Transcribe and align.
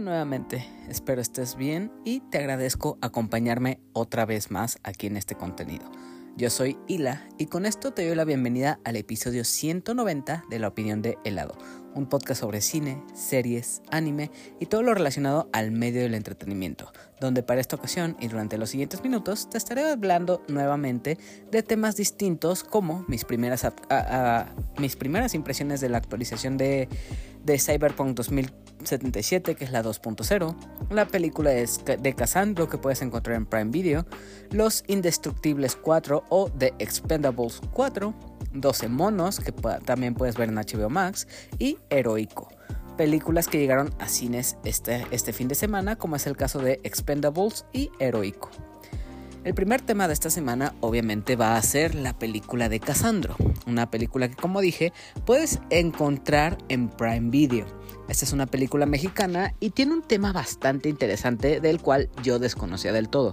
Nuevamente, 0.00 0.66
espero 0.88 1.20
estés 1.20 1.56
bien 1.56 1.92
y 2.04 2.20
te 2.20 2.38
agradezco 2.38 2.96
acompañarme 3.02 3.80
otra 3.92 4.24
vez 4.24 4.50
más 4.50 4.78
aquí 4.82 5.06
en 5.08 5.18
este 5.18 5.34
contenido. 5.34 5.90
Yo 6.38 6.48
soy 6.48 6.78
Hila 6.88 7.28
y 7.36 7.46
con 7.46 7.66
esto 7.66 7.92
te 7.92 8.06
doy 8.06 8.16
la 8.16 8.24
bienvenida 8.24 8.80
al 8.84 8.96
episodio 8.96 9.44
190 9.44 10.44
de 10.48 10.58
La 10.58 10.68
Opinión 10.68 11.02
de 11.02 11.18
Helado, 11.24 11.58
un 11.94 12.08
podcast 12.08 12.40
sobre 12.40 12.62
cine, 12.62 13.02
series, 13.12 13.82
anime 13.90 14.30
y 14.58 14.66
todo 14.66 14.82
lo 14.82 14.94
relacionado 14.94 15.50
al 15.52 15.70
medio 15.70 16.00
del 16.00 16.14
entretenimiento, 16.14 16.92
donde 17.20 17.42
para 17.42 17.60
esta 17.60 17.76
ocasión 17.76 18.16
y 18.20 18.28
durante 18.28 18.56
los 18.56 18.70
siguientes 18.70 19.02
minutos 19.02 19.50
te 19.50 19.58
estaré 19.58 19.90
hablando 19.90 20.42
nuevamente 20.48 21.18
de 21.50 21.62
temas 21.62 21.96
distintos 21.96 22.64
como 22.64 23.04
mis 23.06 23.26
primeras, 23.26 23.66
mis 24.78 24.96
primeras 24.96 25.34
impresiones 25.34 25.82
de 25.82 25.90
la 25.90 25.98
actualización 25.98 26.56
de, 26.56 26.88
de 27.44 27.58
Cyberpunk 27.58 28.14
2077, 28.80 29.54
que 29.54 29.64
es 29.64 29.72
la 29.72 29.82
2.0, 29.82 30.54
la 30.90 31.06
película 31.06 31.50
de, 31.50 32.14
Cassandro 32.14 32.68
que 32.68 32.78
puedes 32.78 33.02
encontrar 33.02 33.36
en 33.36 33.46
Prime 33.46 33.70
Video, 33.70 34.06
Los 34.50 34.84
Indestructibles 34.86 35.76
4 35.76 36.24
o 36.28 36.50
The 36.50 36.74
Expendables 36.78 37.60
4, 37.72 38.14
12 38.52 38.88
monos 38.88 39.40
que 39.40 39.52
también 39.84 40.14
puedes 40.14 40.36
ver 40.36 40.48
en 40.48 40.56
HBO 40.56 40.90
Max 40.90 41.28
y 41.58 41.78
Heroico. 41.90 42.48
Películas 42.96 43.48
que 43.48 43.58
llegaron 43.58 43.94
a 43.98 44.08
cines 44.08 44.56
este, 44.64 45.06
este 45.10 45.32
fin 45.32 45.48
de 45.48 45.54
semana, 45.54 45.96
como 45.96 46.16
es 46.16 46.26
el 46.26 46.36
caso 46.36 46.58
de 46.58 46.80
Expendables 46.82 47.64
y 47.72 47.90
Heroico. 47.98 48.50
El 49.42 49.54
primer 49.54 49.80
tema 49.80 50.06
de 50.06 50.12
esta 50.12 50.28
semana 50.28 50.74
obviamente 50.80 51.34
va 51.34 51.56
a 51.56 51.62
ser 51.62 51.94
la 51.94 52.12
película 52.12 52.68
de 52.68 52.78
Cassandro, 52.78 53.36
una 53.66 53.90
película 53.90 54.28
que 54.28 54.36
como 54.36 54.60
dije 54.60 54.92
puedes 55.24 55.60
encontrar 55.70 56.58
en 56.68 56.90
Prime 56.90 57.30
Video. 57.30 57.64
Esta 58.10 58.26
es 58.26 58.34
una 58.34 58.44
película 58.44 58.84
mexicana 58.84 59.54
y 59.58 59.70
tiene 59.70 59.94
un 59.94 60.02
tema 60.02 60.32
bastante 60.32 60.90
interesante 60.90 61.60
del 61.60 61.80
cual 61.80 62.10
yo 62.22 62.38
desconocía 62.38 62.92
del 62.92 63.08
todo. 63.08 63.32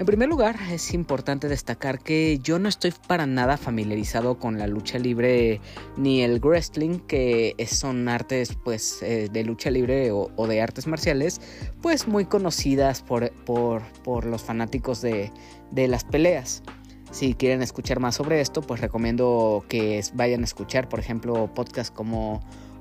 En 0.00 0.06
primer 0.06 0.30
lugar, 0.30 0.56
es 0.72 0.94
importante 0.94 1.46
destacar 1.46 1.98
que 1.98 2.38
yo 2.42 2.58
no 2.58 2.70
estoy 2.70 2.90
para 3.06 3.26
nada 3.26 3.58
familiarizado 3.58 4.38
con 4.38 4.58
la 4.58 4.66
lucha 4.66 4.98
libre 4.98 5.60
ni 5.98 6.22
el 6.22 6.40
wrestling, 6.40 7.00
que 7.00 7.54
son 7.70 8.08
artes 8.08 8.56
pues 8.64 9.02
eh, 9.02 9.28
de 9.30 9.44
lucha 9.44 9.70
libre 9.70 10.10
o, 10.10 10.46
de 10.46 10.62
artes 10.62 10.86
marciales, 10.86 11.42
pues 11.82 12.08
muy 12.08 12.24
conocidas 12.24 13.02
por, 13.02 13.30
por, 13.44 14.24
los 14.24 14.42
fanáticos 14.42 15.02
de, 15.02 15.30
de 15.70 15.86
las 15.86 16.04
peleas. 16.04 16.62
Si 17.10 17.34
quieren 17.34 17.60
escuchar 17.60 18.00
más 18.00 18.14
sobre 18.14 18.40
esto, 18.40 18.62
pues 18.62 18.80
recomiendo 18.80 19.66
que 19.68 20.02
vayan 20.14 20.40
a 20.40 20.44
escuchar, 20.44 20.88
por 20.88 21.00
ejemplo, 21.00 21.52
podcasts 21.52 21.90
como 21.94 22.40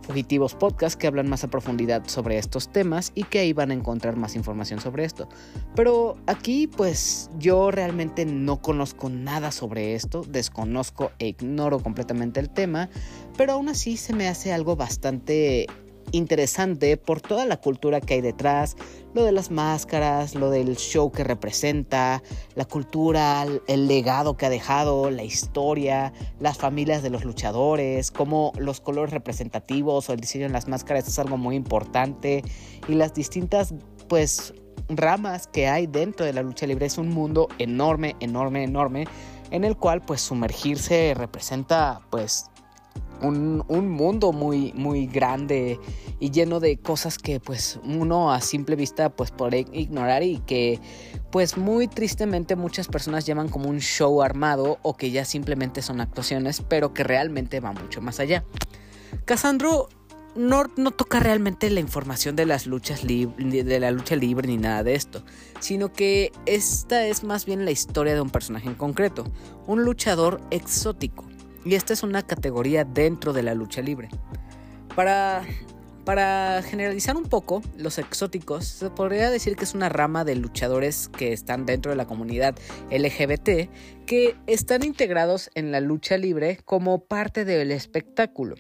Fugitivos 0.09 0.55
Podcast 0.55 0.99
que 0.99 1.05
hablan 1.05 1.29
más 1.29 1.43
a 1.43 1.51
profundidad 1.51 2.07
sobre 2.07 2.39
estos 2.39 2.71
temas 2.71 3.11
y 3.13 3.25
que 3.25 3.37
ahí 3.37 3.53
van 3.53 3.69
a 3.69 3.75
encontrar 3.75 4.15
más 4.15 4.35
información 4.35 4.81
sobre 4.81 5.05
esto. 5.05 5.29
Pero 5.75 6.17
aquí 6.25 6.65
pues 6.65 7.29
yo 7.37 7.69
realmente 7.69 8.25
no 8.25 8.59
conozco 8.59 9.09
nada 9.09 9.51
sobre 9.51 9.93
esto, 9.93 10.23
desconozco 10.27 11.11
e 11.19 11.27
ignoro 11.27 11.79
completamente 11.79 12.39
el 12.39 12.49
tema, 12.49 12.89
pero 13.37 13.53
aún 13.53 13.69
así 13.69 13.97
se 13.97 14.13
me 14.13 14.27
hace 14.27 14.51
algo 14.51 14.75
bastante 14.75 15.67
interesante 16.11 16.97
por 16.97 17.21
toda 17.21 17.45
la 17.45 17.57
cultura 17.57 18.01
que 18.01 18.15
hay 18.15 18.21
detrás, 18.21 18.77
lo 19.13 19.23
de 19.23 19.31
las 19.31 19.51
máscaras, 19.51 20.35
lo 20.35 20.49
del 20.49 20.75
show 20.77 21.11
que 21.11 21.23
representa, 21.23 22.21
la 22.55 22.65
cultura, 22.65 23.45
el 23.67 23.87
legado 23.87 24.37
que 24.37 24.45
ha 24.45 24.49
dejado, 24.49 25.09
la 25.09 25.23
historia, 25.23 26.13
las 26.39 26.57
familias 26.57 27.01
de 27.03 27.09
los 27.09 27.25
luchadores, 27.25 28.11
cómo 28.11 28.51
los 28.57 28.81
colores 28.81 29.13
representativos 29.13 30.09
o 30.09 30.13
el 30.13 30.19
diseño 30.19 30.45
en 30.45 30.53
las 30.53 30.67
máscaras 30.67 31.07
es 31.07 31.19
algo 31.19 31.37
muy 31.37 31.55
importante 31.55 32.43
y 32.87 32.93
las 32.93 33.13
distintas 33.13 33.73
pues 34.07 34.53
ramas 34.89 35.47
que 35.47 35.67
hay 35.67 35.87
dentro 35.87 36.25
de 36.25 36.33
la 36.33 36.41
lucha 36.41 36.67
libre. 36.67 36.85
Es 36.85 36.97
un 36.97 37.09
mundo 37.09 37.47
enorme, 37.57 38.15
enorme, 38.19 38.63
enorme 38.63 39.07
en 39.51 39.63
el 39.63 39.77
cual 39.77 40.01
pues 40.01 40.21
sumergirse 40.21 41.13
representa 41.15 42.01
pues 42.09 42.45
un, 43.21 43.89
mundo 43.89 44.31
muy, 44.31 44.73
muy 44.73 45.07
grande 45.07 45.79
y 46.19 46.31
lleno 46.31 46.59
de 46.59 46.77
cosas 46.77 47.17
que 47.17 47.39
pues 47.39 47.79
uno 47.83 48.31
a 48.31 48.41
simple 48.41 48.75
vista 48.75 49.09
pues 49.09 49.31
puede 49.31 49.65
ignorar 49.71 50.23
y 50.23 50.39
que 50.39 50.79
pues 51.31 51.57
muy 51.57 51.87
tristemente 51.87 52.55
muchas 52.55 52.87
personas 52.87 53.25
llaman 53.25 53.49
como 53.49 53.69
un 53.69 53.79
show 53.79 54.21
armado 54.21 54.79
o 54.81 54.97
que 54.97 55.11
ya 55.11 55.25
simplemente 55.25 55.81
son 55.81 56.01
actuaciones 56.01 56.61
pero 56.67 56.93
que 56.93 57.03
realmente 57.03 57.59
va 57.59 57.71
mucho 57.71 58.01
más 58.01 58.19
allá. 58.19 58.43
Casandro 59.25 59.89
no, 60.35 60.65
no, 60.77 60.91
toca 60.91 61.19
realmente 61.19 61.69
la 61.69 61.79
información 61.79 62.35
de 62.35 62.45
las 62.45 62.67
luchas 62.67 63.05
de 63.05 63.79
la 63.79 63.91
lucha 63.91 64.15
libre 64.15 64.47
ni 64.47 64.57
nada 64.57 64.83
de 64.83 64.95
esto, 64.95 65.23
sino 65.59 65.91
que 65.91 66.31
esta 66.45 67.05
es 67.05 67.23
más 67.23 67.45
bien 67.45 67.65
la 67.65 67.71
historia 67.71 68.13
de 68.13 68.21
un 68.21 68.29
personaje 68.29 68.67
en 68.67 68.75
concreto, 68.75 69.25
un 69.65 69.83
luchador 69.83 70.39
exótico 70.51 71.28
y 71.69 71.75
esta 71.75 71.93
es 71.93 72.01
una 72.01 72.23
categoría 72.23 72.83
dentro 72.83 73.31
de 73.31 73.43
la 73.43 73.53
lucha 73.53 73.83
libre. 73.83 74.09
Para, 74.95 75.43
para 76.03 76.63
generalizar 76.63 77.15
un 77.15 77.25
poco, 77.25 77.61
los 77.77 77.99
exóticos 77.99 78.65
se 78.65 78.89
podría 78.89 79.29
decir 79.29 79.55
que 79.55 79.65
es 79.65 79.75
una 79.75 79.87
rama 79.87 80.25
de 80.25 80.35
luchadores 80.35 81.09
que 81.09 81.31
están 81.31 81.67
dentro 81.67 81.91
de 81.91 81.95
la 81.95 82.07
comunidad 82.07 82.55
LGBT 82.89 83.69
que 84.07 84.35
están 84.47 84.83
integrados 84.83 85.51
en 85.53 85.71
la 85.71 85.79
lucha 85.79 86.17
libre 86.17 86.57
como 86.65 87.05
parte 87.05 87.45
del 87.45 87.69
espectáculo. 87.71 88.55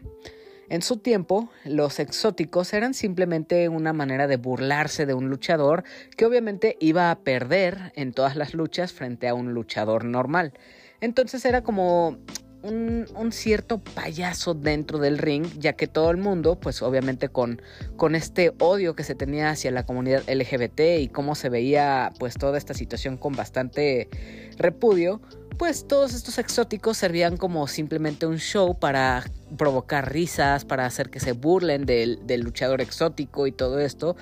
En 0.69 0.83
su 0.83 0.97
tiempo, 0.97 1.49
los 1.65 1.99
exóticos 1.99 2.73
eran 2.73 2.93
simplemente 2.93 3.69
una 3.69 3.91
manera 3.91 4.27
de 4.27 4.37
burlarse 4.37 5.07
de 5.07 5.15
un 5.15 5.29
luchador 5.29 5.83
que 6.15 6.27
obviamente 6.27 6.77
iba 6.79 7.09
a 7.09 7.21
perder 7.21 7.91
en 7.95 8.13
todas 8.13 8.35
las 8.35 8.53
luchas 8.53 8.93
frente 8.93 9.27
a 9.27 9.33
un 9.33 9.55
luchador 9.55 10.05
normal. 10.05 10.53
Entonces 11.01 11.43
era 11.45 11.63
como 11.63 12.19
un, 12.63 13.31
cierto 13.31 13.79
payaso 13.79 14.53
dentro 14.53 14.99
del 14.99 15.17
ring, 15.17 15.45
ya 15.59 15.73
que 15.73 15.87
todo 15.87 16.11
el 16.11 16.17
mundo, 16.17 16.59
pues 16.59 16.81
obviamente 16.81 17.29
con, 17.29 17.61
con 17.95 18.15
este 18.15 18.53
odio 18.59 18.95
que 18.95 19.03
se 19.03 19.15
tenía 19.15 19.51
hacia 19.51 19.71
la 19.71 19.85
comunidad 19.85 20.23
LGBT 20.27 20.79
y 20.99 21.09
cómo 21.09 21.35
se 21.35 21.49
veía 21.49 22.11
pues 22.19 22.35
toda 22.35 22.57
esta 22.57 22.73
situación 22.73 23.17
con 23.17 23.35
bastante 23.35 24.09
repudio, 24.57 25.21
pues 25.57 25.87
todos 25.87 26.13
estos 26.13 26.37
exóticos 26.37 26.97
servían 26.97 27.37
como 27.37 27.67
simplemente 27.67 28.25
un 28.25 28.37
show 28.37 28.77
para 28.79 29.25
provocar 29.57 30.11
risas, 30.11 30.65
para 30.65 30.85
hacer 30.85 31.09
que 31.09 31.19
se 31.19 31.33
burlen 31.33 31.85
del, 31.85 32.25
del 32.25 32.41
luchador 32.41 32.81
exótico 32.81 33.45
y 33.45 33.51
todo 33.51 33.79
esto, 33.79 34.15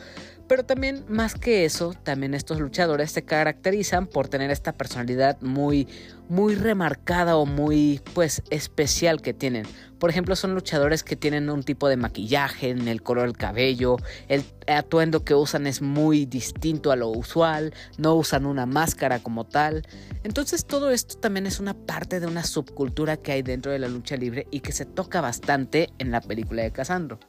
pero 0.48 0.64
también, 0.64 1.04
más 1.10 1.36
que 1.36 1.66
eso, 1.66 1.94
también 2.04 2.34
estos 2.34 2.60
luchadores 2.60 3.12
se 3.12 3.24
caracterizan 3.24 4.08
por 4.08 4.28
tener 4.28 4.50
esta 4.50 4.74
personalidad 4.74 5.42
muy, 5.42 5.88
muy 6.30 6.56
remarcada 6.56 7.36
o 7.36 7.46
muy, 7.46 8.02
pues, 8.14 8.42
especial 8.50 9.22
que 9.22 9.34
tienen. 9.34 9.66
Por 10.00 10.10
ejemplo, 10.10 10.36
son 10.36 10.54
luchadores 10.54 11.04
que 11.04 11.16
tienen 11.16 11.50
un 11.50 11.64
tipo 11.64 11.90
de 11.90 11.98
maquillaje 11.98 12.70
en 12.70 12.88
el 12.88 13.02
color 13.02 13.26
del 13.26 13.38
cabello, 13.38 13.98
el 14.28 14.44
atuendo 14.68 15.24
que 15.24 15.34
usan 15.34 15.68
es 15.68 15.82
muy 15.82 16.26
distinto 16.26 16.92
a 16.92 16.96
lo 16.96 17.10
usual, 17.10 17.74
no 17.98 18.16
usan 18.16 18.46
una 18.46 18.66
máscara 18.66 19.20
como 19.20 19.46
tal. 19.46 19.84
Entonces, 20.24 20.66
todo 20.66 20.92
esto 20.92 21.18
también 21.18 21.48
es 21.48 21.60
una 21.60 21.74
parte 21.74 22.20
de 22.20 22.28
una 22.28 22.44
subcultura 22.44 23.18
que 23.18 23.32
hay 23.34 23.42
dentro 23.42 23.72
de 23.72 23.80
la 23.80 23.88
lucha 23.88 24.16
libre 24.16 24.48
y 24.52 24.62
que 24.62 24.72
se 24.72 24.86
toca 24.86 25.20
bastante 25.20 25.90
en 25.98 26.12
la 26.12 26.22
película 26.22 26.64
de 26.64 26.72
Casandro. 26.72 27.20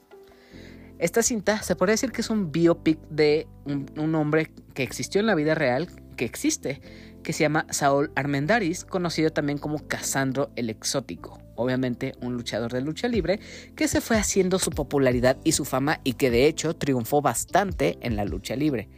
Esta 0.99 1.23
cinta 1.23 1.63
se 1.63 1.77
podría 1.77 1.93
decir 1.93 2.11
que 2.11 2.23
es 2.23 2.31
un 2.31 2.51
biopic 2.51 2.99
de 3.09 3.47
un, 3.65 4.15
hombre 4.17 4.51
que 4.75 4.83
existió 4.83 5.21
en 5.21 5.29
la 5.29 5.37
vida 5.37 5.55
real, 5.55 5.89
que 6.17 6.25
existe, 6.25 6.81
que 7.23 7.33
se 7.33 7.45
llama 7.45 7.67
Saul 7.71 8.11
Armendaris, 8.17 8.85
conocido 8.85 9.31
también 9.31 9.59
como 9.59 9.87
Casandro 9.87 10.51
el 10.57 10.71
Exótico. 10.71 11.39
Obviamente 11.55 12.15
un 12.21 12.35
luchador 12.35 12.73
de 12.73 12.81
lucha 12.81 13.07
libre 13.07 13.39
que 13.77 13.87
se 13.87 14.01
fue 14.01 14.17
haciendo 14.17 14.59
su 14.59 14.71
popularidad 14.71 15.37
y 15.45 15.53
su 15.53 15.65
fama 15.65 16.01
y 16.03 16.15
que 16.15 16.31
de 16.31 16.47
hecho 16.47 16.75
triunfó 16.75 17.23
bastante 17.23 17.99
en 18.01 18.17
la 18.17 18.25
lucha 18.25 18.57
libre. 18.57 18.89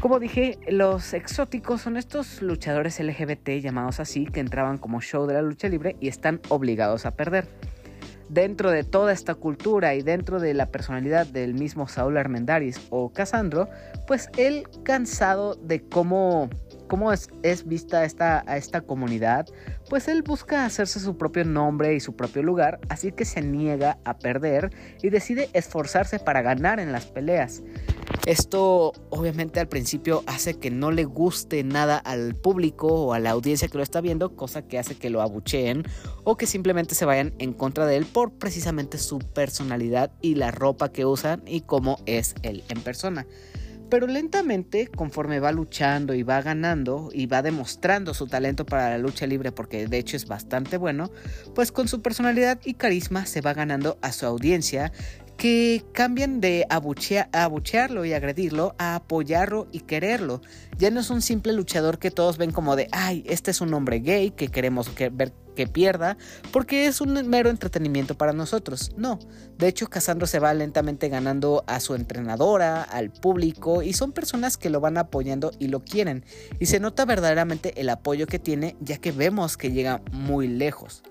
Como 0.00 0.20
dije, 0.20 0.58
los 0.68 1.14
exóticos 1.14 1.80
son 1.80 1.96
estos 1.96 2.42
luchadores 2.42 3.00
LGBT 3.00 3.60
llamados 3.60 3.98
así 3.98 4.26
que 4.26 4.40
entraban 4.40 4.78
como 4.78 5.00
show 5.00 5.26
de 5.26 5.34
la 5.34 5.42
lucha 5.42 5.68
libre 5.68 5.96
y 6.00 6.08
están 6.08 6.40
obligados 6.48 7.06
a 7.06 7.16
perder 7.16 7.48
dentro 8.28 8.70
de 8.70 8.84
toda 8.84 9.12
esta 9.12 9.34
cultura 9.34 9.94
y 9.94 10.02
dentro 10.02 10.40
de 10.40 10.54
la 10.54 10.66
personalidad 10.66 11.26
del 11.26 11.54
mismo 11.54 11.88
Saúl 11.88 12.16
Armendaris 12.16 12.80
o 12.90 13.12
Casandro, 13.12 13.68
pues 14.06 14.28
él 14.36 14.66
cansado 14.82 15.54
de 15.54 15.82
cómo, 15.82 16.48
cómo 16.86 17.12
es, 17.12 17.28
vista 17.66 18.04
esta, 18.04 18.44
a 18.46 18.56
esta 18.56 18.80
comunidad, 18.80 19.46
pues 19.88 20.08
él 20.08 20.22
busca 20.22 20.64
hacerse 20.64 21.00
su 21.00 21.16
propio 21.16 21.44
nombre 21.44 21.94
y 21.94 22.00
su 22.00 22.16
propio 22.16 22.42
lugar, 22.42 22.80
así 22.88 23.12
que 23.12 23.24
se 23.24 23.42
niega 23.42 23.98
a 24.04 24.18
perder 24.18 24.70
y 25.02 25.10
decide 25.10 25.48
esforzarse 25.52 26.18
para 26.18 26.42
ganar 26.42 26.80
en 26.80 26.92
las 26.92 27.06
peleas. 27.06 27.62
Esto 28.26 28.92
obviamente 29.10 29.60
al 29.60 29.68
principio 29.68 30.24
hace 30.26 30.54
que 30.54 30.70
no 30.70 30.90
le 30.90 31.04
guste 31.04 31.62
nada 31.62 31.96
al 31.96 32.34
público 32.34 32.88
o 32.88 33.12
a 33.12 33.20
la 33.20 33.30
audiencia 33.30 33.68
que 33.68 33.78
lo 33.78 33.84
está 33.84 34.00
viendo, 34.00 34.34
cosa 34.34 34.62
que 34.62 34.80
hace 34.80 34.96
que 34.96 35.10
lo 35.10 35.22
abucheen 35.22 35.84
o 36.24 36.36
que 36.36 36.46
simplemente 36.46 36.96
se 36.96 37.04
vayan 37.04 37.34
en 37.38 37.52
contra 37.52 37.86
de 37.86 37.96
él 37.96 38.04
por 38.04 38.32
precisamente 38.32 38.98
su 38.98 39.20
personalidad 39.20 40.10
y 40.20 40.34
la 40.34 40.50
ropa 40.50 40.90
que 40.90 41.06
usan 41.06 41.42
y 41.46 41.60
cómo 41.60 42.00
es 42.06 42.34
él 42.42 42.64
en 42.68 42.80
persona. 42.80 43.26
Pero 43.88 44.06
lentamente, 44.06 44.88
conforme 44.88 45.38
va 45.38 45.52
luchando 45.52 46.14
y 46.14 46.22
va 46.22 46.42
ganando 46.42 47.10
y 47.12 47.26
va 47.26 47.42
demostrando 47.42 48.14
su 48.14 48.26
talento 48.26 48.66
para 48.66 48.90
la 48.90 48.98
lucha 48.98 49.26
libre, 49.26 49.52
porque 49.52 49.86
de 49.86 49.98
hecho 49.98 50.16
es 50.16 50.26
bastante 50.26 50.76
bueno, 50.76 51.10
pues 51.54 51.70
con 51.70 51.86
su 51.86 52.02
personalidad 52.02 52.58
y 52.64 52.74
carisma 52.74 53.26
se 53.26 53.40
va 53.40 53.54
ganando 53.54 53.98
a 54.02 54.12
su 54.12 54.26
audiencia 54.26 54.92
que 55.36 55.84
cambian 55.92 56.40
de 56.40 56.66
abuchearlo 56.70 58.04
y 58.04 58.12
agredirlo 58.12 58.74
a 58.78 58.96
apoyarlo 58.96 59.68
y 59.72 59.80
quererlo. 59.80 60.40
Ya 60.78 60.90
no 60.90 61.00
es 61.00 61.10
un 61.10 61.22
simple 61.22 61.52
luchador 61.52 61.98
que 61.98 62.10
todos 62.10 62.38
ven 62.38 62.52
como 62.52 62.76
de, 62.76 62.88
ay, 62.92 63.24
este 63.26 63.50
es 63.50 63.60
un 63.60 63.72
hombre 63.74 64.00
gay 64.00 64.30
que 64.30 64.48
queremos 64.48 64.90
ver 65.12 65.32
que 65.54 65.66
pierda, 65.66 66.18
porque 66.52 66.86
es 66.86 67.00
un 67.00 67.14
mero 67.28 67.48
entretenimiento 67.48 68.14
para 68.14 68.34
nosotros. 68.34 68.92
No, 68.96 69.18
de 69.58 69.68
hecho 69.68 69.88
Casandro 69.88 70.26
se 70.26 70.38
va 70.38 70.52
lentamente 70.52 71.08
ganando 71.08 71.64
a 71.66 71.80
su 71.80 71.94
entrenadora, 71.94 72.82
al 72.82 73.10
público, 73.10 73.82
y 73.82 73.94
son 73.94 74.12
personas 74.12 74.58
que 74.58 74.70
lo 74.70 74.80
van 74.80 74.98
apoyando 74.98 75.50
y 75.58 75.68
lo 75.68 75.82
quieren. 75.82 76.24
Y 76.60 76.66
se 76.66 76.78
nota 76.78 77.06
verdaderamente 77.06 77.80
el 77.80 77.88
apoyo 77.88 78.26
que 78.26 78.38
tiene, 78.38 78.76
ya 78.80 78.98
que 78.98 79.12
vemos 79.12 79.56
que 79.56 79.72
llega 79.72 80.02
muy 80.12 80.46
lejos. 80.46 81.02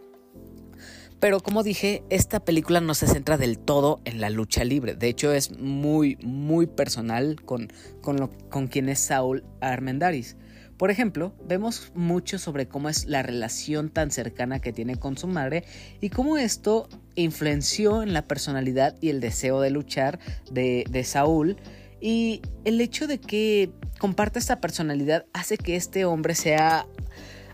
Pero 1.26 1.40
como 1.40 1.64
dije, 1.64 2.04
esta 2.12 2.40
película 2.40 2.82
no 2.82 2.94
se 2.94 3.08
centra 3.08 3.36
del 3.36 3.58
todo 3.58 4.00
en 4.06 4.22
la 4.22 4.30
lucha 4.30 4.64
libre. 4.64 4.94
De 4.94 5.08
hecho, 5.08 5.34
es 5.34 5.58
muy, 5.58 6.18
muy 6.22 6.68
personal 6.68 7.42
con, 7.44 7.74
con, 8.04 8.28
con 8.28 8.68
quien 8.68 8.90
es 8.90 9.00
Saul 9.00 9.44
Armendaris. 9.60 10.38
Por 10.78 10.92
ejemplo, 10.92 11.34
vemos 11.44 11.92
mucho 11.96 12.38
sobre 12.38 12.68
cómo 12.68 12.90
es 12.90 13.08
la 13.08 13.24
relación 13.24 13.90
tan 13.90 14.12
cercana 14.12 14.60
que 14.60 14.72
tiene 14.72 14.98
con 14.98 15.18
su 15.18 15.26
madre 15.26 15.64
y 16.00 16.12
cómo 16.12 16.38
esto 16.38 16.90
influenció 17.16 18.04
en 18.04 18.14
la 18.14 18.28
personalidad 18.28 18.96
y 19.02 19.10
el 19.10 19.20
deseo 19.20 19.62
de 19.62 19.72
luchar 19.72 20.20
de, 20.52 20.86
de 20.92 21.04
Saúl. 21.04 21.58
Y 22.00 22.44
el 22.66 22.80
hecho 22.82 23.08
de 23.08 23.18
que 23.20 23.72
comparta 23.98 24.38
esta 24.38 24.62
personalidad 24.62 25.26
hace 25.34 25.58
que 25.58 25.76
este 25.76 26.06
hombre 26.06 26.36
sea 26.36 26.86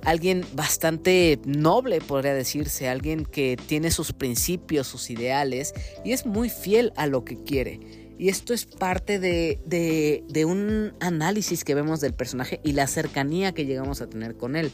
alguien 0.03 0.45
bastante 0.53 1.39
noble, 1.45 2.01
podría 2.01 2.33
decirse, 2.33 2.87
alguien 2.87 3.25
que 3.25 3.57
tiene 3.67 3.91
sus 3.91 4.13
principios, 4.13 4.87
sus 4.87 5.09
ideales 5.09 5.73
y 6.03 6.11
es 6.13 6.25
muy 6.25 6.49
fiel 6.49 6.93
a 6.95 7.07
lo 7.07 7.23
que 7.25 7.43
quiere. 7.43 7.79
Y 8.21 8.29
esto 8.29 8.53
es 8.53 8.65
parte 8.65 9.19
de, 9.19 10.45
un 10.45 10.93
análisis 10.99 11.63
que 11.63 11.73
vemos 11.73 12.01
del 12.01 12.13
personaje 12.13 12.59
y 12.63 12.73
la 12.73 12.85
cercanía 12.85 13.51
que 13.51 13.65
llegamos 13.65 13.99
a 14.01 14.07
tener 14.07 14.35
con 14.35 14.55
él. 14.55 14.71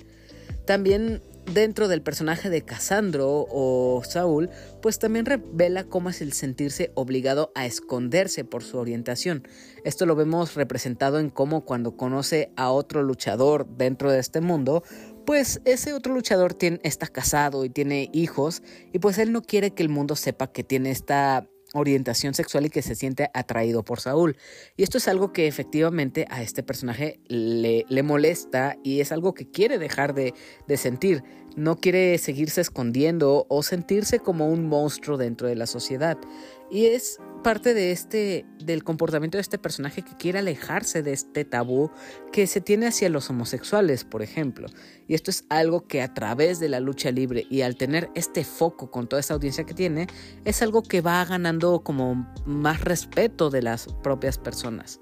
También 0.65 1.21
dentro 1.53 1.88
del 1.88 2.01
personaje 2.01 2.50
de 2.50 2.62
Casandro 2.63 3.47
o 3.50 4.01
Saúl, 4.03 4.50
pues 4.81 5.00
también 5.00 5.25
revela 5.25 5.85
cómo 5.85 6.09
es 6.09 6.21
el 6.21 6.33
sentirse 6.33 6.91
obligado 6.94 7.53
a 7.56 7.65
esconderse 7.65 8.44
por 8.44 8.63
su 8.63 8.77
orientación. 8.77 9.47
Esto 9.85 10.06
lo 10.06 10.15
vemos 10.15 10.56
representado 10.56 11.19
en 11.19 11.30
cómo 11.30 11.63
cuando 11.63 11.95
conoce 11.95 12.51
a 12.57 12.71
otro 12.71 13.01
luchador 13.01 13.65
dentro 13.77 14.12
de 14.12 14.19
este 14.19 14.41
mundo, 14.41 14.83
pues 15.27 15.59
ese 15.65 15.91
otro 15.91 16.13
luchador 16.13 16.56
está 16.83 17.06
casado 17.07 17.65
y 17.65 17.69
tiene 17.69 18.09
hijos 18.13 18.63
y 18.94 19.00
pues 19.00 19.18
él 19.18 19.33
no 19.33 19.41
quiere 19.41 19.71
que 19.71 19.83
el 19.83 19.89
mundo 19.89 20.15
sepa 20.15 20.47
que 20.47 20.63
tiene 20.63 20.89
esta 20.89 21.50
orientación 21.74 22.33
sexual 22.33 22.65
y 22.65 22.69
que 22.69 22.81
se 22.81 22.95
siente 22.95 23.29
atraído 23.33 23.83
por 23.83 24.00
Saúl. 24.00 24.38
Y 24.77 24.83
esto 24.83 24.97
es 24.97 25.09
algo 25.09 25.33
que 25.33 25.47
efectivamente 25.47 26.25
a 26.29 26.41
este 26.41 26.63
personaje 26.63 27.19
le, 27.27 27.85
le 27.89 28.03
molesta 28.03 28.77
y 28.85 29.01
es 29.01 29.12
algo 29.12 29.33
que 29.33 29.51
quiere 29.51 29.77
dejar 29.77 30.13
de, 30.13 30.33
de, 30.65 30.77
sentir. 30.77 31.24
No 31.57 31.75
quiere 31.75 32.18
seguirse 32.19 32.62
escondiendo 32.62 33.47
o 33.50 33.63
sentirse 33.63 34.19
como 34.19 34.47
un 34.47 34.65
monstruo 34.65 35.18
dentro 35.18 35.50
de 35.50 35.56
la 35.56 35.68
sociedad. 35.68 36.18
Y 36.69 36.88
es 36.88 37.19
parte 37.44 37.74
de 37.74 37.92
este 37.92 38.46
del 38.60 38.84
comportamiento 38.84 39.38
de 39.38 39.42
este 39.42 39.58
personaje 39.58 40.02
que 40.02 40.18
quiere 40.18 40.40
alejarse 40.40 41.02
de 41.02 41.14
este 41.14 41.46
tabú 41.46 41.90
que 42.34 42.46
se 42.46 42.60
tiene 42.60 42.88
hacia 42.88 43.08
los 43.08 43.30
homosexuales, 43.30 44.04
por 44.04 44.22
ejemplo. 44.22 44.68
Y 45.08 45.14
esto 45.14 45.31
es 45.31 45.46
algo 45.48 45.88
que 45.88 46.02
a 46.02 46.14
través 46.14 46.60
de 46.60 46.68
la 46.68 46.81
lucha 46.81 47.12
libre 47.12 47.46
y 47.50 47.62
al 47.62 47.78
tener 47.78 48.10
este 48.16 48.44
foco 48.44 48.92
con 48.92 49.08
toda 49.08 49.22
esta 49.22 49.34
audiencia 49.34 49.64
que 49.64 49.74
tiene, 49.74 50.08
es 50.44 50.62
algo 50.62 50.84
que 50.84 51.00
va 51.00 51.24
ganando 51.24 51.81
como 51.84 52.28
más 52.46 52.81
respeto 52.84 53.50
de 53.50 53.62
las 53.62 53.88
propias 54.04 54.38
personas. 54.38 55.00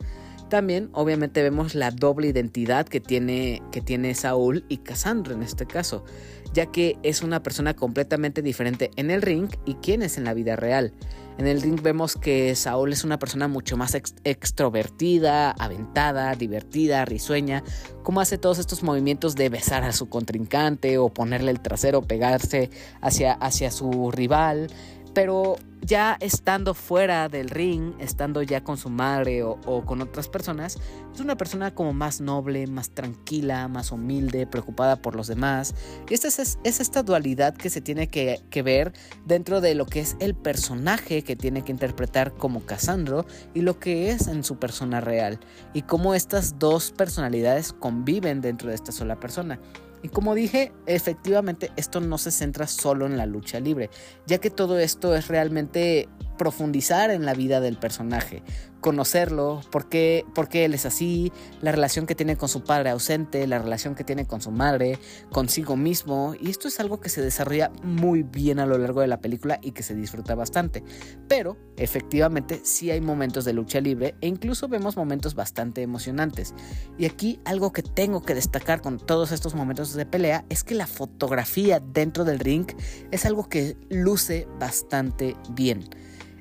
También, 0.49 0.89
obviamente, 0.93 1.41
vemos 1.41 1.73
la 1.73 1.89
doble 1.89 2.27
identidad 2.27 2.87
que 2.87 2.99
tiene, 2.99 3.63
que 3.71 3.81
tiene 3.81 4.13
Saúl 4.13 4.63
y 4.69 4.77
Cassandra 4.77 5.33
en 5.33 5.41
este 5.41 5.65
caso, 5.65 6.05
ya 6.53 6.67
que 6.67 6.99
es 7.01 7.23
una 7.23 7.41
persona 7.41 7.75
completamente 7.75 8.43
diferente 8.43 8.91
en 8.95 9.09
el 9.09 9.23
ring 9.23 9.49
y 9.65 9.73
quién 9.75 10.03
es 10.03 10.19
en 10.19 10.25
la 10.25 10.35
vida 10.35 10.55
real. 10.55 10.93
En 11.37 11.47
el 11.47 11.61
ring 11.61 11.81
vemos 11.81 12.15
que 12.15 12.55
Saúl 12.55 12.93
es 12.93 13.03
una 13.03 13.19
persona 13.19 13.49
mucho 13.49 13.75
más 13.75 13.93
extrovertida, 14.23 15.51
aventada, 15.51 16.33
divertida, 16.35 17.03
risueña, 17.03 17.61
como 18.03 18.21
hace 18.21 18.37
todos 18.37 18.57
estos 18.57 18.83
movimientos 18.83 19.35
de 19.35 19.49
besar 19.49 19.83
a 19.83 19.91
su 19.91 20.07
contrincante 20.07 20.97
o 20.97 21.09
ponerle 21.09 21.51
el 21.51 21.59
trasero, 21.59 22.01
pegarse 22.01 22.69
hacia, 23.01 23.33
hacia 23.33 23.69
su 23.69 24.11
rival. 24.11 24.67
Pero 25.15 25.55
ya 25.81 26.17
estando 26.19 26.73
fuera 26.73 27.29
del 27.29 27.49
ring, 27.49 27.93
estando 27.99 28.41
ya 28.41 28.63
con 28.63 28.77
su 28.77 28.89
madre 28.89 29.43
o, 29.43 29.85
con 29.85 30.01
otras 30.01 30.27
personas, 30.27 30.77
es 31.13 31.19
una 31.21 31.37
persona 31.37 31.73
como 31.73 31.93
más 31.93 32.19
noble, 32.19 32.67
más 32.67 32.89
tranquila, 32.89 33.67
más 33.69 33.93
humilde, 33.93 34.45
preocupada 34.45 34.97
por 34.97 35.15
los 35.15 35.27
demás. 35.27 35.73
Y 36.09 36.13
esta 36.13 36.27
es, 36.27 36.59
esta 36.63 37.01
dualidad 37.01 37.55
que 37.55 37.69
se 37.69 37.79
tiene 37.79 38.07
que, 38.07 38.41
que, 38.49 38.61
ver 38.61 38.91
dentro 39.25 39.61
de 39.61 39.73
lo 39.75 39.85
que 39.85 40.01
es 40.01 40.17
el 40.19 40.35
personaje 40.35 41.23
que 41.23 41.37
tiene 41.37 41.61
que 41.61 41.71
interpretar 41.71 42.33
como 42.33 42.65
Casandro 42.65 43.25
y 43.53 43.61
lo 43.61 43.79
que 43.79 44.09
es 44.09 44.27
en 44.27 44.43
su 44.43 44.57
persona 44.57 44.99
real. 44.99 45.39
Y 45.73 45.83
cómo 45.83 46.13
estas 46.13 46.59
dos 46.59 46.91
personalidades 46.91 47.71
conviven 47.71 48.41
dentro 48.41 48.69
de 48.69 48.75
esta 48.75 48.91
sola 48.91 49.19
persona. 49.19 49.61
Y 50.05 50.09
como 50.09 50.35
dije, 50.35 50.71
efectivamente 50.85 51.71
esto 51.77 51.99
no 51.99 52.19
se 52.19 52.29
centra 52.29 52.67
solo 52.67 53.07
en 53.07 53.17
la 53.17 53.25
lucha 53.25 53.59
libre, 53.59 53.89
ya 54.27 54.37
que 54.37 54.51
todo 54.51 54.77
esto 54.77 55.15
es 55.15 55.29
realmente 55.29 56.07
profundizar 56.37 57.11
en 57.11 57.25
la 57.25 57.33
vida 57.33 57.59
del 57.59 57.77
personaje, 57.77 58.43
conocerlo, 58.81 59.61
por 59.71 59.89
qué, 59.89 60.25
por 60.35 60.47
qué 60.47 60.65
él 60.65 60.75
es 60.75 60.85
así, 60.85 61.31
la 61.61 61.71
relación 61.71 62.05
que 62.05 62.13
tiene 62.13 62.37
con 62.37 62.49
su 62.49 62.63
padre 62.63 62.91
ausente, 62.91 63.47
la 63.47 63.57
relación 63.57 63.95
que 63.95 64.03
tiene 64.03 64.27
con 64.27 64.41
su 64.41 64.51
madre, 64.51 64.99
consigo 65.31 65.75
mismo, 65.75 66.35
y 66.39 66.51
esto 66.51 66.67
es 66.67 66.79
algo 66.79 66.99
que 66.99 67.09
se 67.09 67.21
desarrolla 67.21 67.71
muy 67.81 68.21
bien 68.21 68.59
a 68.59 68.67
lo 68.67 68.77
largo 68.77 69.01
de 69.01 69.07
la 69.07 69.21
película 69.21 69.59
y 69.61 69.71
que 69.71 69.81
se 69.81 69.95
disfruta 69.95 70.35
bastante. 70.35 70.83
Pero, 71.27 71.57
efectivamente, 71.77 72.61
sí 72.63 72.91
hay 72.91 73.01
momentos 73.01 73.43
de 73.43 73.53
lucha 73.53 73.81
libre 73.81 74.13
e 74.21 74.27
incluso 74.27 74.67
vemos 74.67 74.97
momentos 74.97 75.33
bastante 75.33 75.81
emocionantes. 75.81 76.53
Y 76.97 77.05
aquí 77.05 77.39
algo 77.43 77.73
que 77.73 77.81
tengo 77.81 78.21
que 78.21 78.35
destacar 78.35 78.81
con 78.81 78.99
todos 78.99 79.31
estos 79.31 79.55
momentos 79.55 79.93
de 79.93 80.05
pelea 80.05 80.45
es 80.49 80.63
que 80.63 80.75
la 80.75 80.87
fotografía 80.87 81.79
dentro 81.79 82.23
del 82.23 82.39
ring 82.39 82.67
es 83.09 83.25
algo 83.25 83.49
que 83.49 83.77
luce 83.89 84.47
bastante 84.59 85.35
bien. 85.49 85.89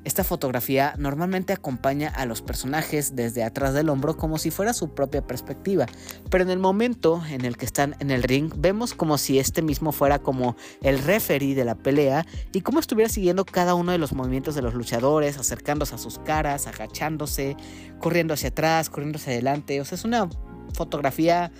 Esta 0.05 0.23
fotografía 0.23 0.93
normalmente 0.99 1.51
acompaña 1.51 2.09
a 2.09 2.27
los 2.27 2.43
personajes 2.43 3.15
desde 3.15 3.43
atrás 3.43 3.73
del 3.73 3.89
hombro 3.89 4.15
como 4.15 4.37
si 4.37 4.51
fuera 4.51 4.71
su 4.73 4.93
propia 4.93 5.25
perspectiva, 5.25 5.87
pero 6.29 6.43
en 6.43 6.51
el 6.51 6.59
momento 6.59 7.23
en 7.27 7.43
el 7.43 7.57
que 7.57 7.65
están 7.65 7.95
en 7.99 8.11
el 8.11 8.21
ring 8.21 8.53
vemos 8.55 8.93
como 8.93 9.17
si 9.17 9.39
este 9.39 9.63
mismo 9.63 9.91
fuera 9.91 10.19
como 10.19 10.55
el 10.83 10.99
referee 10.99 11.55
de 11.55 11.65
la 11.65 11.73
pelea 11.73 12.23
y 12.53 12.61
como 12.61 12.79
estuviera 12.79 13.09
siguiendo 13.09 13.45
cada 13.45 13.73
uno 13.73 13.91
de 13.91 13.97
los 13.97 14.13
movimientos 14.13 14.53
de 14.53 14.61
los 14.61 14.75
luchadores, 14.75 15.39
acercándose 15.39 15.95
a 15.95 15.97
sus 15.97 16.19
caras, 16.19 16.67
agachándose, 16.67 17.57
corriendo 17.99 18.35
hacia 18.35 18.49
atrás, 18.49 18.91
corriendo 18.91 19.17
hacia 19.17 19.33
adelante, 19.33 19.81
o 19.81 19.85
sea, 19.85 19.95
es 19.95 20.05
una 20.05 20.29
fotografía 20.75 21.51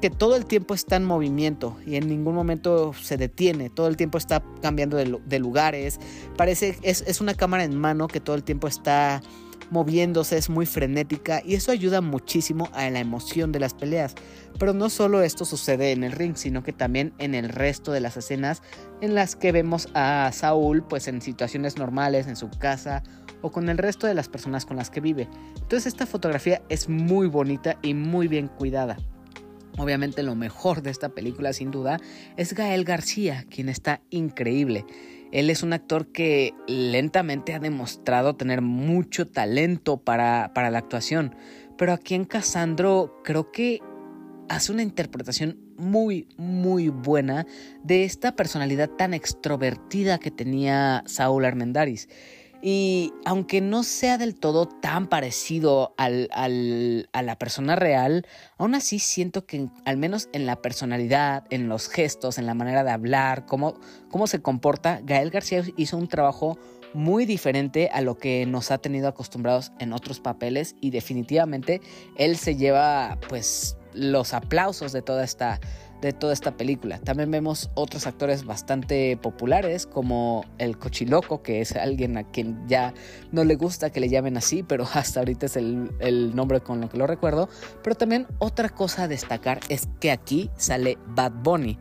que 0.00 0.10
todo 0.10 0.36
el 0.36 0.44
tiempo 0.44 0.74
está 0.74 0.96
en 0.96 1.04
movimiento 1.04 1.76
y 1.86 1.96
en 1.96 2.08
ningún 2.08 2.34
momento 2.34 2.92
se 2.94 3.16
detiene, 3.16 3.70
todo 3.70 3.88
el 3.88 3.96
tiempo 3.96 4.18
está 4.18 4.42
cambiando 4.60 4.96
de, 4.96 5.38
lugares, 5.38 5.98
parece, 6.36 6.78
es, 6.82 7.02
es 7.06 7.20
una 7.20 7.34
cámara 7.34 7.64
en 7.64 7.76
mano 7.76 8.08
que 8.08 8.20
todo 8.20 8.36
el 8.36 8.44
tiempo 8.44 8.68
está 8.68 9.22
moviéndose, 9.70 10.36
es 10.36 10.48
muy 10.48 10.66
frenética 10.66 11.42
y 11.44 11.54
eso 11.54 11.72
ayuda 11.72 12.00
muchísimo 12.00 12.68
a 12.72 12.88
la 12.90 13.00
emoción 13.00 13.52
de 13.52 13.60
las 13.60 13.74
peleas. 13.74 14.14
Pero 14.58 14.72
no 14.72 14.90
solo 14.90 15.22
esto 15.22 15.44
sucede 15.44 15.92
en 15.92 16.04
el 16.04 16.12
ring, 16.12 16.36
sino 16.36 16.62
que 16.62 16.72
también 16.72 17.12
en 17.18 17.34
el 17.34 17.48
resto 17.48 17.92
de 17.92 18.00
las 18.00 18.16
escenas 18.16 18.62
en 19.00 19.14
las 19.14 19.36
que 19.36 19.52
vemos 19.52 19.88
a 19.94 20.30
Saúl 20.32 20.82
pues 20.82 21.08
en 21.08 21.20
situaciones 21.20 21.76
normales, 21.76 22.26
en 22.26 22.36
su 22.36 22.48
casa 22.50 23.02
o 23.42 23.50
con 23.50 23.68
el 23.68 23.78
resto 23.78 24.06
de 24.06 24.14
las 24.14 24.28
personas 24.28 24.64
con 24.64 24.76
las 24.76 24.90
que 24.90 25.00
vive. 25.00 25.28
Entonces 25.56 25.86
esta 25.86 26.06
fotografía 26.06 26.62
es 26.68 26.88
muy 26.88 27.26
bonita 27.26 27.78
y 27.82 27.94
muy 27.94 28.28
bien 28.28 28.48
cuidada. 28.48 28.96
Obviamente 29.78 30.22
lo 30.22 30.34
mejor 30.34 30.82
de 30.82 30.90
esta 30.90 31.10
película 31.10 31.52
sin 31.52 31.70
duda 31.70 32.00
es 32.36 32.54
Gael 32.54 32.84
García, 32.84 33.44
quien 33.50 33.68
está 33.68 34.00
increíble. 34.10 34.86
Él 35.32 35.50
es 35.50 35.62
un 35.62 35.72
actor 35.72 36.12
que 36.12 36.54
lentamente 36.66 37.52
ha 37.52 37.58
demostrado 37.58 38.36
tener 38.36 38.62
mucho 38.62 39.28
talento 39.28 39.98
para, 39.98 40.52
para 40.54 40.70
la 40.70 40.78
actuación, 40.78 41.34
pero 41.76 41.92
aquí 41.92 42.14
en 42.14 42.24
Casandro 42.24 43.20
creo 43.22 43.52
que 43.52 43.80
hace 44.48 44.72
una 44.72 44.82
interpretación 44.82 45.58
muy, 45.76 46.28
muy 46.36 46.88
buena 46.88 47.46
de 47.82 48.04
esta 48.04 48.34
personalidad 48.34 48.88
tan 48.88 49.14
extrovertida 49.14 50.18
que 50.18 50.30
tenía 50.30 51.02
Saúl 51.06 51.44
Armendaris. 51.44 52.08
Y 52.68 53.14
aunque 53.24 53.60
no 53.60 53.84
sea 53.84 54.18
del 54.18 54.34
todo 54.34 54.66
tan 54.66 55.06
parecido 55.06 55.94
a 55.96 56.08
la 56.08 57.38
persona 57.38 57.76
real, 57.76 58.26
aún 58.58 58.74
así 58.74 58.98
siento 58.98 59.46
que 59.46 59.68
al 59.84 59.96
menos 59.98 60.28
en 60.32 60.46
la 60.46 60.56
personalidad, 60.56 61.44
en 61.50 61.68
los 61.68 61.88
gestos, 61.88 62.38
en 62.38 62.46
la 62.46 62.54
manera 62.54 62.82
de 62.82 62.90
hablar, 62.90 63.46
cómo, 63.46 63.78
cómo 64.10 64.26
se 64.26 64.42
comporta, 64.42 64.98
Gael 65.04 65.30
García 65.30 65.62
hizo 65.76 65.96
un 65.96 66.08
trabajo 66.08 66.58
muy 66.92 67.24
diferente 67.24 67.88
a 67.92 68.00
lo 68.00 68.18
que 68.18 68.46
nos 68.46 68.72
ha 68.72 68.78
tenido 68.78 69.06
acostumbrados 69.06 69.70
en 69.78 69.92
otros 69.92 70.18
papeles 70.18 70.74
y 70.80 70.90
definitivamente 70.90 71.80
él 72.16 72.36
se 72.36 72.56
lleva 72.56 73.16
pues 73.28 73.76
los 73.94 74.34
aplausos 74.34 74.90
de 74.90 75.02
toda 75.02 75.22
esta 75.22 75.60
de 76.00 76.12
toda 76.12 76.32
esta 76.32 76.56
película. 76.56 76.98
También 76.98 77.30
vemos 77.30 77.70
otros 77.74 78.06
actores 78.06 78.44
bastante 78.44 79.16
populares 79.16 79.86
como 79.86 80.44
el 80.58 80.78
Cochiloco, 80.78 81.42
que 81.42 81.60
es 81.60 81.72
alguien 81.72 82.16
a 82.16 82.24
quien 82.24 82.66
ya 82.68 82.94
no 83.32 83.44
le 83.44 83.56
gusta 83.56 83.90
que 83.90 84.00
le 84.00 84.08
llamen 84.08 84.36
así, 84.36 84.62
pero 84.62 84.84
hasta 84.94 85.20
ahorita 85.20 85.46
es 85.46 85.56
el, 85.56 85.90
el 86.00 86.34
nombre 86.34 86.60
con 86.60 86.80
lo 86.80 86.88
que 86.88 86.98
lo 86.98 87.06
recuerdo. 87.06 87.48
Pero 87.82 87.96
también 87.96 88.26
otra 88.38 88.68
cosa 88.68 89.04
a 89.04 89.08
destacar 89.08 89.60
es 89.68 89.88
que 90.00 90.10
aquí 90.10 90.50
sale 90.56 90.98
Bad 91.08 91.32
Bunny. 91.42 91.78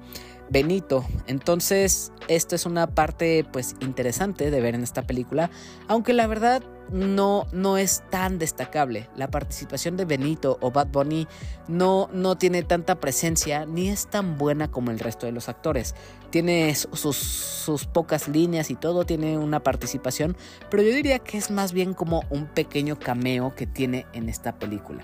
Benito. 0.49 1.03
Entonces, 1.27 2.11
esto 2.27 2.55
es 2.55 2.65
una 2.65 2.87
parte 2.87 3.45
pues 3.51 3.75
interesante 3.79 4.51
de 4.51 4.61
ver 4.61 4.75
en 4.75 4.83
esta 4.83 5.01
película, 5.01 5.49
aunque 5.87 6.13
la 6.13 6.27
verdad 6.27 6.61
no, 6.91 7.47
no 7.51 7.77
es 7.77 8.03
tan 8.09 8.37
destacable. 8.37 9.09
La 9.15 9.27
participación 9.29 9.97
de 9.97 10.05
Benito 10.05 10.57
o 10.61 10.71
Bad 10.71 10.87
Bunny 10.87 11.27
no, 11.67 12.09
no 12.13 12.37
tiene 12.37 12.63
tanta 12.63 12.95
presencia 12.95 13.65
ni 13.65 13.89
es 13.89 14.07
tan 14.07 14.37
buena 14.37 14.69
como 14.69 14.91
el 14.91 14.99
resto 14.99 15.25
de 15.25 15.31
los 15.31 15.49
actores. 15.49 15.95
Tiene 16.29 16.73
sus, 16.75 17.17
sus 17.17 17.85
pocas 17.85 18.27
líneas 18.27 18.69
y 18.69 18.75
todo, 18.75 19.05
tiene 19.05 19.37
una 19.37 19.61
participación, 19.61 20.35
pero 20.69 20.83
yo 20.83 20.93
diría 20.93 21.19
que 21.19 21.37
es 21.37 21.51
más 21.51 21.73
bien 21.73 21.93
como 21.93 22.23
un 22.29 22.47
pequeño 22.47 22.99
cameo 22.99 23.55
que 23.55 23.67
tiene 23.67 24.05
en 24.13 24.29
esta 24.29 24.57
película. 24.59 25.03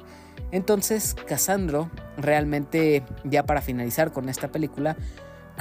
Entonces, 0.52 1.16
Casandro, 1.28 1.90
realmente, 2.18 3.04
ya 3.24 3.46
para 3.46 3.62
finalizar 3.62 4.12
con 4.12 4.28
esta 4.28 4.50
película, 4.50 4.98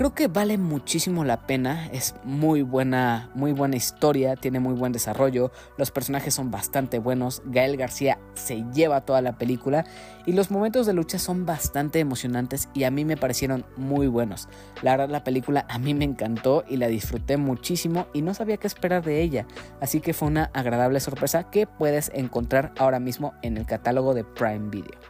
Creo 0.00 0.14
que 0.14 0.28
vale 0.28 0.56
muchísimo 0.56 1.24
la 1.24 1.46
pena, 1.46 1.90
es 1.92 2.14
muy 2.24 2.62
buena, 2.62 3.28
muy 3.34 3.52
buena 3.52 3.76
historia, 3.76 4.34
tiene 4.34 4.58
muy 4.58 4.72
buen 4.72 4.92
desarrollo, 4.92 5.52
los 5.76 5.90
personajes 5.90 6.32
son 6.32 6.50
bastante 6.50 6.98
buenos, 6.98 7.42
Gael 7.44 7.76
García 7.76 8.18
se 8.32 8.64
lleva 8.72 9.02
toda 9.02 9.20
la 9.20 9.36
película 9.36 9.84
y 10.24 10.32
los 10.32 10.50
momentos 10.50 10.86
de 10.86 10.94
lucha 10.94 11.18
son 11.18 11.44
bastante 11.44 11.98
emocionantes 11.98 12.70
y 12.72 12.84
a 12.84 12.90
mí 12.90 13.04
me 13.04 13.18
parecieron 13.18 13.66
muy 13.76 14.06
buenos. 14.06 14.48
La 14.80 14.92
verdad 14.92 15.10
la 15.10 15.22
película 15.22 15.66
a 15.68 15.78
mí 15.78 15.92
me 15.92 16.06
encantó 16.06 16.64
y 16.66 16.78
la 16.78 16.86
disfruté 16.86 17.36
muchísimo 17.36 18.06
y 18.14 18.22
no 18.22 18.32
sabía 18.32 18.56
qué 18.56 18.68
esperar 18.68 19.04
de 19.04 19.20
ella, 19.20 19.46
así 19.82 20.00
que 20.00 20.14
fue 20.14 20.28
una 20.28 20.44
agradable 20.54 21.00
sorpresa 21.00 21.50
que 21.50 21.66
puedes 21.66 22.10
encontrar 22.14 22.72
ahora 22.78 23.00
mismo 23.00 23.34
en 23.42 23.58
el 23.58 23.66
catálogo 23.66 24.14
de 24.14 24.24
Prime 24.24 24.70
Video. 24.70 25.09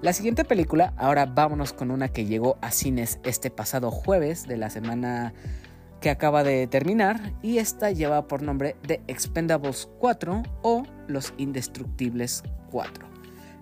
La 0.00 0.12
siguiente 0.12 0.44
película, 0.44 0.92
ahora 0.96 1.26
vámonos 1.26 1.72
con 1.72 1.90
una 1.90 2.08
que 2.08 2.24
llegó 2.24 2.56
a 2.60 2.70
cines 2.70 3.18
este 3.24 3.50
pasado 3.50 3.90
jueves 3.90 4.46
de 4.46 4.56
la 4.56 4.70
semana 4.70 5.34
que 6.00 6.08
acaba 6.08 6.44
de 6.44 6.68
terminar 6.68 7.32
y 7.42 7.58
esta 7.58 7.90
lleva 7.90 8.28
por 8.28 8.42
nombre 8.42 8.76
The 8.86 9.00
Expendables 9.08 9.88
4 9.98 10.44
o 10.62 10.84
Los 11.08 11.34
Indestructibles 11.36 12.44
4. 12.70 13.08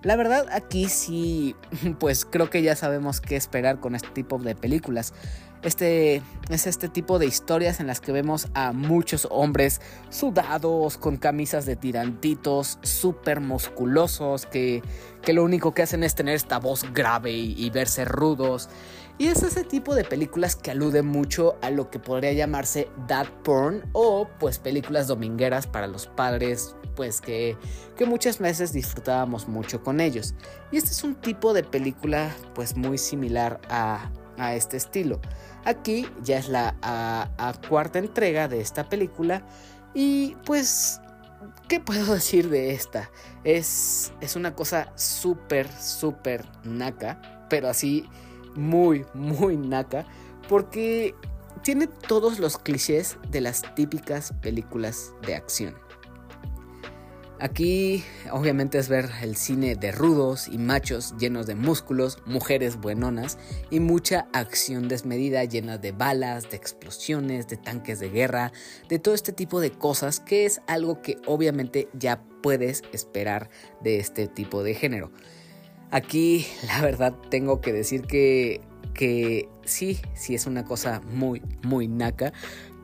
La 0.03 0.15
verdad 0.15 0.45
aquí 0.51 0.89
sí, 0.89 1.55
pues 1.99 2.23
creo 2.23 2.51
que 2.51 2.61
ya 2.61 2.75
sabemos 2.75 3.19
qué 3.19 3.35
esperar 3.35 3.79
con 3.79 3.95
este 3.95 4.09
tipo 4.09 4.37
de 4.37 4.53
películas. 4.53 5.15
Este 5.63 6.21
es 6.49 6.67
este 6.67 6.87
tipo 6.87 7.17
de 7.19 7.25
historias 7.25 7.79
en 7.79 7.87
las 7.87 7.99
que 7.99 8.11
vemos 8.11 8.47
a 8.53 8.73
muchos 8.73 9.27
hombres 9.31 9.81
sudados, 10.09 10.97
con 10.97 11.17
camisas 11.17 11.65
de 11.65 11.75
tirantitos, 11.75 12.77
súper 12.83 13.41
musculosos, 13.41 14.45
que, 14.45 14.83
que, 15.21 15.33
lo 15.33 15.43
único 15.43 15.73
que 15.73 15.81
hacen 15.81 16.03
es 16.03 16.15
tener 16.15 16.35
esta 16.35 16.59
voz 16.59 16.85
grave 16.93 17.31
y, 17.31 17.69
verse 17.71 18.05
rudos. 18.05 18.69
Y 19.17 19.27
es 19.27 19.41
ese 19.41 19.63
tipo 19.63 19.95
de 19.95 20.03
películas 20.03 20.55
que 20.55 20.69
alude 20.69 21.01
mucho 21.01 21.57
a 21.63 21.71
lo 21.71 21.89
que 21.89 21.97
podría 21.97 22.33
llamarse 22.33 22.87
dad 23.07 23.25
porn 23.43 23.83
o 23.93 24.27
pues 24.39 24.59
películas 24.59 25.07
domingueras 25.07 25.65
para 25.65 25.87
los 25.87 26.05
padres, 26.05 26.75
pues 26.95 27.19
que, 27.19 27.57
que 27.97 28.05
muchas 28.05 28.37
veces 28.37 28.73
disfrutábamos 28.73 29.47
mucho 29.47 29.81
con 29.81 30.01
ellos. 30.01 30.35
Y 30.71 30.77
este 30.77 30.91
es 30.91 31.03
un 31.03 31.15
tipo 31.15 31.53
de 31.53 31.63
película 31.63 32.29
pues 32.53 32.77
muy 32.77 32.99
similar 32.99 33.59
a, 33.71 34.11
a 34.37 34.55
este 34.55 34.77
estilo. 34.77 35.19
Aquí 35.65 36.07
ya 36.23 36.37
es 36.37 36.49
la 36.49 36.75
cuarta 37.69 37.99
entrega 37.99 38.47
de 38.47 38.61
esta 38.61 38.87
película 38.89 39.43
y 39.93 40.35
pues, 40.45 41.01
¿qué 41.67 41.79
puedo 41.79 42.13
decir 42.13 42.49
de 42.49 42.71
esta? 42.71 43.09
Es, 43.43 44.13
es 44.21 44.35
una 44.35 44.55
cosa 44.55 44.91
súper, 44.95 45.67
súper 45.71 46.45
naca, 46.63 47.19
pero 47.49 47.67
así 47.69 48.07
muy, 48.55 49.05
muy 49.13 49.57
naca, 49.57 50.05
porque 50.47 51.15
tiene 51.63 51.87
todos 51.87 52.39
los 52.39 52.57
clichés 52.57 53.17
de 53.29 53.41
las 53.41 53.63
típicas 53.75 54.33
películas 54.41 55.13
de 55.25 55.35
acción. 55.35 55.86
Aquí 57.39 58.03
obviamente 58.31 58.79
es 58.79 58.89
ver 58.89 59.09
el 59.21 59.35
cine 59.35 59.75
de 59.75 59.91
rudos 59.91 60.47
y 60.47 60.57
machos 60.57 61.13
llenos 61.19 61.45
de 61.45 61.53
músculos, 61.53 62.17
mujeres 62.25 62.77
buenonas 62.77 63.37
y 63.69 63.79
mucha 63.79 64.27
acción 64.33 64.87
desmedida 64.87 65.43
llena 65.43 65.77
de 65.77 65.91
balas, 65.91 66.49
de 66.49 66.57
explosiones, 66.57 67.47
de 67.47 67.57
tanques 67.57 67.99
de 67.99 68.09
guerra, 68.09 68.51
de 68.89 68.97
todo 68.97 69.13
este 69.13 69.33
tipo 69.33 69.59
de 69.59 69.69
cosas 69.69 70.19
que 70.19 70.45
es 70.45 70.61
algo 70.65 71.03
que 71.03 71.17
obviamente 71.27 71.89
ya 71.93 72.23
puedes 72.41 72.81
esperar 72.91 73.51
de 73.81 73.99
este 73.99 74.27
tipo 74.27 74.63
de 74.63 74.73
género. 74.73 75.11
Aquí 75.91 76.47
la 76.65 76.81
verdad 76.81 77.13
tengo 77.29 77.61
que 77.61 77.71
decir 77.71 78.01
que 78.01 78.61
que 78.97 79.47
sí, 79.63 79.99
sí 80.15 80.35
es 80.35 80.47
una 80.47 80.65
cosa 80.65 81.01
muy, 81.13 81.41
muy 81.63 81.87
naca. 81.87 82.33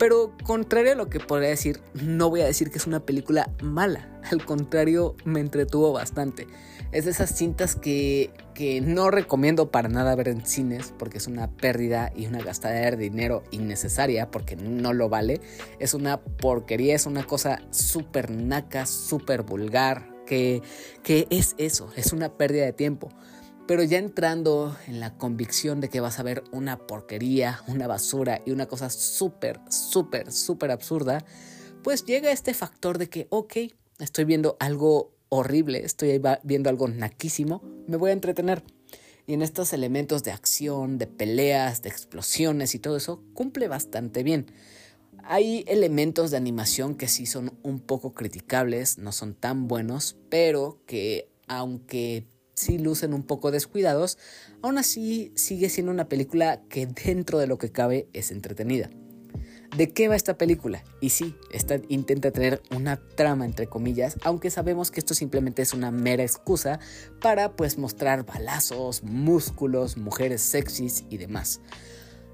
Pero 0.04 0.34
contrario 0.44 0.92
a 0.92 0.96
lo 0.96 1.10
que 1.10 1.22
podría 1.22 1.48
decir, 1.48 1.80
no 1.94 2.30
voy 2.30 2.42
a 2.42 2.46
decir 2.46 2.70
que 2.70 2.78
es 2.78 2.88
una 2.88 3.06
película 3.06 3.50
mala. 3.62 4.20
Al 4.30 4.44
contrario, 4.44 5.16
me 5.24 5.40
entretuvo 5.40 5.94
bastante. 5.94 6.46
Es 6.92 7.06
de 7.06 7.12
esas 7.12 7.34
cintas 7.34 7.78
que, 7.78 8.30
que 8.54 8.82
no 8.82 9.12
recomiendo 9.12 9.72
para 9.72 9.88
nada 9.88 10.14
ver 10.16 10.28
en 10.28 10.46
cines 10.46 10.94
porque 11.00 11.20
es 11.20 11.28
una 11.28 11.50
pérdida 11.50 12.12
y 12.14 12.26
una 12.26 12.42
gastada 12.42 12.74
de 12.92 12.98
dinero 12.98 13.44
innecesaria 13.52 14.30
porque 14.30 14.58
no 14.58 14.92
lo 14.92 15.08
vale. 15.08 15.40
Es 15.80 15.94
una 15.94 16.20
porquería, 16.20 16.96
es 16.96 17.06
una 17.06 17.24
cosa 17.24 17.62
súper 17.72 18.30
naca, 18.30 18.86
súper 18.86 19.44
vulgar. 19.44 20.12
Que, 20.26 20.62
que 21.02 21.28
es 21.30 21.56
eso, 21.58 21.94
es 21.96 22.12
una 22.12 22.34
pérdida 22.34 22.66
de 22.66 22.74
tiempo. 22.74 23.08
Pero 23.66 23.84
ya 23.84 23.98
entrando 23.98 24.76
en 24.88 25.00
la 25.00 25.18
convicción 25.18 25.80
de 25.80 25.90
que 25.90 26.02
vas 26.02 26.20
a 26.20 26.24
ver 26.24 26.44
una 26.52 26.86
porquería, 26.86 27.62
una 27.68 27.88
basura 27.88 28.42
y 28.46 28.52
una 28.52 28.66
cosa 28.66 28.90
súper, 28.90 29.60
súper, 29.70 30.32
súper 30.32 30.72
absurda, 30.72 31.24
pues 31.82 32.04
llega 32.06 32.32
este 32.32 32.54
factor 32.54 32.98
de 32.98 33.10
que, 33.10 33.28
ok, 33.30 33.54
estoy 34.00 34.26
viendo 34.26 34.58
algo 34.60 35.14
horrible, 35.30 35.84
estoy 35.84 36.22
viendo 36.44 36.70
algo 36.70 36.88
naquísimo, 36.88 37.62
me 37.88 37.98
voy 37.98 38.10
a 38.10 38.14
entretener. 38.14 38.64
Y 39.26 39.34
en 39.34 39.42
estos 39.42 39.72
elementos 39.72 40.24
de 40.24 40.32
acción, 40.32 40.98
de 40.98 41.08
peleas, 41.08 41.82
de 41.82 41.90
explosiones 41.90 42.76
y 42.76 42.80
todo 42.80 42.98
eso, 42.98 43.24
cumple 43.34 43.70
bastante 43.70 44.24
bien. 44.24 44.52
Hay 45.24 45.64
elementos 45.68 46.32
de 46.32 46.38
animación 46.38 46.96
que 46.96 47.08
sí 47.08 47.26
son 47.26 47.58
un 47.64 47.80
poco 47.80 48.14
criticables, 48.14 48.98
no 48.98 49.14
son 49.14 49.34
tan 49.34 49.70
buenos, 49.70 50.18
pero 50.30 50.82
que 50.86 51.30
aunque 51.48 52.28
si 52.54 52.78
lucen 52.78 53.14
un 53.14 53.24
poco 53.24 53.52
descuidados, 53.52 54.18
aún 54.62 54.78
así 54.78 55.32
sigue 55.36 55.70
siendo 55.70 55.92
una 55.92 56.10
película 56.10 56.62
que 56.70 56.86
dentro 56.86 57.40
de 57.40 57.48
lo 57.48 57.58
que 57.58 57.72
cabe 57.72 58.08
es 58.14 58.32
entretenida. 58.32 58.90
¿De 59.76 59.92
qué 59.92 60.08
va 60.08 60.16
esta 60.16 60.38
película? 60.38 60.84
Y 61.02 61.10
sí, 61.10 61.36
esta 61.52 61.80
intenta 61.90 62.30
tener 62.30 62.62
una 62.76 62.98
trama 62.98 63.44
entre 63.46 63.66
comillas, 63.66 64.18
aunque 64.24 64.52
sabemos 64.52 64.92
que 64.92 65.00
esto 65.00 65.16
simplemente 65.16 65.64
es 65.64 65.74
una 65.74 65.90
mera 65.90 66.22
excusa 66.22 66.80
para 67.22 67.56
pues 67.56 67.80
mostrar 67.80 68.24
balazos, 68.24 69.02
músculos, 69.02 69.98
mujeres 69.98 70.44
sexys 70.44 71.06
y 71.10 71.18
demás. 71.18 71.60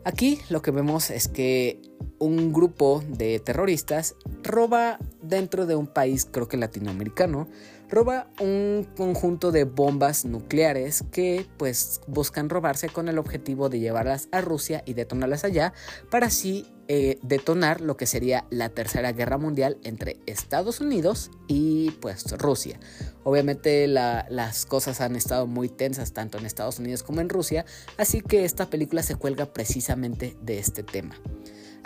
Aquí 0.03 0.39
lo 0.49 0.61
que 0.61 0.71
vemos 0.71 1.11
es 1.11 1.29
que 1.29 1.81
un 2.19 2.51
grupo 2.51 3.03
de 3.07 3.39
terroristas 3.39 4.15
roba 4.43 4.99
dentro 5.21 5.65
de 5.65 5.75
un 5.75 5.87
país, 5.87 6.27
creo 6.29 6.47
que 6.49 6.57
latinoamericano, 6.57 7.47
roba 7.89 8.29
un 8.39 8.87
conjunto 8.95 9.51
de 9.51 9.63
bombas 9.63 10.25
nucleares 10.25 11.03
que 11.11 11.47
pues 11.57 12.01
buscan 12.07 12.49
robarse 12.49 12.89
con 12.89 13.09
el 13.09 13.17
objetivo 13.17 13.69
de 13.69 13.79
llevarlas 13.79 14.29
a 14.31 14.41
Rusia 14.41 14.83
y 14.85 14.93
detonarlas 14.93 15.43
allá 15.43 15.73
para 16.09 16.27
así 16.27 16.65
eh, 16.87 17.19
detonar 17.21 17.81
lo 17.81 17.97
que 17.97 18.07
sería 18.07 18.45
la 18.49 18.69
tercera 18.69 19.11
guerra 19.11 19.37
mundial 19.37 19.77
entre 19.83 20.19
Estados 20.25 20.81
Unidos 20.81 21.29
y 21.47 21.91
pues 22.01 22.31
Rusia. 22.37 22.79
Obviamente 23.23 23.87
las 23.87 24.65
cosas 24.65 25.01
han 25.01 25.15
estado 25.15 25.45
muy 25.45 25.69
tensas 25.69 26.13
tanto 26.13 26.37
en 26.37 26.45
Estados 26.45 26.79
Unidos 26.79 27.03
como 27.03 27.21
en 27.21 27.29
Rusia, 27.29 27.65
así 27.97 28.21
que 28.21 28.43
esta 28.43 28.69
película 28.71 29.03
se 29.03 29.15
cuelga 29.15 29.53
precisamente 29.53 30.35
de 30.41 30.57
este 30.57 30.81
tema. 30.81 31.15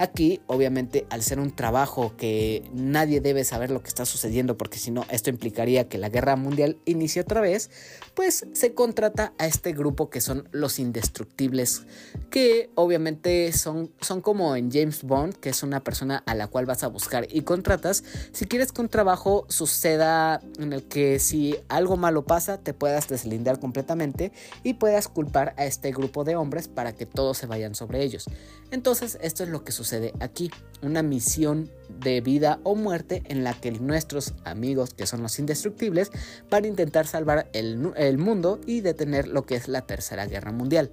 Aquí, 0.03 0.41
obviamente, 0.47 1.07
al 1.09 1.23
ser 1.23 1.39
un 1.39 1.55
trabajo 1.55 2.13
que 2.17 2.69
nadie 2.73 3.21
debe 3.21 3.45
saber 3.45 3.71
lo 3.71 3.81
que 3.81 3.87
está 3.87 4.05
sucediendo, 4.05 4.57
porque 4.57 4.77
si 4.77 4.91
no, 4.91 5.05
esto 5.09 5.29
implicaría 5.29 5.87
que 5.87 5.97
la 5.97 6.09
guerra 6.09 6.35
mundial 6.35 6.77
inicie 6.83 7.21
otra 7.21 7.39
vez, 7.39 7.71
pues 8.13 8.45
se 8.51 8.73
contrata 8.73 9.31
a 9.37 9.47
este 9.47 9.71
grupo 9.71 10.09
que 10.09 10.19
son 10.19 10.49
los 10.51 10.77
indestructibles, 10.77 11.83
que 12.29 12.69
obviamente 12.75 13.53
son, 13.53 13.93
son 14.01 14.19
como 14.19 14.57
en 14.57 14.73
James 14.73 15.03
Bond, 15.03 15.35
que 15.35 15.47
es 15.47 15.63
una 15.63 15.85
persona 15.85 16.21
a 16.25 16.35
la 16.35 16.47
cual 16.47 16.65
vas 16.65 16.83
a 16.83 16.87
buscar 16.87 17.25
y 17.29 17.43
contratas. 17.43 18.03
Si 18.33 18.45
quieres 18.45 18.73
que 18.73 18.81
un 18.81 18.89
trabajo 18.89 19.45
suceda 19.47 20.41
en 20.59 20.73
el 20.73 20.83
que 20.83 21.17
si 21.19 21.55
algo 21.69 21.95
malo 21.95 22.25
pasa, 22.25 22.57
te 22.57 22.73
puedas 22.73 23.07
deslindar 23.07 23.57
completamente 23.57 24.33
y 24.63 24.73
puedas 24.73 25.07
culpar 25.07 25.53
a 25.55 25.63
este 25.63 25.93
grupo 25.93 26.25
de 26.25 26.35
hombres 26.35 26.67
para 26.67 26.91
que 26.91 27.05
todos 27.05 27.37
se 27.37 27.45
vayan 27.45 27.73
sobre 27.73 28.03
ellos. 28.03 28.25
Entonces, 28.69 29.17
esto 29.21 29.43
es 29.43 29.49
lo 29.49 29.63
que 29.63 29.71
sucede 29.71 29.92
sucede 29.93 30.13
aquí, 30.19 30.49
una 30.81 31.03
misión 31.03 31.69
de 31.99 32.19
vida 32.21 32.59
o 32.63 32.75
muerte 32.75 33.21
en 33.27 33.43
la 33.43 33.53
que 33.53 33.71
nuestros 33.71 34.33
amigos, 34.43 34.93
que 34.93 35.05
son 35.05 35.21
los 35.21 35.37
indestructibles, 35.37 36.09
van 36.49 36.65
a 36.65 36.67
intentar 36.67 37.05
salvar 37.05 37.47
el, 37.53 37.93
el 37.95 38.17
mundo 38.17 38.59
y 38.65 38.81
detener 38.81 39.27
lo 39.27 39.45
que 39.45 39.55
es 39.55 39.67
la 39.67 39.85
Tercera 39.85 40.25
Guerra 40.25 40.51
Mundial. 40.51 40.91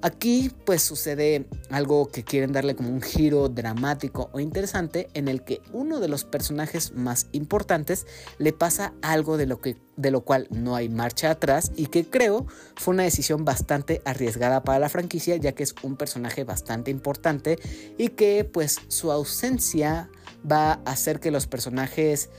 Aquí 0.00 0.52
pues 0.64 0.82
sucede 0.82 1.46
algo 1.70 2.06
que 2.06 2.22
quieren 2.22 2.52
darle 2.52 2.76
como 2.76 2.88
un 2.88 3.02
giro 3.02 3.48
dramático 3.48 4.30
o 4.32 4.38
interesante 4.38 5.08
en 5.14 5.26
el 5.26 5.42
que 5.42 5.60
uno 5.72 5.98
de 5.98 6.06
los 6.06 6.24
personajes 6.24 6.92
más 6.92 7.26
importantes 7.32 8.06
le 8.38 8.52
pasa 8.52 8.92
algo 9.02 9.36
de 9.36 9.46
lo, 9.46 9.60
que, 9.60 9.76
de 9.96 10.12
lo 10.12 10.20
cual 10.20 10.46
no 10.50 10.76
hay 10.76 10.88
marcha 10.88 11.32
atrás 11.32 11.72
y 11.74 11.86
que 11.86 12.08
creo 12.08 12.46
fue 12.76 12.94
una 12.94 13.02
decisión 13.02 13.44
bastante 13.44 14.00
arriesgada 14.04 14.62
para 14.62 14.78
la 14.78 14.88
franquicia 14.88 15.34
ya 15.34 15.52
que 15.52 15.64
es 15.64 15.74
un 15.82 15.96
personaje 15.96 16.44
bastante 16.44 16.92
importante 16.92 17.58
y 17.98 18.10
que 18.10 18.44
pues 18.44 18.78
su 18.86 19.10
ausencia 19.10 20.10
va 20.48 20.74
a 20.74 20.92
hacer 20.92 21.18
que 21.18 21.32
los 21.32 21.48
personajes 21.48 22.30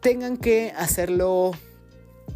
tengan 0.00 0.36
que 0.36 0.72
hacerlo 0.76 1.52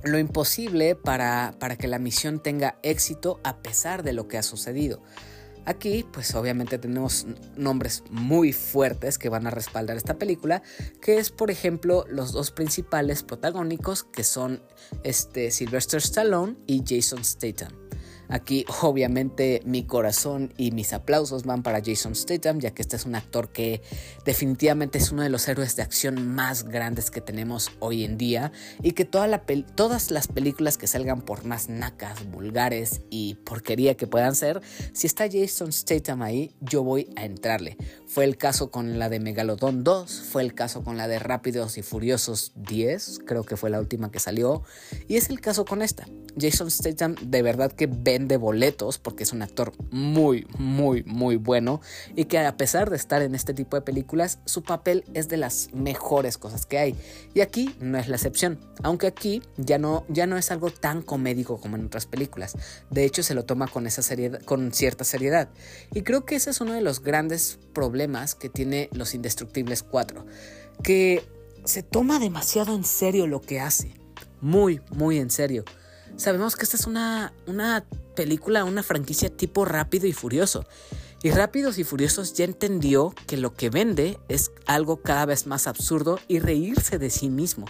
lo 0.04 0.18
imposible 0.18 0.94
para, 0.94 1.54
para 1.58 1.76
que 1.76 1.88
la 1.88 1.98
misión 1.98 2.42
tenga 2.42 2.78
éxito 2.82 3.40
a 3.44 3.58
pesar 3.58 4.02
de 4.02 4.12
lo 4.12 4.28
que 4.28 4.38
ha 4.38 4.42
sucedido. 4.42 5.02
Aquí, 5.68 6.06
pues 6.10 6.34
obviamente 6.34 6.78
tenemos 6.78 7.26
nombres 7.54 8.02
muy 8.10 8.54
fuertes 8.54 9.18
que 9.18 9.28
van 9.28 9.46
a 9.46 9.50
respaldar 9.50 9.98
esta 9.98 10.16
película, 10.16 10.62
que 11.02 11.18
es 11.18 11.30
por 11.30 11.50
ejemplo 11.50 12.06
los 12.08 12.32
dos 12.32 12.50
principales 12.50 13.22
protagónicos 13.22 14.02
que 14.02 14.24
son 14.24 14.62
este 15.04 15.50
Sylvester 15.50 15.98
Stallone 15.98 16.56
y 16.66 16.82
Jason 16.86 17.22
Statham. 17.22 17.87
Aquí 18.28 18.64
obviamente 18.82 19.62
mi 19.64 19.84
corazón 19.84 20.52
y 20.56 20.70
mis 20.70 20.92
aplausos 20.92 21.44
van 21.44 21.62
para 21.62 21.82
Jason 21.84 22.14
Statham, 22.14 22.60
ya 22.60 22.72
que 22.72 22.82
este 22.82 22.96
es 22.96 23.06
un 23.06 23.14
actor 23.14 23.50
que 23.50 23.82
definitivamente 24.24 24.98
es 24.98 25.10
uno 25.12 25.22
de 25.22 25.30
los 25.30 25.48
héroes 25.48 25.76
de 25.76 25.82
acción 25.82 26.34
más 26.34 26.64
grandes 26.64 27.10
que 27.10 27.20
tenemos 27.20 27.70
hoy 27.80 28.04
en 28.04 28.18
día 28.18 28.52
y 28.82 28.92
que 28.92 29.04
todas 29.04 30.10
las 30.10 30.28
películas 30.28 30.78
que 30.78 30.86
salgan 30.86 31.22
por 31.22 31.44
más 31.44 31.68
nacas, 31.68 32.30
vulgares 32.30 33.00
y 33.10 33.34
porquería 33.34 33.96
que 33.96 34.06
puedan 34.06 34.34
ser, 34.34 34.60
si 34.92 35.06
está 35.06 35.28
Jason 35.30 35.72
Statham 35.72 36.22
ahí, 36.22 36.54
yo 36.60 36.82
voy 36.82 37.08
a 37.16 37.24
entrarle. 37.24 37.76
Fue 38.08 38.24
el 38.24 38.38
caso 38.38 38.70
con 38.70 38.98
la 38.98 39.10
de 39.10 39.20
Megalodon 39.20 39.84
2, 39.84 40.22
fue 40.32 40.40
el 40.40 40.54
caso 40.54 40.82
con 40.82 40.96
la 40.96 41.06
de 41.08 41.18
Rápidos 41.18 41.76
y 41.76 41.82
Furiosos 41.82 42.52
10, 42.56 43.20
creo 43.26 43.44
que 43.44 43.58
fue 43.58 43.68
la 43.68 43.78
última 43.78 44.10
que 44.10 44.18
salió, 44.18 44.62
y 45.08 45.16
es 45.16 45.28
el 45.28 45.42
caso 45.42 45.66
con 45.66 45.82
esta. 45.82 46.08
Jason 46.40 46.70
Statham 46.70 47.16
de 47.20 47.42
verdad 47.42 47.70
que 47.70 47.86
vende 47.86 48.38
boletos 48.38 48.96
porque 48.96 49.24
es 49.24 49.32
un 49.32 49.42
actor 49.42 49.72
muy, 49.90 50.46
muy, 50.56 51.02
muy 51.02 51.36
bueno 51.36 51.82
y 52.14 52.26
que 52.26 52.38
a 52.38 52.56
pesar 52.56 52.88
de 52.88 52.96
estar 52.96 53.20
en 53.20 53.34
este 53.34 53.52
tipo 53.52 53.76
de 53.76 53.82
películas, 53.82 54.38
su 54.46 54.62
papel 54.62 55.04
es 55.12 55.28
de 55.28 55.36
las 55.36 55.68
mejores 55.74 56.38
cosas 56.38 56.64
que 56.64 56.78
hay. 56.78 56.94
Y 57.34 57.40
aquí 57.42 57.74
no 57.80 57.98
es 57.98 58.08
la 58.08 58.16
excepción, 58.16 58.58
aunque 58.82 59.08
aquí 59.08 59.42
ya 59.58 59.76
no, 59.76 60.06
ya 60.08 60.26
no 60.26 60.38
es 60.38 60.50
algo 60.50 60.70
tan 60.70 61.02
comédico 61.02 61.60
como 61.60 61.76
en 61.76 61.84
otras 61.84 62.06
películas. 62.06 62.56
De 62.88 63.04
hecho, 63.04 63.22
se 63.22 63.34
lo 63.34 63.44
toma 63.44 63.66
con, 63.66 63.86
esa 63.86 64.00
seriedad, 64.00 64.40
con 64.44 64.72
cierta 64.72 65.04
seriedad. 65.04 65.50
Y 65.92 66.02
creo 66.02 66.24
que 66.24 66.36
ese 66.36 66.50
es 66.50 66.60
uno 66.62 66.72
de 66.72 66.80
los 66.80 67.02
grandes 67.02 67.58
problemas 67.74 67.97
que 68.34 68.48
tiene 68.48 68.88
Los 68.92 69.14
Indestructibles 69.14 69.82
4, 69.82 70.24
que 70.82 71.24
se 71.64 71.82
toma 71.82 72.18
demasiado 72.18 72.74
en 72.74 72.84
serio 72.84 73.26
lo 73.26 73.40
que 73.40 73.60
hace. 73.60 73.94
Muy, 74.40 74.80
muy 74.90 75.18
en 75.18 75.30
serio 75.30 75.64
sabemos 76.18 76.56
que 76.56 76.64
esta 76.64 76.76
es 76.76 76.86
una, 76.86 77.32
una 77.46 77.84
película, 78.14 78.64
una 78.64 78.82
franquicia 78.82 79.34
tipo 79.34 79.64
rápido 79.64 80.06
y 80.06 80.12
furioso. 80.12 80.66
Y 81.20 81.32
Rápidos 81.32 81.78
y 81.78 81.84
Furiosos 81.84 82.34
ya 82.34 82.44
entendió 82.44 83.12
que 83.26 83.36
lo 83.36 83.52
que 83.52 83.70
vende 83.70 84.20
es 84.28 84.52
algo 84.66 85.02
cada 85.02 85.26
vez 85.26 85.48
más 85.48 85.66
absurdo 85.66 86.20
y 86.28 86.38
reírse 86.38 87.00
de 87.00 87.10
sí 87.10 87.28
mismo. 87.28 87.66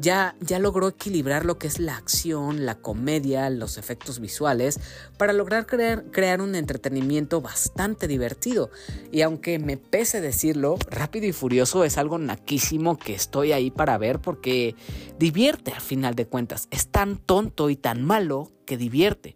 Ya, 0.00 0.36
ya 0.38 0.60
logró 0.60 0.86
equilibrar 0.86 1.44
lo 1.44 1.58
que 1.58 1.66
es 1.66 1.80
la 1.80 1.96
acción, 1.96 2.64
la 2.64 2.76
comedia, 2.76 3.50
los 3.50 3.76
efectos 3.76 4.20
visuales, 4.20 4.78
para 5.18 5.32
lograr 5.32 5.66
crear, 5.66 6.04
crear 6.12 6.40
un 6.40 6.54
entretenimiento 6.54 7.40
bastante 7.40 8.06
divertido. 8.06 8.70
Y 9.10 9.22
aunque 9.22 9.58
me 9.58 9.76
pese 9.76 10.20
decirlo, 10.20 10.76
Rápido 10.88 11.26
y 11.26 11.32
Furioso 11.32 11.82
es 11.82 11.98
algo 11.98 12.18
naquísimo 12.18 13.00
que 13.00 13.14
estoy 13.14 13.50
ahí 13.50 13.72
para 13.72 13.98
ver 13.98 14.20
porque 14.20 14.76
divierte 15.18 15.72
al 15.72 15.80
final 15.80 16.14
de 16.14 16.26
cuentas. 16.26 16.68
Es 16.70 16.86
tan 16.86 17.16
tonto 17.16 17.68
y 17.68 17.74
tan 17.74 18.04
malo 18.04 18.52
que 18.64 18.76
divierte. 18.76 19.34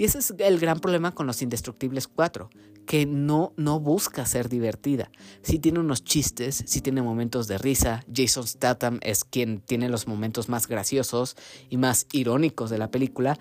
Y 0.00 0.04
ese 0.04 0.20
es 0.20 0.32
el 0.38 0.58
gran 0.58 0.80
problema 0.80 1.14
con 1.14 1.26
Los 1.26 1.42
Indestructibles 1.42 2.08
4, 2.08 2.48
que 2.90 3.06
no, 3.06 3.52
no 3.56 3.78
busca 3.78 4.26
ser 4.26 4.48
divertida. 4.48 5.12
Sí 5.42 5.60
tiene 5.60 5.78
unos 5.78 6.02
chistes, 6.02 6.64
sí 6.66 6.80
tiene 6.80 7.02
momentos 7.02 7.46
de 7.46 7.56
risa. 7.56 8.04
Jason 8.12 8.48
Statham 8.48 8.98
es 9.02 9.22
quien 9.22 9.60
tiene 9.60 9.88
los 9.88 10.08
momentos 10.08 10.48
más 10.48 10.66
graciosos 10.66 11.36
y 11.68 11.76
más 11.76 12.08
irónicos 12.10 12.68
de 12.68 12.78
la 12.78 12.90
película, 12.90 13.38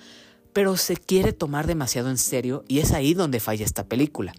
pero 0.54 0.78
se 0.78 0.98
quiere 0.98 1.34
tomar 1.34 1.66
demasiado 1.66 2.12
en 2.12 2.20
serio 2.20 2.64
y 2.68 2.78
es 2.78 2.92
ahí 2.92 3.16
donde 3.16 3.40
falla 3.40 3.66
esta 3.66 3.88
película. 3.88 4.36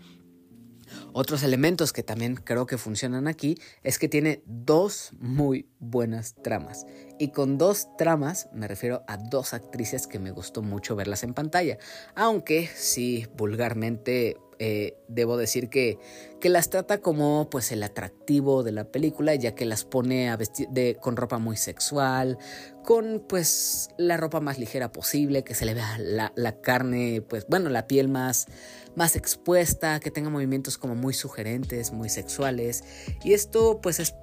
Otros 1.13 1.43
elementos 1.43 1.93
que 1.93 2.05
también 2.05 2.37
creo 2.37 2.67
que 2.67 2.79
funcionan 2.79 3.27
aquí 3.27 3.59
es 3.83 3.99
que 3.99 4.09
tiene 4.09 4.45
dos 4.47 5.11
muy 5.19 5.69
buenas 5.81 6.37
tramas. 6.41 6.87
Y 7.19 7.33
con 7.33 7.59
dos 7.59 7.89
tramas 7.99 8.49
me 8.55 8.69
refiero 8.69 9.03
a 9.09 9.17
dos 9.17 9.55
actrices 9.55 10.07
que 10.07 10.21
me 10.21 10.31
gustó 10.31 10.63
mucho 10.63 10.95
verlas 10.95 11.25
en 11.25 11.35
pantalla. 11.35 11.79
Aunque 12.15 12.69
sí, 12.73 13.27
vulgarmente 13.37 14.37
eh, 14.61 14.97
debo 15.09 15.37
decir 15.37 15.69
que, 15.69 15.99
que, 16.41 16.49
las 16.49 16.71
trata 16.71 17.01
como 17.01 17.49
pues 17.51 17.73
el 17.73 17.83
atractivo 17.83 18.63
de 18.63 18.71
la 18.71 18.85
película, 18.85 19.35
ya 19.35 19.55
que 19.57 19.65
las 19.65 19.85
pone 19.85 20.31
a 20.31 20.37
vestir 20.37 20.69
de, 20.69 20.97
con 21.01 21.17
ropa 21.17 21.39
muy 21.39 21.57
sexual, 21.57 22.39
con 22.85 23.25
pues 23.29 23.89
la 23.97 24.17
ropa 24.17 24.41
más 24.41 24.59
ligera 24.59 24.93
posible, 24.93 25.43
que 25.43 25.55
se 25.55 25.65
le 25.65 25.75
vea 25.75 25.97
la, 25.99 26.33
la 26.37 26.61
carne, 26.61 27.23
pues 27.23 27.47
bueno, 27.49 27.71
la 27.71 27.87
piel 27.87 28.09
más 28.09 28.47
más 28.95 29.17
expuesta, 29.17 30.01
que 30.01 30.11
tenga 30.11 30.31
movimientos 30.31 30.79
como 30.79 30.95
muy 30.95 31.15
sugerentes, 31.15 31.93
muy 31.93 32.09
sexuales. 32.09 32.85
Y 33.23 33.33
esto 33.33 33.81
pues 33.81 34.01
es 34.01 34.15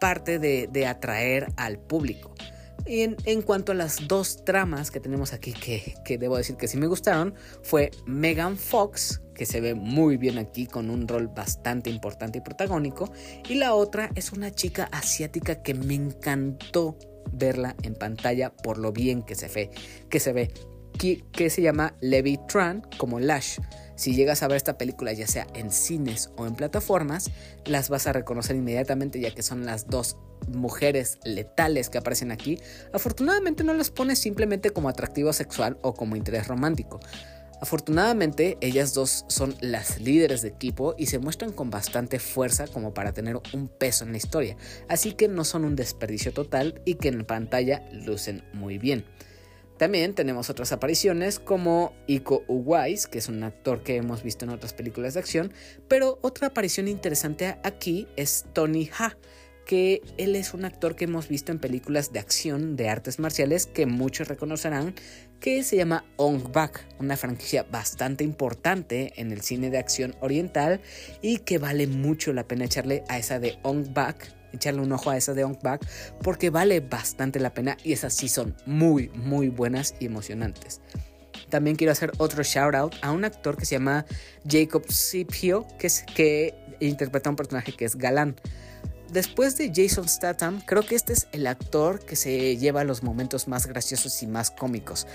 parte 0.00 0.38
de, 0.38 0.86
atraer 0.86 1.46
al 1.56 1.78
público. 1.78 2.34
Y 2.86 3.00
en, 3.02 3.42
cuanto 3.42 3.72
a 3.72 3.74
las 3.74 4.08
dos 4.08 4.44
tramas 4.44 4.90
que 4.90 5.00
tenemos 5.00 5.32
aquí, 5.32 5.52
que, 5.52 5.94
que, 6.04 6.18
debo 6.18 6.36
decir 6.36 6.56
que 6.56 6.68
sí 6.68 6.76
me 6.76 6.86
gustaron, 6.86 7.34
fue 7.62 7.90
Megan 8.06 8.58
Fox, 8.58 9.22
que 9.34 9.46
se 9.46 9.60
ve 9.60 9.74
muy 9.74 10.18
bien 10.18 10.36
aquí 10.38 10.66
con 10.66 10.90
un 10.90 11.08
rol 11.08 11.28
bastante 11.28 11.88
importante 11.88 12.38
y 12.38 12.40
protagónico, 12.42 13.10
y 13.48 13.54
la 13.54 13.74
otra 13.74 14.10
es 14.14 14.32
una 14.32 14.50
chica 14.50 14.88
asiática 14.92 15.62
que 15.62 15.72
me 15.74 15.94
encantó 15.94 16.98
verla 17.32 17.74
en 17.82 17.94
pantalla 17.94 18.54
por 18.54 18.78
lo 18.78 18.92
bien 18.92 19.22
que 19.22 19.34
se 19.34 19.48
ve, 19.48 19.70
que 20.10 20.20
se 20.20 20.32
ve, 20.34 20.52
que, 20.98 21.24
que 21.32 21.48
se 21.48 21.62
llama 21.62 21.94
Levi 22.00 22.38
Tran 22.48 22.82
como 22.98 23.18
Lash. 23.18 23.58
Si 23.96 24.14
llegas 24.14 24.42
a 24.42 24.48
ver 24.48 24.56
esta 24.56 24.78
película 24.78 25.12
ya 25.12 25.26
sea 25.26 25.46
en 25.54 25.70
cines 25.70 26.30
o 26.36 26.46
en 26.46 26.54
plataformas, 26.54 27.30
las 27.64 27.88
vas 27.88 28.06
a 28.06 28.12
reconocer 28.12 28.56
inmediatamente 28.56 29.20
ya 29.20 29.30
que 29.32 29.42
son 29.42 29.64
las 29.64 29.88
dos 29.88 30.16
mujeres 30.48 31.18
letales 31.24 31.90
que 31.90 31.98
aparecen 31.98 32.32
aquí. 32.32 32.58
Afortunadamente 32.92 33.64
no 33.64 33.74
las 33.74 33.90
pone 33.90 34.16
simplemente 34.16 34.70
como 34.70 34.88
atractivo 34.88 35.32
sexual 35.32 35.78
o 35.82 35.94
como 35.94 36.16
interés 36.16 36.48
romántico. 36.48 37.00
Afortunadamente, 37.60 38.58
ellas 38.60 38.92
dos 38.92 39.24
son 39.28 39.54
las 39.60 39.98
líderes 40.00 40.42
de 40.42 40.48
equipo 40.48 40.94
y 40.98 41.06
se 41.06 41.18
muestran 41.18 41.52
con 41.52 41.70
bastante 41.70 42.18
fuerza 42.18 42.66
como 42.66 42.92
para 42.92 43.12
tener 43.12 43.40
un 43.54 43.68
peso 43.68 44.04
en 44.04 44.10
la 44.10 44.18
historia, 44.18 44.56
así 44.88 45.12
que 45.12 45.28
no 45.28 45.44
son 45.44 45.64
un 45.64 45.76
desperdicio 45.76 46.32
total 46.32 46.82
y 46.84 46.96
que 46.96 47.08
en 47.08 47.24
pantalla 47.24 47.88
lucen 47.90 48.42
muy 48.52 48.76
bien. 48.76 49.06
También 49.78 50.14
tenemos 50.14 50.50
otras 50.50 50.72
apariciones 50.72 51.40
como 51.40 51.92
Iko 52.06 52.44
Uwais, 52.46 53.06
que 53.06 53.18
es 53.18 53.28
un 53.28 53.42
actor 53.42 53.82
que 53.82 53.96
hemos 53.96 54.22
visto 54.22 54.44
en 54.44 54.52
otras 54.52 54.72
películas 54.72 55.14
de 55.14 55.20
acción, 55.20 55.52
pero 55.88 56.18
otra 56.22 56.48
aparición 56.48 56.86
interesante 56.86 57.56
aquí 57.64 58.06
es 58.16 58.46
Tony 58.52 58.88
Ha, 58.98 59.16
que 59.66 60.02
él 60.16 60.36
es 60.36 60.54
un 60.54 60.64
actor 60.64 60.94
que 60.94 61.04
hemos 61.04 61.28
visto 61.28 61.50
en 61.50 61.58
películas 61.58 62.12
de 62.12 62.20
acción 62.20 62.76
de 62.76 62.88
artes 62.88 63.18
marciales 63.18 63.66
que 63.66 63.86
muchos 63.86 64.28
reconocerán, 64.28 64.94
que 65.40 65.62
se 65.62 65.76
llama 65.76 66.04
Ong 66.16 66.52
Bak, 66.52 66.86
una 67.00 67.16
franquicia 67.16 67.64
bastante 67.64 68.24
importante 68.24 69.12
en 69.16 69.32
el 69.32 69.40
cine 69.40 69.70
de 69.70 69.78
acción 69.78 70.14
oriental 70.20 70.80
y 71.20 71.38
que 71.38 71.58
vale 71.58 71.86
mucho 71.86 72.32
la 72.32 72.46
pena 72.46 72.66
echarle 72.66 73.04
a 73.08 73.18
esa 73.18 73.40
de 73.40 73.58
Ong 73.62 73.92
Bak, 73.92 74.32
echarle 74.54 74.80
un 74.80 74.92
ojo 74.92 75.10
a 75.10 75.16
esa 75.16 75.34
de 75.34 75.44
Ong 75.44 75.58
Bak, 75.62 75.86
porque 76.22 76.50
vale 76.50 76.80
bastante 76.80 77.40
la 77.40 77.54
pena 77.54 77.76
y 77.84 77.92
esas 77.92 78.14
sí 78.14 78.28
son 78.28 78.56
muy, 78.66 79.08
muy 79.10 79.48
buenas 79.48 79.94
y 80.00 80.06
emocionantes. 80.06 80.80
También 81.50 81.76
quiero 81.76 81.92
hacer 81.92 82.12
otro 82.18 82.42
shout 82.42 82.74
out 82.74 82.94
a 83.02 83.12
un 83.12 83.24
actor 83.24 83.56
que 83.56 83.66
se 83.66 83.76
llama 83.76 84.06
Jacob 84.48 84.84
Sipio, 84.90 85.66
que, 85.78 85.88
que 86.14 86.54
interpreta 86.80 87.28
a 87.28 87.32
un 87.32 87.36
personaje 87.36 87.72
que 87.72 87.84
es 87.84 87.96
galán 87.96 88.36
después 89.14 89.56
de 89.56 89.72
Jason 89.74 90.08
Statham, 90.08 90.60
creo 90.66 90.82
que 90.82 90.96
este 90.96 91.12
es 91.12 91.28
el 91.32 91.46
actor 91.46 92.04
que 92.04 92.16
se 92.16 92.56
lleva 92.56 92.84
los 92.84 93.02
momentos 93.02 93.48
más 93.48 93.66
graciosos 93.66 94.22
y 94.22 94.26
más 94.26 94.50
cómicos. 94.50 95.06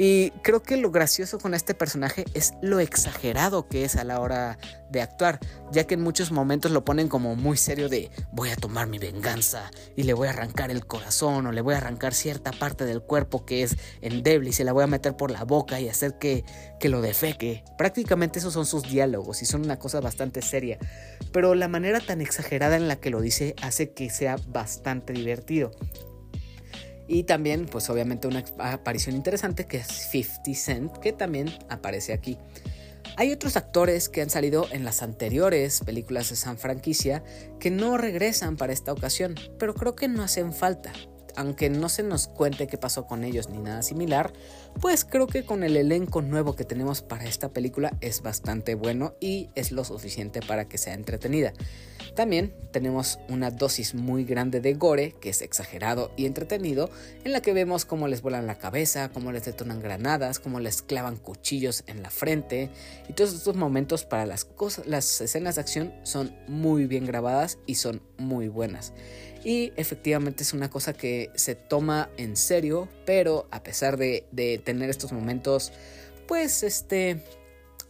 Y 0.00 0.30
creo 0.42 0.62
que 0.62 0.76
lo 0.76 0.92
gracioso 0.92 1.38
con 1.38 1.54
este 1.54 1.74
personaje 1.74 2.24
es 2.32 2.54
lo 2.62 2.78
exagerado 2.78 3.66
que 3.66 3.84
es 3.84 3.96
a 3.96 4.04
la 4.04 4.20
hora 4.20 4.56
de 4.90 5.02
actuar, 5.02 5.40
ya 5.72 5.88
que 5.88 5.94
en 5.94 6.02
muchos 6.02 6.30
momentos 6.30 6.70
lo 6.70 6.84
ponen 6.84 7.08
como 7.08 7.34
muy 7.34 7.56
serio 7.56 7.88
de 7.88 8.08
voy 8.30 8.50
a 8.50 8.56
tomar 8.56 8.86
mi 8.86 8.98
venganza 8.98 9.72
y 9.96 10.04
le 10.04 10.14
voy 10.14 10.28
a 10.28 10.30
arrancar 10.30 10.70
el 10.70 10.86
corazón 10.86 11.46
o 11.46 11.52
le 11.52 11.60
voy 11.62 11.74
a 11.74 11.78
arrancar 11.78 12.14
cierta 12.14 12.52
parte 12.52 12.84
del 12.84 13.02
cuerpo 13.02 13.44
que 13.44 13.64
es 13.64 13.76
endeble 14.00 14.50
y 14.50 14.52
se 14.52 14.62
la 14.62 14.72
voy 14.72 14.84
a 14.84 14.86
meter 14.86 15.16
por 15.16 15.32
la 15.32 15.42
boca 15.42 15.80
y 15.80 15.88
hacer 15.88 16.16
que, 16.16 16.44
que 16.78 16.88
lo 16.88 17.00
defeque. 17.00 17.64
Prácticamente 17.76 18.38
esos 18.38 18.54
son 18.54 18.66
sus 18.66 18.84
diálogos 18.84 19.42
y 19.42 19.46
son 19.46 19.62
una 19.64 19.80
cosa 19.80 20.00
bastante 20.00 20.42
seria, 20.42 20.78
pero 21.32 21.56
la 21.56 21.66
manera 21.66 21.98
tan 21.98 22.20
exagerada 22.20 22.76
en 22.76 22.86
la 22.86 22.96
que 22.96 23.10
lo 23.10 23.20
dice 23.20 23.56
hace 23.62 23.90
que 23.90 24.10
sea 24.10 24.36
bastante 24.46 25.12
divertido. 25.12 25.72
Y 27.08 27.24
también, 27.24 27.66
pues 27.66 27.88
obviamente 27.90 28.28
una 28.28 28.44
aparición 28.58 29.16
interesante 29.16 29.66
que 29.66 29.78
es 29.78 29.86
50 29.86 30.54
Cent, 30.54 30.98
que 30.98 31.12
también 31.12 31.48
aparece 31.68 32.12
aquí. 32.12 32.38
Hay 33.16 33.32
otros 33.32 33.56
actores 33.56 34.08
que 34.08 34.20
han 34.20 34.30
salido 34.30 34.66
en 34.70 34.84
las 34.84 35.02
anteriores 35.02 35.80
películas 35.80 36.28
de 36.30 36.36
San 36.36 36.58
Franquicia 36.58 37.24
que 37.58 37.70
no 37.70 37.96
regresan 37.96 38.56
para 38.56 38.72
esta 38.72 38.92
ocasión, 38.92 39.34
pero 39.58 39.74
creo 39.74 39.96
que 39.96 40.06
no 40.06 40.22
hacen 40.22 40.52
falta 40.52 40.92
aunque 41.38 41.70
no 41.70 41.88
se 41.88 42.02
nos 42.02 42.26
cuente 42.26 42.66
qué 42.66 42.78
pasó 42.78 43.06
con 43.06 43.22
ellos 43.22 43.48
ni 43.48 43.58
nada 43.58 43.82
similar, 43.82 44.32
pues 44.80 45.04
creo 45.04 45.28
que 45.28 45.44
con 45.44 45.62
el 45.62 45.76
elenco 45.76 46.20
nuevo 46.20 46.56
que 46.56 46.64
tenemos 46.64 47.00
para 47.00 47.26
esta 47.26 47.50
película 47.50 47.96
es 48.00 48.22
bastante 48.22 48.74
bueno 48.74 49.14
y 49.20 49.48
es 49.54 49.70
lo 49.70 49.84
suficiente 49.84 50.40
para 50.40 50.68
que 50.68 50.78
sea 50.78 50.94
entretenida. 50.94 51.52
También 52.18 52.52
tenemos 52.72 53.20
una 53.28 53.52
dosis 53.52 53.94
muy 53.94 54.24
grande 54.24 54.60
de 54.60 54.74
gore, 54.74 55.14
que 55.20 55.30
es 55.30 55.40
exagerado 55.40 56.10
y 56.16 56.26
entretenido, 56.26 56.90
en 57.22 57.30
la 57.30 57.42
que 57.42 57.52
vemos 57.52 57.84
cómo 57.84 58.08
les 58.08 58.22
vuelan 58.22 58.48
la 58.48 58.58
cabeza, 58.58 59.10
cómo 59.10 59.30
les 59.30 59.44
detonan 59.44 59.80
granadas, 59.80 60.40
cómo 60.40 60.58
les 60.58 60.82
clavan 60.82 61.14
cuchillos 61.14 61.84
en 61.86 62.02
la 62.02 62.10
frente, 62.10 62.70
y 63.08 63.12
todos 63.12 63.32
estos 63.32 63.54
momentos 63.54 64.04
para 64.04 64.26
las, 64.26 64.44
cosas, 64.44 64.88
las 64.88 65.20
escenas 65.20 65.54
de 65.54 65.60
acción 65.60 65.94
son 66.02 66.34
muy 66.48 66.86
bien 66.86 67.06
grabadas 67.06 67.58
y 67.66 67.76
son 67.76 68.02
muy 68.16 68.48
buenas. 68.48 68.94
Y 69.44 69.72
efectivamente 69.76 70.42
es 70.42 70.52
una 70.52 70.70
cosa 70.70 70.94
que 70.94 71.30
se 71.36 71.54
toma 71.54 72.10
en 72.16 72.36
serio, 72.36 72.88
pero 73.06 73.46
a 73.52 73.62
pesar 73.62 73.96
de, 73.96 74.26
tener 74.64 74.90
estos 74.90 75.12
momentos, 75.12 75.70
pues, 76.26 76.64
este, 76.64 77.22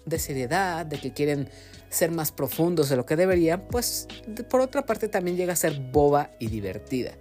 de 0.05 0.19
seriedad, 0.19 0.85
de 0.85 1.01
que 1.01 1.15
quieren 1.15 1.49
ser 1.91 2.11
más 2.11 2.33
profundos 2.33 2.89
de 2.89 2.97
lo 2.97 3.07
que 3.07 3.17
deberían, 3.17 3.63
pues 3.71 4.07
por 4.49 4.61
otra 4.61 4.85
parte 4.85 5.09
también 5.09 5.37
llega 5.37 5.53
a 5.53 5.57
ser 5.57 5.81
boba 5.81 6.31
y 6.39 6.49
divertida. 6.49 7.13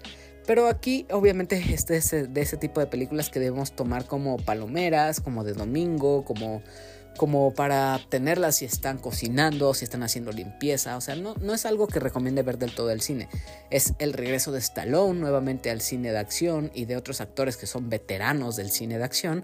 Pero 0.46 0.68
aquí 0.68 1.06
obviamente 1.12 1.62
este 1.74 1.98
es 1.98 2.12
de 2.12 2.42
ese 2.42 2.58
tipo 2.58 2.80
de 2.80 2.88
películas 2.88 3.30
que 3.30 3.40
debemos 3.40 3.74
tomar 3.74 4.06
como 4.06 4.38
palomeras, 4.38 5.20
como 5.20 5.44
de 5.44 5.54
domingo, 5.54 6.24
como 6.24 6.62
como 7.18 7.54
para 7.54 8.00
tenerlas 8.10 8.58
si 8.58 8.66
están 8.66 9.00
cocinando, 9.00 9.74
si 9.74 9.84
están 9.84 10.04
haciendo 10.04 10.32
limpieza. 10.32 10.96
O 10.96 11.02
sea, 11.02 11.16
no, 11.16 11.36
no 11.42 11.54
es 11.54 11.66
algo 11.66 11.88
que 11.88 12.00
recomiende 12.00 12.44
ver 12.44 12.58
del 12.58 12.74
todo 12.74 12.92
el 12.92 13.02
cine. 13.02 13.28
Es 13.70 13.94
el 14.00 14.14
regreso 14.14 14.52
de 14.52 14.60
Stallone 14.60 15.20
nuevamente 15.20 15.70
al 15.70 15.82
cine 15.82 16.12
de 16.12 16.20
acción 16.20 16.72
y 16.74 16.86
de 16.86 16.96
otros 16.96 17.20
actores 17.20 17.58
que 17.58 17.68
son 17.68 17.90
veteranos 17.90 18.56
del 18.56 18.70
cine 18.70 18.98
de 18.98 19.04
acción. 19.04 19.44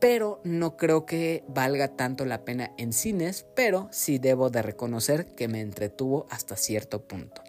Pero 0.00 0.40
no 0.44 0.76
creo 0.76 1.04
que 1.04 1.44
valga 1.48 1.96
tanto 1.96 2.24
la 2.24 2.44
pena 2.44 2.72
en 2.78 2.92
cines, 2.92 3.46
pero 3.54 3.88
sí 3.92 4.18
debo 4.18 4.50
de 4.50 4.62
reconocer 4.62 5.34
que 5.34 5.46
me 5.46 5.60
entretuvo 5.60 6.26
hasta 6.30 6.56
cierto 6.56 7.06
punto. 7.06 7.42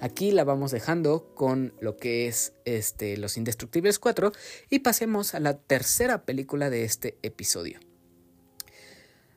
Aquí 0.00 0.32
la 0.32 0.44
vamos 0.44 0.70
dejando 0.70 1.34
con 1.34 1.74
lo 1.80 1.96
que 1.96 2.26
es 2.26 2.54
este, 2.64 3.18
Los 3.18 3.36
Indestructibles 3.36 3.98
4 3.98 4.32
y 4.70 4.78
pasemos 4.78 5.34
a 5.34 5.40
la 5.40 5.58
tercera 5.58 6.24
película 6.24 6.70
de 6.70 6.84
este 6.84 7.18
episodio. 7.22 7.80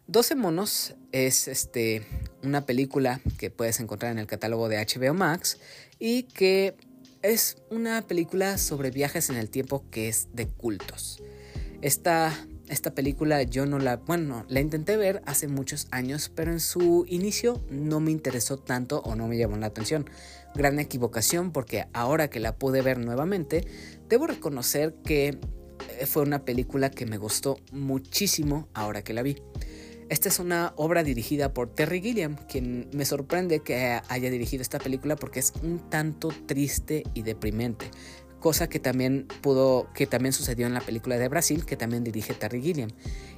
12 0.08 0.36
monos 0.36 0.96
es 1.12 1.48
este, 1.48 2.06
una 2.44 2.66
película 2.66 3.22
que 3.38 3.50
puedes 3.50 3.80
encontrar 3.80 4.12
en 4.12 4.20
el 4.20 4.28
catálogo 4.28 4.70
de 4.70 4.78
HBO 4.78 5.14
Max 5.14 5.60
y 6.00 6.24
que 6.24 6.76
es 7.22 7.58
una 7.70 8.02
película 8.06 8.58
sobre 8.58 8.92
viajes 8.92 9.30
en 9.30 9.38
el 9.38 9.50
tiempo 9.50 9.86
que 9.92 10.10
es 10.10 10.28
de 10.34 10.48
cultos. 10.48 11.23
Esta, 11.84 12.34
esta 12.70 12.96
película 12.96 13.44
yo 13.44 13.66
no 13.66 13.78
la, 13.78 13.98
bueno, 13.98 14.46
la 14.48 14.62
intenté 14.62 14.96
ver 14.96 15.22
hace 15.26 15.50
muchos 15.50 15.88
años, 15.92 16.32
pero 16.34 16.50
en 16.50 16.62
su 16.62 17.04
inicio 17.10 17.62
no 17.70 18.00
me 18.00 18.10
interesó 18.10 18.58
tanto 18.58 19.02
o 19.02 19.16
no 19.16 19.28
me 19.28 19.38
llamó 19.38 19.58
la 19.58 19.66
atención. 19.66 20.10
Gran 20.56 20.80
equivocación 20.80 21.52
porque 21.52 21.88
ahora 21.92 22.30
que 22.30 22.40
la 22.40 22.56
pude 22.56 22.82
ver 22.82 23.00
nuevamente, 23.00 23.68
debo 24.08 24.28
reconocer 24.28 24.96
que 25.04 25.38
fue 26.06 26.24
una 26.24 26.46
película 26.46 26.90
que 26.90 27.06
me 27.06 27.18
gustó 27.18 27.58
muchísimo 27.74 28.70
ahora 28.74 29.04
que 29.04 29.14
la 29.14 29.22
vi. 29.22 29.36
Esta 30.08 30.30
es 30.30 30.40
una 30.40 30.74
obra 30.78 31.04
dirigida 31.04 31.54
por 31.54 31.74
Terry 31.74 32.02
Gilliam, 32.02 32.38
quien 32.48 32.90
me 32.94 33.04
sorprende 33.04 33.60
que 33.60 34.00
haya 34.08 34.30
dirigido 34.30 34.62
esta 34.62 34.80
película 34.80 35.16
porque 35.16 35.40
es 35.40 35.52
un 35.64 35.90
tanto 35.90 36.30
triste 36.46 37.04
y 37.14 37.24
deprimente, 37.24 37.90
cosa 38.44 38.68
que 38.68 38.78
también 38.78 39.26
pudo 39.40 39.88
que 39.94 40.06
también 40.06 40.34
sucedió 40.34 40.68
en 40.68 40.74
la 40.74 40.82
película 40.82 41.18
de 41.18 41.30
Brasil 41.30 41.66
que 41.66 41.78
también 41.78 42.04
dirige 42.04 42.34
Terry 42.34 42.62
Gilliam. 42.62 42.90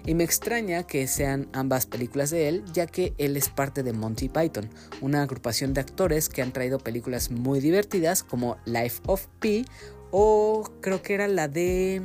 Y 0.03 0.15
me 0.15 0.23
extraña 0.23 0.81
que 0.81 1.05
sean 1.05 1.47
ambas 1.53 1.85
películas 1.85 2.31
de 2.31 2.49
él, 2.49 2.63
ya 2.73 2.87
que 2.87 3.13
él 3.19 3.37
es 3.37 3.49
parte 3.49 3.83
de 3.83 3.93
Monty 3.93 4.29
Python, 4.29 4.67
una 5.01 5.21
agrupación 5.21 5.75
de 5.75 5.81
actores 5.81 6.27
que 6.27 6.41
han 6.41 6.51
traído 6.51 6.79
películas 6.79 7.29
muy 7.29 7.59
divertidas 7.59 8.23
como 8.23 8.57
Life 8.65 9.03
of 9.05 9.27
Pi 9.39 9.67
o 10.09 10.63
creo 10.81 11.03
que 11.03 11.13
era 11.13 11.27
la 11.27 11.47
de 11.47 12.01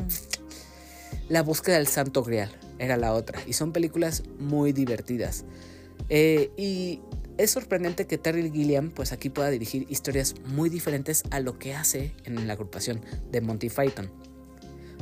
La 1.31 1.43
búsqueda 1.43 1.77
del 1.77 1.87
Santo 1.87 2.23
Grial 2.23 2.51
era 2.79 2.99
la 2.99 3.15
otra. 3.15 3.41
Y 3.47 3.55
son 3.55 3.73
películas 3.73 4.25
muy 4.39 4.73
divertidas. 4.73 5.47
Eh, 6.11 6.51
y 6.59 7.01
es 7.43 7.53
sorprendente 7.53 8.07
que 8.07 8.19
Terry 8.19 8.51
Gilliam 8.51 8.91
pues 8.91 9.13
aquí 9.13 9.31
pueda 9.31 9.49
dirigir 9.49 9.87
historias 9.89 10.35
muy 10.45 10.69
diferentes 10.69 11.23
a 11.31 11.41
lo 11.41 11.59
que 11.59 11.75
hace 11.75 12.13
en 12.25 12.47
la 12.47 12.53
agrupación 12.53 13.01
de 13.31 13.41
Monty 13.41 13.71
Python. 13.71 14.11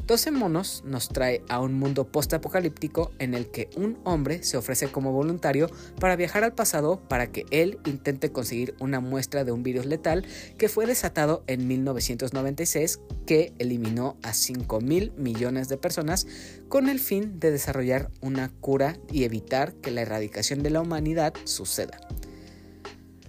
12 0.06 0.30
monos 0.30 0.84
nos 0.86 1.08
trae 1.08 1.42
a 1.50 1.60
un 1.60 1.74
mundo 1.74 2.06
post-apocalíptico 2.06 3.10
en 3.18 3.34
el 3.34 3.50
que 3.50 3.68
un 3.76 3.98
hombre 4.04 4.42
se 4.42 4.56
ofrece 4.56 4.86
como 4.86 5.12
voluntario 5.12 5.68
para 6.00 6.16
viajar 6.16 6.44
al 6.44 6.54
pasado 6.54 7.00
para 7.08 7.26
que 7.30 7.44
él 7.50 7.78
intente 7.84 8.32
conseguir 8.32 8.74
una 8.78 9.00
muestra 9.00 9.44
de 9.44 9.52
un 9.52 9.62
virus 9.62 9.84
letal 9.84 10.24
que 10.56 10.70
fue 10.70 10.86
desatado 10.86 11.42
en 11.46 11.66
1996 11.66 13.00
que 13.26 13.52
eliminó 13.58 14.16
a 14.22 14.32
5 14.32 14.80
mil 14.80 15.12
millones 15.18 15.68
de 15.68 15.76
personas 15.76 16.26
con 16.68 16.88
el 16.88 17.00
fin 17.00 17.38
de 17.38 17.50
desarrollar 17.50 18.10
una 18.22 18.48
cura 18.48 18.96
y 19.12 19.24
evitar 19.24 19.74
que 19.74 19.90
la 19.90 20.02
erradicación 20.02 20.62
de 20.62 20.70
la 20.70 20.80
humanidad 20.80 21.34
suceda. 21.44 21.98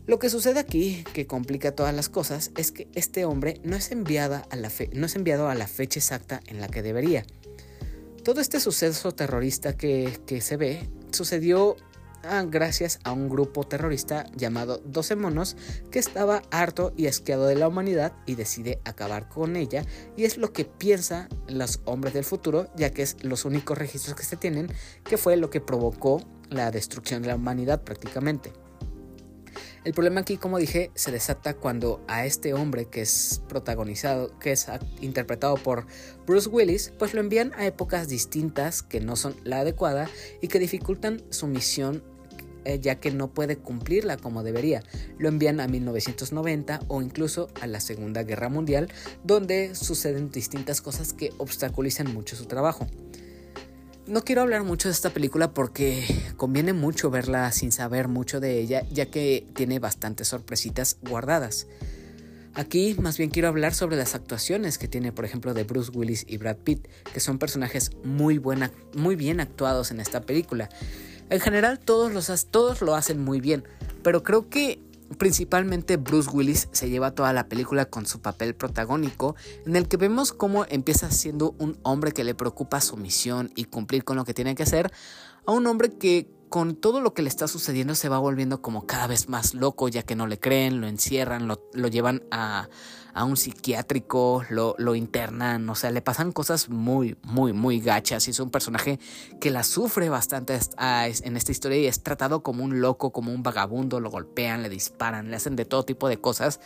Lo 0.10 0.18
que 0.18 0.32
sucede 0.32 0.60
aquí, 0.60 1.04
que 1.14 1.28
complica 1.28 1.76
todas 1.76 1.94
las 1.94 2.10
cosas, 2.10 2.50
es 2.58 2.72
que 2.72 2.88
este 2.96 3.26
hombre 3.26 3.62
no 3.64 3.76
es, 3.76 3.92
a 3.92 4.56
la 4.56 4.72
no 4.94 5.06
es 5.06 5.16
enviado 5.16 5.50
a 5.50 5.54
la 5.54 5.68
fecha 5.68 6.00
exacta 6.00 6.42
en 6.48 6.60
la 6.60 6.68
que 6.68 6.82
debería. 6.82 7.28
Todo 8.24 8.42
este 8.42 8.60
suceso 8.60 9.12
terrorista 9.12 9.78
que, 9.78 10.20
que 10.26 10.42
se 10.42 10.58
ve 10.58 10.90
sucedió 11.12 11.76
ah, 12.24 12.44
gracias 12.44 13.00
a 13.04 13.12
un 13.12 13.30
grupo 13.30 13.66
terrorista 13.66 14.26
llamado 14.36 14.82
12 14.84 15.16
monos 15.16 15.56
que 15.92 16.00
estaba 16.00 16.42
harto 16.50 16.92
y 16.98 17.06
asqueado 17.06 17.46
de 17.46 17.58
la 17.58 17.68
humanidad 17.68 18.14
y 18.26 18.34
decide 18.34 18.80
acabar 18.86 19.30
con 19.30 19.56
ella 19.56 19.86
y 20.18 20.24
es 20.24 20.38
lo 20.38 20.54
que 20.54 20.66
piensan 20.66 21.30
los 21.48 21.82
hombres 21.86 22.16
del 22.16 22.24
futuro 22.24 22.72
ya 22.76 22.90
que 22.90 23.04
es 23.04 23.24
los 23.24 23.46
únicos 23.46 23.78
registros 23.78 24.16
que 24.16 24.24
se 24.24 24.38
tienen 24.38 24.74
que 25.04 25.18
fue 25.18 25.38
lo 25.38 25.52
que 25.52 25.62
provocó 25.62 26.20
la 26.50 26.72
destrucción 26.72 27.22
de 27.22 27.28
la 27.28 27.36
humanidad 27.36 27.84
prácticamente. 27.84 28.52
El 29.90 29.96
problema 29.96 30.22
aquí, 30.22 30.38
como 30.38 30.60
dije, 30.60 30.92
se 30.94 31.12
desata 31.12 31.56
cuando 31.56 32.00
a 32.08 32.24
este 32.28 32.54
hombre 32.54 32.86
que 32.86 33.02
es 33.02 33.42
protagonizado, 33.50 34.38
que 34.38 34.52
es 34.52 34.68
interpretado 35.02 35.56
por 35.56 35.88
Bruce 36.28 36.48
Willis, 36.48 36.94
pues 37.00 37.16
lo 37.16 37.22
envían 37.22 37.54
a 37.56 37.66
épocas 37.66 38.08
distintas 38.08 38.84
que 38.84 39.00
no 39.00 39.16
son 39.16 39.36
la 39.44 39.62
adecuada 39.62 40.08
y 40.44 40.48
que 40.48 40.60
dificultan 40.60 41.24
su 41.32 41.48
misión 41.48 42.04
eh, 42.66 42.78
ya 42.80 43.00
que 43.00 43.10
no 43.10 43.34
puede 43.34 43.58
cumplirla 43.58 44.18
como 44.18 44.44
debería. 44.44 44.84
Lo 45.18 45.28
envían 45.28 45.60
a 45.60 45.68
1990 45.68 46.82
o 46.88 47.02
incluso 47.02 47.48
a 47.60 47.66
la 47.66 47.80
Segunda 47.80 48.22
Guerra 48.22 48.50
Mundial, 48.50 48.90
donde 49.24 49.74
suceden 49.74 50.30
distintas 50.30 50.82
cosas 50.82 51.14
que 51.14 51.34
obstaculizan 51.40 52.14
mucho 52.14 52.36
su 52.36 52.46
trabajo. 52.46 52.86
No 54.10 54.24
quiero 54.24 54.42
hablar 54.42 54.64
mucho 54.64 54.88
de 54.88 54.94
esta 54.94 55.12
película 55.12 55.54
porque 55.54 56.04
conviene 56.36 56.74
mucho 56.74 57.12
verla 57.12 57.52
sin 57.52 57.72
saber 57.72 58.08
mucho 58.08 58.40
de 58.40 58.60
ella, 58.60 58.84
ya 58.92 59.06
que 59.06 59.46
tiene 59.54 59.78
bastantes 59.78 60.30
sorpresitas 60.30 60.98
guardadas. 61.04 61.68
Aquí 62.56 62.96
más 63.00 63.20
bien 63.20 63.30
quiero 63.30 63.50
hablar 63.50 63.76
sobre 63.76 63.98
las 63.98 64.16
actuaciones 64.16 64.80
que 64.80 64.88
tiene, 64.88 65.12
por 65.12 65.26
ejemplo, 65.26 65.54
de 65.54 65.64
Bruce 65.64 65.92
Willis 65.94 66.26
y 66.28 66.38
Brad 66.38 66.58
Pitt, 66.58 66.88
que 67.14 67.20
son 67.20 67.38
personajes 67.38 67.92
muy, 68.04 68.40
buena, 68.40 68.72
muy 68.96 69.16
bien 69.16 69.40
actuados 69.40 69.92
en 69.92 70.00
esta 70.00 70.22
película. 70.22 70.70
En 71.30 71.40
general 71.40 71.78
todos, 71.78 72.12
los, 72.12 72.48
todos 72.48 72.82
lo 72.82 72.96
hacen 72.96 73.24
muy 73.24 73.40
bien, 73.40 73.64
pero 74.02 74.24
creo 74.24 74.50
que 74.50 74.80
Principalmente 75.18 75.98
Bruce 75.98 76.30
Willis 76.32 76.70
se 76.72 76.90
lleva 76.90 77.12
toda 77.12 77.34
la 77.34 77.48
película 77.48 77.86
con 77.86 78.06
su 78.06 78.22
papel 78.22 78.56
protagónico, 78.56 79.36
en 79.66 79.76
el 79.76 79.88
que 79.88 79.98
vemos 79.98 80.32
cómo 80.34 80.66
empieza 80.70 81.10
siendo 81.12 81.56
un 81.58 81.80
hombre 81.84 82.12
que 82.12 82.24
le 82.24 82.36
preocupa 82.36 82.80
su 82.82 82.96
misión 82.96 83.52
y 83.56 83.66
cumplir 83.66 84.04
con 84.04 84.18
lo 84.18 84.26
que 84.26 84.34
tiene 84.34 84.56
que 84.56 84.64
hacer, 84.64 84.92
a 85.46 85.52
un 85.52 85.66
hombre 85.68 85.90
que 85.98 86.30
con 86.50 86.76
todo 86.76 87.00
lo 87.00 87.14
que 87.14 87.22
le 87.22 87.30
está 87.30 87.48
sucediendo 87.48 87.96
se 87.96 88.10
va 88.10 88.18
volviendo 88.18 88.62
como 88.62 88.86
cada 88.86 89.08
vez 89.08 89.30
más 89.30 89.54
loco, 89.54 89.88
ya 89.88 90.04
que 90.04 90.16
no 90.16 90.28
le 90.28 90.40
creen, 90.40 90.82
lo 90.82 90.88
encierran, 90.88 91.48
lo, 91.48 91.88
llevan 91.88 92.24
a, 92.32 92.70
un 93.16 93.38
psiquiátrico, 93.38 94.44
lo, 94.50 94.76
lo, 94.78 94.96
internan, 94.96 95.70
o 95.70 95.76
sea, 95.76 95.92
le 95.92 96.02
pasan 96.02 96.32
cosas 96.32 96.70
muy, 96.70 97.18
muy, 97.24 97.54
muy 97.54 97.80
gachas 97.80 98.28
y 98.28 98.32
es 98.32 98.40
un 98.40 98.50
personaje 98.50 99.00
que 99.40 99.52
la 99.52 99.64
sufre 99.64 100.10
bastante 100.10 100.58
en 100.78 101.38
esta 101.38 101.52
historia 101.52 101.78
y 101.78 101.88
es 101.88 102.04
tratado 102.04 102.44
como 102.44 102.64
un 102.64 102.82
loco, 102.82 103.12
como 103.12 103.34
un 103.34 103.44
vagabundo, 103.44 104.00
lo 104.00 104.10
golpean, 104.10 104.64
le 104.64 104.70
disparan, 104.70 105.30
le 105.30 105.36
hacen 105.36 105.56
de 105.56 105.66
todo 105.66 105.84
tipo 105.84 106.08
de 106.08 106.20
cosas. 106.20 106.60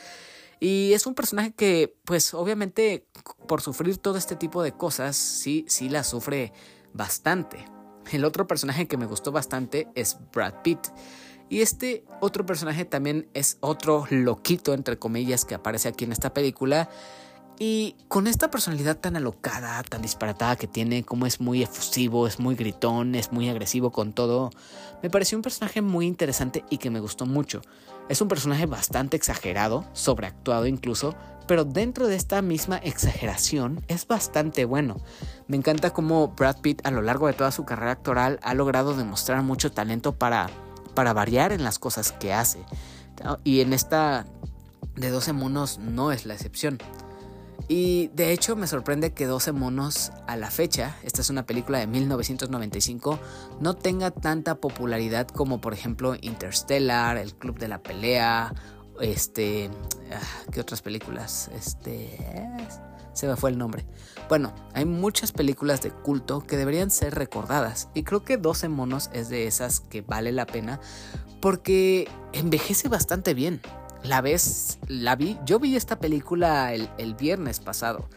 Y 0.60 0.94
es 0.94 1.06
un 1.08 1.16
personaje 1.16 1.52
que, 1.54 1.98
pues 2.06 2.34
obviamente, 2.34 3.06
por 3.48 3.62
sufrir 3.62 3.98
todo 3.98 4.18
este 4.18 4.36
tipo 4.36 4.64
de 4.64 4.72
cosas, 4.72 5.18
sí, 5.18 5.66
sí 5.68 5.90
la 5.90 6.04
sufre 6.04 6.54
bastante. 6.94 7.66
El 8.12 8.26
otro 8.26 8.48
personaje 8.48 8.88
que 8.88 8.98
me 8.98 9.06
gustó 9.06 9.32
bastante 9.32 9.90
es 9.96 10.18
Brad 10.32 10.62
Pitt. 10.64 10.80
Y 11.50 11.62
este 11.62 12.06
otro 12.22 12.46
personaje 12.46 12.86
también 12.86 13.28
es 13.34 13.58
otro 13.60 14.06
loquito, 14.10 14.74
entre 14.74 14.98
comillas, 14.98 15.46
que 15.46 15.56
aparece 15.56 15.90
aquí 15.90 16.06
en 16.06 16.12
esta 16.12 16.34
película. 16.34 16.90
Y 17.60 17.96
con 18.08 18.26
esta 18.26 18.50
personalidad 18.50 18.98
tan 18.98 19.16
alocada, 19.16 19.84
tan 19.84 20.02
disparatada 20.02 20.56
que 20.56 20.68
tiene, 20.68 21.04
como 21.04 21.28
es 21.28 21.40
muy 21.40 21.62
efusivo, 21.62 22.26
es 22.26 22.40
muy 22.40 22.56
gritón, 22.56 23.14
es 23.14 23.32
muy 23.32 23.48
agresivo 23.48 23.92
con 23.92 24.14
todo, 24.14 24.50
me 25.04 25.10
pareció 25.10 25.38
un 25.38 25.44
personaje 25.44 25.82
muy 25.82 26.08
interesante 26.08 26.66
y 26.70 26.78
que 26.80 26.90
me 26.90 27.00
gustó 27.00 27.26
mucho. 27.26 27.62
Es 28.10 28.22
un 28.22 28.28
personaje 28.28 28.66
bastante 28.66 29.18
exagerado, 29.18 29.86
sobreactuado 29.94 30.66
incluso, 30.66 31.16
pero 31.48 31.64
dentro 31.64 32.08
de 32.08 32.16
esta 32.16 32.42
misma 32.42 32.78
exageración 32.78 33.84
es 33.88 34.08
bastante 34.08 34.66
bueno. 34.66 34.98
Me 35.48 35.56
encanta 35.56 35.92
cómo 35.92 36.30
Brad 36.30 36.60
Pitt 36.62 36.86
a 36.86 36.92
lo 36.92 37.02
largo 37.02 37.28
de 37.28 37.34
toda 37.34 37.52
su 37.52 37.66
carrera 37.66 37.92
actoral 37.92 38.40
ha 38.44 38.54
logrado 38.56 38.96
demostrar 38.96 39.44
mucho 39.44 39.72
talento 39.72 40.16
para, 40.16 40.50
para 40.94 41.14
variar 41.14 41.52
en 41.52 41.64
las 41.64 41.80
cosas 41.80 42.12
que 42.12 42.34
hace. 42.34 42.60
Y 43.44 43.62
en 43.62 43.74
esta 43.74 44.26
de 44.96 45.10
12 45.10 45.34
monos 45.34 45.80
no 45.80 46.12
es 46.12 46.26
la 46.26 46.34
excepción. 46.34 46.78
Y 47.68 48.08
de 48.10 48.34
hecho 48.34 48.56
me 48.56 48.68
sorprende 48.68 49.14
que 49.14 49.26
12 49.26 49.54
monos 49.54 50.12
a 50.28 50.36
la 50.36 50.52
fecha, 50.52 50.98
esta 51.04 51.22
es 51.22 51.30
una 51.30 51.46
película 51.46 51.80
de 51.80 51.88
1995, 51.88 53.20
no 53.62 53.76
tenga 53.76 54.12
tanta 54.12 54.56
popularidad 54.56 55.28
como 55.28 55.62
por 55.62 55.74
ejemplo 55.74 56.16
Interstellar, 56.20 57.18
El 57.18 57.34
Club 57.36 57.60
de 57.60 57.68
la 57.70 57.82
Pelea 57.82 58.54
este. 59.02 59.70
Ah, 60.12 60.52
¿Qué 60.52 60.60
otras 60.60 60.82
películas? 60.82 61.50
Este. 61.56 62.18
Se 63.14 63.28
me 63.28 63.36
fue 63.36 63.52
el 63.52 63.58
nombre. 63.58 63.86
Bueno, 64.30 64.54
hay 64.74 64.86
muchas 64.86 65.32
películas 65.32 65.82
de 65.82 65.92
culto 65.92 66.42
que 66.42 66.58
deberían 66.58 66.92
ser 66.92 67.16
recordadas. 67.16 67.90
Y 67.94 68.04
creo 68.04 68.24
que 68.24 68.38
12 68.38 68.70
monos 68.70 69.10
es 69.14 69.30
de 69.30 69.48
esas 69.48 69.80
que 69.80 70.02
vale 70.02 70.32
la 70.32 70.46
pena. 70.46 70.80
Porque 71.42 72.08
envejece 72.32 72.88
bastante 72.88 73.34
bien. 73.34 73.62
La 74.04 74.22
vez. 74.22 74.80
La 74.88 75.16
vi. 75.16 75.38
Yo 75.46 75.60
vi 75.60 75.76
esta 75.76 76.00
película 76.00 76.74
el, 76.74 76.90
el 76.98 77.16
viernes 77.16 77.60
pasado. 77.60 78.08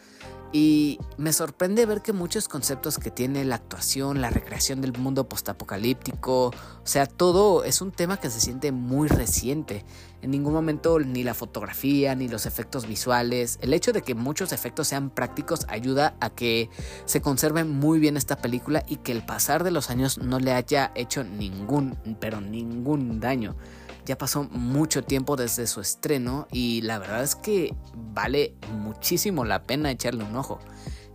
Y 0.52 0.98
me 1.18 1.32
sorprende 1.32 1.84
ver 1.86 2.02
que 2.02 2.12
muchos 2.12 2.48
conceptos 2.48 2.98
que 2.98 3.10
tiene 3.10 3.44
la 3.44 3.56
actuación, 3.56 4.20
la 4.20 4.30
recreación 4.30 4.80
del 4.80 4.96
mundo 4.96 5.28
postapocalíptico, 5.28 6.46
o 6.46 6.52
sea, 6.84 7.06
todo 7.06 7.64
es 7.64 7.80
un 7.80 7.90
tema 7.90 8.16
que 8.18 8.30
se 8.30 8.40
siente 8.40 8.72
muy 8.72 9.08
reciente. 9.08 9.84
En 10.22 10.30
ningún 10.30 10.54
momento 10.54 10.98
ni 10.98 11.24
la 11.24 11.34
fotografía 11.34 12.14
ni 12.14 12.28
los 12.28 12.46
efectos 12.46 12.86
visuales, 12.86 13.58
el 13.60 13.74
hecho 13.74 13.92
de 13.92 14.02
que 14.02 14.14
muchos 14.14 14.52
efectos 14.52 14.88
sean 14.88 15.10
prácticos 15.10 15.66
ayuda 15.68 16.16
a 16.20 16.30
que 16.30 16.70
se 17.04 17.20
conserve 17.20 17.64
muy 17.64 17.98
bien 17.98 18.16
esta 18.16 18.36
película 18.36 18.82
y 18.88 18.96
que 18.96 19.12
el 19.12 19.26
pasar 19.26 19.62
de 19.62 19.72
los 19.72 19.90
años 19.90 20.18
no 20.18 20.38
le 20.38 20.52
haya 20.52 20.92
hecho 20.94 21.22
ningún, 21.22 21.98
pero 22.18 22.40
ningún 22.40 23.20
daño. 23.20 23.56
Ya 24.06 24.16
pasó 24.16 24.44
mucho 24.44 25.02
tiempo 25.02 25.34
desde 25.36 25.66
su 25.66 25.80
estreno 25.80 26.46
y 26.52 26.80
la 26.82 26.98
verdad 26.98 27.24
es 27.24 27.34
que 27.34 27.74
vale 28.14 28.54
muchísimo 28.72 29.44
la 29.44 29.64
pena 29.64 29.90
echarle 29.90 30.22
un 30.22 30.36
ojo. 30.36 30.60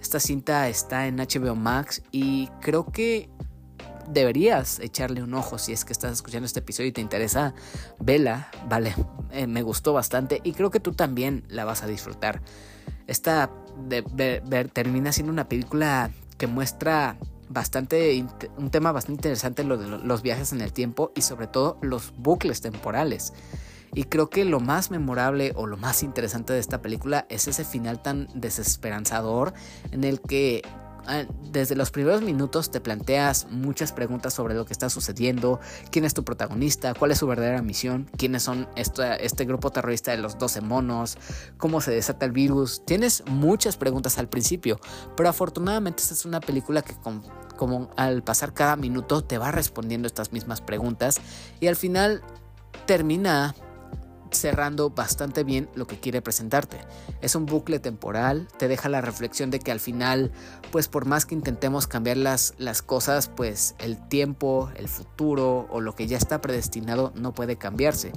Esta 0.02 0.20
cinta 0.20 0.68
está 0.68 1.08
en 1.08 1.18
HBO 1.18 1.56
Max 1.56 2.04
y 2.12 2.48
creo 2.60 2.92
que 2.92 3.30
deberías 4.10 4.80
echarle 4.80 5.24
un 5.24 5.34
ojo 5.34 5.58
si 5.58 5.72
es 5.72 5.86
que 5.86 5.94
estás 5.94 6.12
escuchando 6.12 6.46
este 6.46 6.60
episodio 6.60 6.90
y 6.90 6.92
te 6.92 7.00
interesa. 7.00 7.54
Vela, 8.00 8.52
vale, 8.68 8.94
eh, 9.32 9.48
me 9.48 9.62
gustó 9.62 9.94
bastante 9.94 10.42
y 10.44 10.52
creo 10.52 10.70
que 10.70 10.82
tú 10.82 10.92
también 10.92 11.46
la 11.48 11.64
vas 11.64 11.84
a 11.84 11.88
disfrutar. 11.88 12.42
Esta 13.08 13.50
termina 14.74 15.14
siendo 15.14 15.32
una 15.32 15.48
película 15.48 16.12
que 16.38 16.48
muestra 16.48 17.18
bastante 17.52 18.26
un 18.58 18.72
tema 18.72 18.92
bastante 18.92 19.20
interesante 19.20 19.64
lo 19.64 19.78
de 19.78 19.88
los 19.88 20.22
viajes 20.22 20.54
en 20.54 20.62
el 20.62 20.74
tiempo 20.74 21.12
y 21.16 21.22
sobre 21.22 21.48
todo 21.48 21.78
los 21.82 22.14
bucles 22.18 22.62
temporales. 22.62 23.34
Y 23.94 24.06
creo 24.06 24.30
que 24.30 24.46
lo 24.46 24.62
más 24.62 24.90
memorable 24.90 25.52
o 25.56 25.68
lo 25.68 25.76
más 25.76 26.02
interesante 26.02 26.54
de 26.54 26.60
esta 26.60 26.82
película 26.82 27.26
es 27.30 27.48
ese 27.48 27.66
final 27.66 28.02
tan 28.02 28.30
desesperanzador 28.34 29.54
en 29.92 30.06
el 30.06 30.22
que 30.22 30.62
desde 31.52 31.76
los 31.76 31.92
primeros 31.92 32.22
minutos 32.22 32.72
te 32.72 32.80
planteas 32.80 33.48
muchas 33.50 33.92
preguntas 33.92 34.34
sobre 34.34 34.54
lo 34.54 34.66
que 34.66 34.74
está 34.74 34.90
sucediendo, 34.90 35.60
quién 35.92 36.06
es 36.06 36.14
tu 36.14 36.24
protagonista, 36.24 36.94
cuál 36.94 37.12
es 37.12 37.18
su 37.18 37.28
verdadera 37.28 37.62
misión, 37.62 38.10
quiénes 38.18 38.44
son 38.44 38.68
este 38.76 39.46
grupo 39.46 39.72
terrorista 39.72 40.12
de 40.12 40.18
los 40.18 40.38
12 40.38 40.62
monos, 40.62 41.18
cómo 41.58 41.82
se 41.82 41.92
desata 41.92 42.26
el 42.26 42.32
virus. 42.32 42.84
Tienes 42.86 43.24
muchas 43.28 43.78
preguntas 43.78 44.18
al 44.18 44.30
principio, 44.30 44.80
pero 45.16 45.30
afortunadamente 45.30 46.02
esta 46.02 46.14
es 46.14 46.26
una 46.26 46.40
película 46.40 46.82
que 46.82 46.96
como 47.58 47.90
al 47.96 48.24
pasar 48.24 48.54
cada 48.54 48.76
minuto 48.76 49.24
te 49.24 49.38
va 49.38 49.52
respondiendo 49.52 50.08
estas 50.08 50.32
mismas 50.32 50.62
preguntas 50.62 51.22
y 51.60 51.68
al 51.68 51.76
final 51.76 52.22
termina 52.86 53.56
cerrando 54.32 54.90
bastante 54.90 55.44
bien 55.44 55.70
lo 55.76 55.88
que 55.88 56.00
quiere 56.00 56.22
presentarte. 56.22 56.78
Es 57.22 57.36
un 57.36 57.46
bucle 57.46 57.80
temporal, 57.80 58.48
te 58.58 58.68
deja 58.68 58.90
la 58.90 59.02
reflexión 59.02 59.52
de 59.52 59.60
que 59.60 59.72
al 59.72 59.80
final, 59.80 60.32
pues 60.72 60.88
por 60.88 61.06
más 61.06 61.26
que 61.26 61.36
intentemos 61.36 61.88
cambiar 61.88 62.18
las, 62.18 62.54
las 62.58 62.82
cosas, 62.82 63.28
pues 63.28 63.76
el 63.80 63.98
tiempo, 64.08 64.72
el 64.76 64.88
futuro 64.88 65.68
o 65.70 65.82
lo 65.82 65.96
que 65.96 66.08
ya 66.08 66.18
está 66.18 66.42
predestinado 66.42 67.12
no 67.16 67.34
puede 67.34 67.58
cambiarse. 67.58 68.12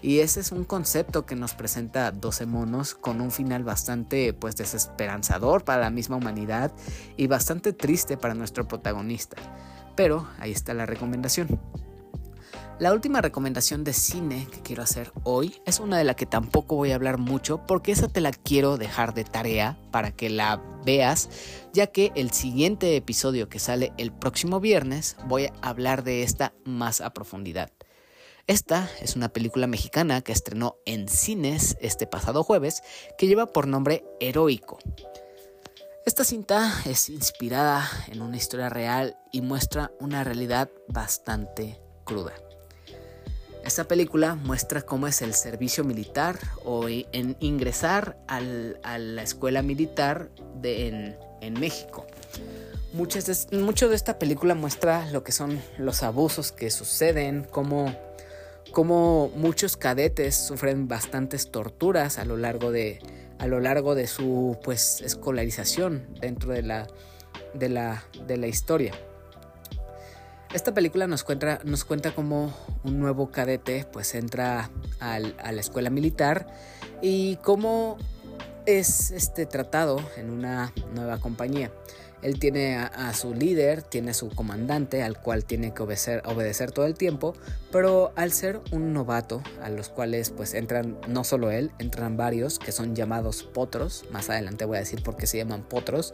Y 0.00 0.20
ese 0.20 0.40
es 0.40 0.52
un 0.52 0.64
concepto 0.64 1.26
que 1.26 1.34
nos 1.34 1.54
presenta 1.54 2.12
12 2.12 2.46
monos 2.46 2.94
con 2.94 3.20
un 3.20 3.30
final 3.30 3.64
bastante 3.64 4.32
pues 4.32 4.56
desesperanzador 4.56 5.64
para 5.64 5.82
la 5.82 5.90
misma 5.90 6.16
humanidad 6.16 6.72
y 7.16 7.26
bastante 7.26 7.72
triste 7.72 8.16
para 8.16 8.34
nuestro 8.34 8.68
protagonista. 8.68 9.36
Pero 9.96 10.28
ahí 10.38 10.52
está 10.52 10.74
la 10.74 10.86
recomendación. 10.86 11.60
La 12.78 12.92
última 12.92 13.20
recomendación 13.20 13.82
de 13.82 13.92
cine 13.92 14.46
que 14.52 14.60
quiero 14.60 14.84
hacer 14.84 15.10
hoy 15.24 15.60
es 15.66 15.80
una 15.80 15.98
de 15.98 16.04
la 16.04 16.14
que 16.14 16.26
tampoco 16.26 16.76
voy 16.76 16.92
a 16.92 16.94
hablar 16.94 17.18
mucho 17.18 17.66
porque 17.66 17.90
esa 17.90 18.06
te 18.06 18.20
la 18.20 18.30
quiero 18.30 18.76
dejar 18.76 19.14
de 19.14 19.24
tarea 19.24 19.76
para 19.90 20.12
que 20.12 20.30
la 20.30 20.62
veas, 20.84 21.28
ya 21.72 21.88
que 21.88 22.12
el 22.14 22.30
siguiente 22.30 22.94
episodio 22.94 23.48
que 23.48 23.58
sale 23.58 23.92
el 23.98 24.12
próximo 24.12 24.60
viernes 24.60 25.16
voy 25.26 25.46
a 25.46 25.52
hablar 25.60 26.04
de 26.04 26.22
esta 26.22 26.54
más 26.64 27.00
a 27.00 27.10
profundidad. 27.10 27.72
Esta 28.46 28.88
es 29.00 29.16
una 29.16 29.28
película 29.28 29.66
mexicana 29.66 30.20
que 30.20 30.30
estrenó 30.30 30.76
en 30.86 31.08
cines 31.08 31.76
este 31.80 32.06
pasado 32.06 32.44
jueves 32.44 32.82
que 33.18 33.26
lleva 33.26 33.46
por 33.46 33.66
nombre 33.66 34.04
Heroico. 34.20 34.78
Esta 36.06 36.22
cinta 36.22 36.72
es 36.86 37.08
inspirada 37.08 37.90
en 38.06 38.22
una 38.22 38.36
historia 38.36 38.68
real 38.68 39.16
y 39.32 39.40
muestra 39.42 39.90
una 39.98 40.22
realidad 40.22 40.70
bastante 40.86 41.80
cruda. 42.04 42.34
Esta 43.68 43.84
película 43.84 44.34
muestra 44.34 44.80
cómo 44.80 45.08
es 45.08 45.20
el 45.20 45.34
servicio 45.34 45.84
militar 45.84 46.38
o 46.64 46.88
en 46.88 47.36
ingresar 47.38 48.16
a 48.26 48.40
la 48.40 49.22
escuela 49.22 49.60
militar 49.60 50.30
de, 50.54 51.14
en, 51.42 51.60
México. 51.60 52.06
mucho 52.94 53.90
de 53.90 53.94
esta 53.94 54.18
película 54.18 54.54
muestra 54.54 55.10
lo 55.10 55.22
que 55.22 55.32
son 55.32 55.60
los 55.76 56.02
abusos 56.02 56.50
que 56.50 56.70
suceden, 56.70 57.46
cómo, 57.50 57.94
cómo 58.72 59.30
muchos 59.36 59.76
cadetes 59.76 60.34
sufren 60.34 60.88
bastantes 60.88 61.50
torturas 61.50 62.16
a 62.16 62.24
lo 62.24 62.38
largo 62.38 62.72
de, 62.72 63.00
a 63.38 63.46
lo 63.48 63.60
largo 63.60 63.94
de 63.94 64.06
su 64.06 64.56
pues, 64.64 65.02
escolarización 65.02 66.06
dentro 66.22 66.54
de 66.54 66.62
la, 66.62 66.86
de 67.52 67.68
la, 67.68 68.02
de 68.26 68.38
la 68.38 68.46
historia. 68.46 68.94
Esta 70.52 70.72
película 70.72 71.06
nos 71.06 71.24
cuenta, 71.24 71.60
nos 71.64 71.84
cómo 71.84 72.54
un 72.82 72.98
nuevo 72.98 73.30
cadete 73.30 73.86
pues 73.92 74.14
entra 74.14 74.70
a 74.98 75.18
la 75.18 75.60
escuela 75.60 75.90
militar 75.90 76.46
y 77.02 77.36
cómo 77.36 77.98
es 78.64 79.10
este 79.10 79.44
tratado 79.46 79.98
en 80.16 80.30
una 80.30 80.72
nueva 80.94 81.18
compañía. 81.18 81.70
Él 82.22 82.38
tiene 82.40 82.76
a, 82.76 83.14
su 83.14 83.34
líder, 83.34 83.82
tiene 83.82 84.10
a 84.10 84.14
su 84.14 84.28
comandante, 84.30 85.02
al 85.02 85.20
cual 85.20 85.44
tiene 85.44 85.72
que 85.72 85.82
obedecer, 85.84 86.22
obedecer 86.26 86.72
todo 86.72 86.84
el 86.86 86.94
tiempo, 86.94 87.34
pero 87.70 88.12
al 88.16 88.32
ser 88.32 88.60
un 88.72 88.92
novato, 88.92 89.42
a 89.62 89.70
los 89.70 89.88
cuales 89.88 90.30
pues 90.30 90.54
entran 90.54 90.98
no 91.06 91.22
solo 91.22 91.50
él, 91.50 91.70
entran 91.78 92.16
varios 92.16 92.58
que 92.58 92.72
son 92.72 92.96
llamados 92.96 93.44
potros, 93.44 94.04
más 94.10 94.30
adelante 94.30 94.64
voy 94.64 94.78
a 94.78 94.80
decir 94.80 95.02
por 95.02 95.16
qué 95.16 95.26
se 95.26 95.38
llaman 95.38 95.62
potros, 95.62 96.12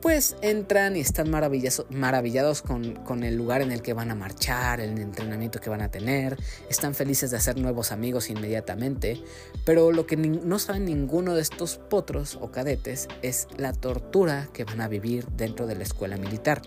pues 0.00 0.36
entran 0.42 0.96
y 0.96 1.00
están 1.00 1.30
maravillados 1.30 2.62
con, 2.62 3.22
el 3.22 3.36
lugar 3.36 3.62
en 3.62 3.72
el 3.72 3.82
que 3.82 3.92
van 3.92 4.10
a 4.10 4.14
marchar, 4.14 4.80
el 4.80 4.98
entrenamiento 4.98 5.60
que 5.60 5.70
van 5.70 5.82
a 5.82 5.90
tener, 5.90 6.36
están 6.68 6.94
felices 6.94 7.30
de 7.30 7.36
hacer 7.36 7.58
nuevos 7.58 7.92
amigos 7.92 8.30
inmediatamente, 8.30 9.22
pero 9.64 9.92
lo 9.92 10.06
que 10.06 10.16
no 10.16 10.58
saben 10.58 10.86
ninguno 10.86 11.34
de 11.34 11.42
estos 11.42 11.76
potros 11.76 12.38
o 12.40 12.50
cadetes 12.50 13.08
es 13.22 13.48
la 13.56 13.72
tortura 13.72 14.48
que 14.52 14.64
van 14.64 14.80
a 14.80 14.88
vivir 14.88 15.26
dentro 15.28 15.66
de 15.66 15.76
la 15.76 15.82
escuela 15.82 16.16
militar. 16.16 16.62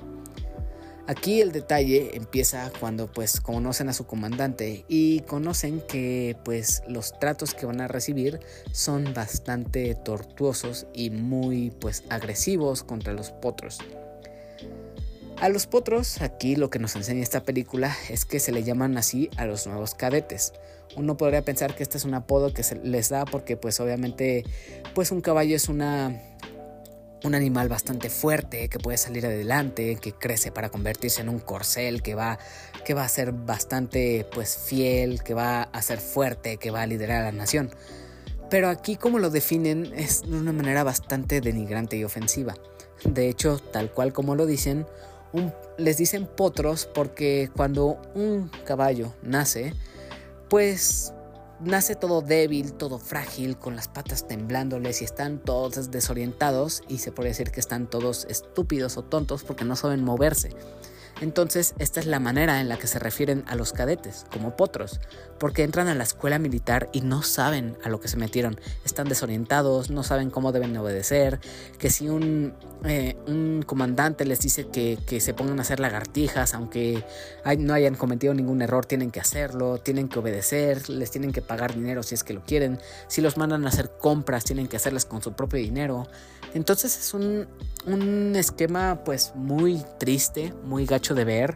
Aquí 1.05 1.41
el 1.41 1.51
detalle 1.51 2.15
empieza 2.15 2.71
cuando 2.79 3.11
pues 3.11 3.41
conocen 3.41 3.89
a 3.89 3.93
su 3.93 4.05
comandante 4.05 4.85
y 4.87 5.19
conocen 5.21 5.81
que 5.81 6.37
pues 6.45 6.81
los 6.87 7.19
tratos 7.19 7.53
que 7.53 7.65
van 7.65 7.81
a 7.81 7.89
recibir 7.89 8.39
son 8.71 9.13
bastante 9.13 9.95
tortuosos 9.95 10.87
y 10.93 11.09
muy 11.09 11.71
pues 11.71 12.05
agresivos 12.09 12.83
contra 12.83 13.11
los 13.11 13.31
potros. 13.31 13.79
A 15.41 15.49
los 15.49 15.67
potros, 15.67 16.21
aquí 16.21 16.55
lo 16.55 16.69
que 16.69 16.79
nos 16.79 16.95
enseña 16.95 17.21
esta 17.21 17.43
película 17.43 17.93
es 18.09 18.23
que 18.23 18.39
se 18.39 18.53
le 18.53 18.63
llaman 18.63 18.97
así 18.97 19.29
a 19.35 19.45
los 19.45 19.67
nuevos 19.67 19.95
cadetes. 19.95 20.53
Uno 20.95 21.17
podría 21.17 21.41
pensar 21.41 21.75
que 21.75 21.83
este 21.83 21.97
es 21.97 22.05
un 22.05 22.13
apodo 22.13 22.53
que 22.53 22.63
se 22.63 22.75
les 22.77 23.09
da 23.09 23.25
porque 23.25 23.57
pues 23.57 23.81
obviamente 23.81 24.45
pues 24.93 25.11
un 25.11 25.19
caballo 25.19 25.53
es 25.53 25.67
una 25.67 26.17
un 27.23 27.35
animal 27.35 27.69
bastante 27.69 28.09
fuerte 28.09 28.67
que 28.69 28.79
puede 28.79 28.97
salir 28.97 29.25
adelante, 29.25 29.95
que 29.95 30.11
crece 30.11 30.51
para 30.51 30.69
convertirse 30.69 31.21
en 31.21 31.29
un 31.29 31.39
corcel, 31.39 32.01
que 32.01 32.15
va, 32.15 32.37
que 32.85 32.93
va 32.93 33.03
a 33.03 33.09
ser 33.09 33.31
bastante 33.31 34.27
pues 34.33 34.57
fiel, 34.57 35.23
que 35.23 35.33
va 35.33 35.63
a 35.63 35.81
ser 35.81 35.99
fuerte, 35.99 36.57
que 36.57 36.71
va 36.71 36.81
a 36.81 36.87
liderar 36.87 37.21
a 37.21 37.25
la 37.25 37.31
nación. 37.31 37.71
Pero 38.49 38.69
aquí 38.69 38.97
como 38.97 39.19
lo 39.19 39.29
definen 39.29 39.91
es 39.95 40.21
de 40.21 40.37
una 40.37 40.51
manera 40.51 40.83
bastante 40.83 41.41
denigrante 41.41 41.97
y 41.97 42.03
ofensiva. 42.03 42.55
De 43.05 43.29
hecho, 43.29 43.57
tal 43.57 43.91
cual 43.91 44.13
como 44.13 44.35
lo 44.35 44.45
dicen, 44.45 44.85
les 45.77 45.97
dicen 45.97 46.27
potros 46.27 46.85
porque 46.85 47.49
cuando 47.55 47.99
un 48.15 48.51
caballo 48.65 49.13
nace, 49.23 49.73
pues 50.49 51.13
nace 51.63 51.95
todo 51.95 52.21
débil, 52.21 52.73
todo 52.73 52.99
frágil, 52.99 53.57
con 53.57 53.75
las 53.75 53.87
patas 53.87 54.27
temblándoles 54.27 55.01
y 55.01 55.05
están 55.05 55.39
todos 55.39 55.91
desorientados 55.91 56.83
y 56.87 56.99
se 56.99 57.11
puede 57.11 57.29
decir 57.29 57.51
que 57.51 57.59
están 57.59 57.89
todos 57.89 58.25
estúpidos 58.29 58.97
o 58.97 59.03
tontos 59.03 59.43
porque 59.43 59.65
no 59.65 59.75
saben 59.75 60.03
moverse. 60.03 60.51
Entonces, 61.23 61.73
esta 61.79 62.01
es 62.01 62.05
la 62.05 62.19
manera 62.19 62.59
en 62.59 62.67
la 62.67 62.77
que 62.77 62.85
se 62.85 62.99
refieren 62.99 63.45
a 63.47 63.55
los 63.55 63.71
cadetes, 63.71 64.25
como 64.29 64.57
potros, 64.57 64.99
porque 65.39 65.63
entran 65.63 65.87
a 65.87 65.95
la 65.95 66.03
escuela 66.03 66.37
militar 66.37 66.89
y 66.91 66.99
no 66.99 67.23
saben 67.23 67.77
a 67.81 67.87
lo 67.87 68.01
que 68.01 68.09
se 68.09 68.17
metieron, 68.17 68.59
están 68.83 69.07
desorientados, 69.07 69.89
no 69.89 70.03
saben 70.03 70.29
cómo 70.29 70.51
deben 70.51 70.75
obedecer, 70.75 71.39
que 71.79 71.89
si 71.89 72.09
un, 72.09 72.53
eh, 72.83 73.15
un 73.25 73.63
comandante 73.65 74.25
les 74.25 74.41
dice 74.41 74.67
que, 74.67 74.97
se 75.21 75.33
pongan 75.33 75.59
a 75.59 75.61
hacer 75.61 75.79
lagartijas, 75.79 76.53
aunque 76.53 77.05
no 77.57 77.73
hayan 77.73 77.95
cometido 77.95 78.33
ningún 78.33 78.61
error, 78.61 78.85
tienen 78.85 79.09
que 79.09 79.21
hacerlo, 79.21 79.77
tienen 79.77 80.09
que 80.09 80.19
obedecer, 80.19 80.89
les 80.89 81.09
tienen 81.09 81.31
que 81.31 81.41
pagar 81.41 81.73
dinero 81.73 82.03
si 82.03 82.15
es 82.15 82.25
que 82.25 82.33
lo 82.33 82.43
quieren, 82.43 82.79
si 83.07 83.21
los 83.21 83.37
mandan 83.37 83.63
a 83.65 83.69
hacer 83.69 83.91
compras, 83.97 84.43
tienen 84.43 84.67
que 84.67 84.75
hacerlas 84.75 85.05
con 85.05 85.21
su 85.21 85.31
propio 85.31 85.59
dinero. 85.59 86.05
Entonces 86.53 86.97
es 86.97 87.13
un, 87.13 87.47
un 87.85 88.35
esquema 88.35 89.03
pues 89.03 89.33
muy 89.35 89.83
triste, 89.99 90.53
muy 90.63 90.85
gacho 90.85 91.15
de 91.15 91.25
ver, 91.25 91.55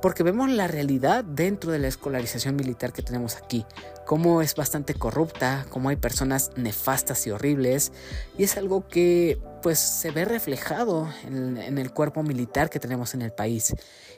porque 0.00 0.22
vemos 0.22 0.48
la 0.48 0.66
realidad 0.66 1.24
dentro 1.24 1.72
de 1.72 1.78
la 1.78 1.88
escolarización 1.88 2.56
militar 2.56 2.92
que 2.92 3.02
tenemos 3.02 3.36
aquí, 3.36 3.66
cómo 4.06 4.42
es 4.42 4.54
bastante 4.54 4.94
corrupta, 4.94 5.66
cómo 5.68 5.90
hay 5.90 5.96
personas 5.96 6.52
nefastas 6.56 7.26
y 7.26 7.30
horribles, 7.30 7.92
y 8.38 8.44
es 8.44 8.56
algo 8.56 8.88
que 8.88 9.38
pues 9.62 9.78
se 9.78 10.10
ve 10.10 10.24
reflejado 10.24 11.08
en, 11.24 11.58
en 11.58 11.78
el 11.78 11.92
cuerpo 11.92 12.22
militar 12.22 12.70
que 12.70 12.80
tenemos 12.80 13.14
en 13.14 13.22
el 13.22 13.32
país. 13.32 13.74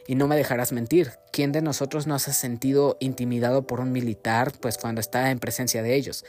Y 0.07 0.15
no 0.17 0.27
me 0.27 0.37
dejarás 0.37 0.73
mentir, 0.73 1.13
¿quién 1.33 1.53
de 1.53 1.63
nosotros 1.63 2.07
no 2.07 2.19
se 2.19 2.31
ha 2.31 2.35
sentido 2.35 2.97
intimidado 3.01 3.67
por 3.67 3.81
un 3.81 3.93
militar 3.93 4.53
pues 4.61 4.79
cuando 4.79 5.01
está 5.01 5.31
en 5.31 5.39
presencia 5.39 5.83
de 5.83 5.95
ellos? 5.95 6.25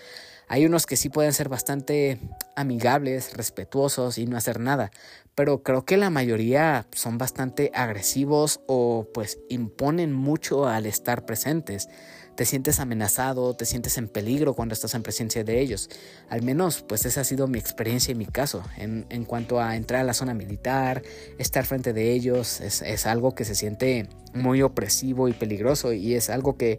Hay 0.47 0.65
unos 0.65 0.85
que 0.85 0.97
sí 0.97 1.09
pueden 1.09 1.33
ser 1.33 1.49
bastante 1.49 2.19
amigables, 2.55 3.35
respetuosos 3.35 4.17
y 4.17 4.25
no 4.25 4.37
hacer 4.37 4.59
nada, 4.59 4.91
pero 5.35 5.63
creo 5.63 5.85
que 5.85 5.97
la 5.97 6.09
mayoría 6.09 6.85
son 6.91 7.17
bastante 7.17 7.71
agresivos 7.73 8.59
o 8.67 9.07
pues 9.13 9.39
imponen 9.49 10.13
mucho 10.13 10.67
al 10.67 10.85
estar 10.85 11.25
presentes. 11.25 11.87
Te 12.35 12.45
sientes 12.45 12.79
amenazado, 12.79 13.53
te 13.55 13.65
sientes 13.65 13.97
en 13.97 14.07
peligro 14.07 14.55
cuando 14.55 14.73
estás 14.73 14.95
en 14.95 15.03
presencia 15.03 15.43
de 15.43 15.59
ellos. 15.59 15.89
Al 16.29 16.41
menos 16.41 16.81
pues 16.81 17.05
esa 17.05 17.21
ha 17.21 17.23
sido 17.23 17.47
mi 17.47 17.59
experiencia 17.59 18.11
y 18.11 18.15
mi 18.15 18.25
caso. 18.25 18.63
En, 18.77 19.25
cuanto 19.25 19.59
a 19.59 19.75
entrar 19.75 20.01
a 20.01 20.03
la 20.03 20.13
zona 20.13 20.33
militar, 20.33 21.03
estar 21.37 21.65
frente 21.65 21.93
de 21.93 22.11
ellos, 22.11 22.61
es, 22.61 23.05
algo 23.05 23.35
que 23.35 23.45
se 23.45 23.55
siente 23.55 24.07
muy 24.33 24.61
opresivo 24.61 25.27
y 25.27 25.33
peligroso 25.33 25.93
y 25.93 26.15
es 26.15 26.29
algo 26.29 26.57
que, 26.57 26.77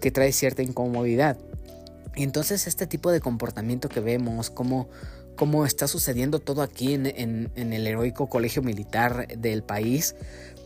que 0.00 0.10
trae 0.10 0.32
cierta 0.32 0.62
incomodidad. 0.62 1.38
Y 2.14 2.24
entonces 2.24 2.66
este 2.66 2.86
tipo 2.86 3.10
de 3.10 3.20
comportamiento 3.20 3.88
que 3.88 4.00
vemos, 4.00 4.50
como 4.50 4.88
cómo 5.40 5.64
está 5.64 5.88
sucediendo 5.88 6.38
todo 6.38 6.60
aquí 6.60 6.92
en, 6.92 7.50
el 7.56 7.86
heroico 7.86 8.28
colegio 8.28 8.60
militar 8.60 9.26
del 9.38 9.62
país, 9.62 10.14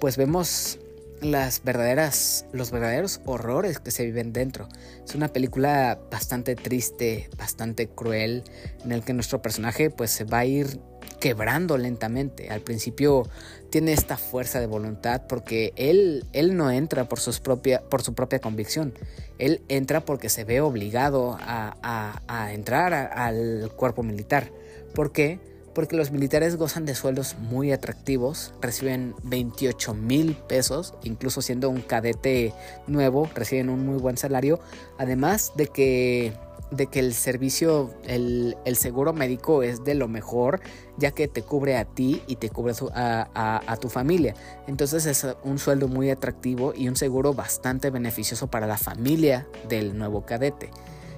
pues 0.00 0.16
vemos 0.16 0.80
las 1.20 1.62
verdaderas, 1.64 2.46
los 2.52 2.70
verdaderos 2.70 3.20
horrores 3.24 3.78
que 3.78 3.90
se 3.90 4.04
viven 4.04 4.32
dentro. 4.32 4.68
Es 5.04 5.14
una 5.14 5.28
película 5.28 5.98
bastante 6.10 6.54
triste, 6.54 7.28
bastante 7.36 7.88
cruel, 7.88 8.44
en 8.84 8.92
el 8.92 9.02
que 9.02 9.12
nuestro 9.12 9.40
personaje 9.40 9.90
pues 9.90 10.10
se 10.10 10.24
va 10.24 10.40
a 10.40 10.44
ir 10.44 10.80
quebrando 11.20 11.78
lentamente. 11.78 12.50
Al 12.50 12.60
principio 12.60 13.28
tiene 13.70 13.92
esta 13.92 14.16
fuerza 14.16 14.60
de 14.60 14.66
voluntad 14.66 15.22
porque 15.28 15.72
él, 15.76 16.26
él 16.32 16.56
no 16.56 16.70
entra 16.70 17.08
por, 17.08 17.18
sus 17.18 17.40
propia, 17.40 17.82
por 17.88 18.02
su 18.02 18.14
propia 18.14 18.40
convicción. 18.40 18.92
Él 19.38 19.62
entra 19.68 20.04
porque 20.04 20.28
se 20.28 20.44
ve 20.44 20.60
obligado 20.60 21.38
a, 21.40 22.50
entrar 22.52 22.92
al 22.92 23.72
cuerpo 23.74 24.02
militar. 24.02 24.50
¿Por 24.94 25.12
qué? 25.12 25.40
Porque 25.74 25.96
los 25.96 26.10
militares 26.10 26.56
gozan 26.56 26.84
de 26.84 26.94
sueldos 26.94 27.36
muy 27.38 27.72
atractivos, 27.72 28.54
reciben 28.60 29.14
28 29.24 29.94
mil 29.94 30.34
pesos, 30.34 30.94
incluso 31.02 31.42
siendo 31.42 31.68
un 31.68 31.80
cadete 31.80 32.52
nuevo, 32.86 33.28
reciben 33.34 33.68
un 33.68 33.84
muy 33.84 33.98
buen 33.98 34.16
salario, 34.16 34.60
además 34.98 35.52
de 35.56 35.66
que 35.66 36.32
de 36.70 36.86
que 36.86 36.98
el 36.98 37.14
servicio, 37.14 37.94
el, 38.04 38.56
seguro 38.76 39.12
médico 39.12 39.62
es 39.62 39.84
de 39.84 39.94
lo 39.94 40.08
mejor, 40.08 40.60
ya 40.96 41.12
que 41.12 41.28
te 41.28 41.42
cubre 41.42 41.76
a 41.76 41.84
ti 41.84 42.22
y 42.26 42.36
te 42.36 42.50
cubre 42.50 42.74
a, 42.94 43.62
a, 43.66 43.76
tu 43.76 43.88
familia. 43.88 44.34
Entonces 44.66 45.06
es 45.06 45.26
un 45.44 45.58
sueldo 45.58 45.88
muy 45.88 46.10
atractivo 46.10 46.72
y 46.74 46.88
un 46.88 46.96
seguro 46.96 47.34
bastante 47.34 47.90
beneficioso 47.90 48.48
para 48.48 48.66
la 48.66 48.78
familia 48.78 49.46
del 49.68 49.96
nuevo 49.96 50.24
cadete. 50.24 50.70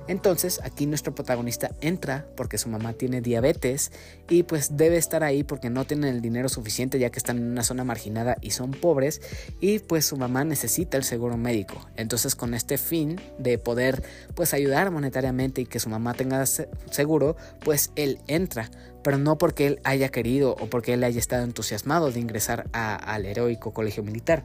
Entonces 0.09 0.61
aquí 0.63 0.87
nuestro 0.87 1.15
protagonista 1.15 1.71
entra 1.81 2.27
porque 2.37 2.59
su 2.59 2.69
mamá 2.69 2.93
tiene 2.93 3.21
diabetes 3.21 3.93
y 4.29 4.45
pues 4.45 4.77
debe 4.77 4.97
estar 4.97 5.25
ahí 5.25 5.43
porque 5.43 5.71
no 5.71 5.85
tienen 5.85 6.15
el 6.15 6.21
dinero 6.21 6.49
suficiente 6.49 6.99
ya 6.99 7.11
que 7.11 7.19
están 7.19 7.39
en 7.39 7.51
una 7.51 7.65
zona 7.65 7.85
marginada 7.85 8.37
y 8.41 8.51
son 8.51 8.71
pobres 8.71 9.21
y 9.61 9.79
pues 9.81 10.05
su 10.05 10.17
mamá 10.17 10.45
necesita 10.45 10.97
el 10.97 11.05
seguro 11.05 11.37
médico. 11.37 11.87
Entonces 11.97 12.35
con 12.35 12.55
este 12.55 12.79
fin 12.79 13.21
de 13.39 13.59
poder 13.59 14.03
pues 14.35 14.55
ayudar 14.55 14.91
monetariamente 14.91 15.63
y 15.63 15.67
que 15.67 15.81
su 15.81 15.89
mamá 15.89 16.15
tenga 16.15 16.45
seguro 16.47 17.37
pues 17.61 17.91
él 17.97 18.19
entra 18.27 18.71
pero 19.07 19.19
no 19.19 19.39
porque 19.39 19.69
él 19.69 19.81
haya 19.85 20.09
querido 20.09 20.57
o 20.59 20.67
porque 20.69 20.95
él 20.95 21.05
haya 21.05 21.21
estado 21.21 21.45
entusiasmado 21.45 22.11
de 22.11 22.19
ingresar 22.19 22.69
al 22.73 23.25
heroico 23.25 23.73
colegio 23.73 24.03
militar. 24.03 24.45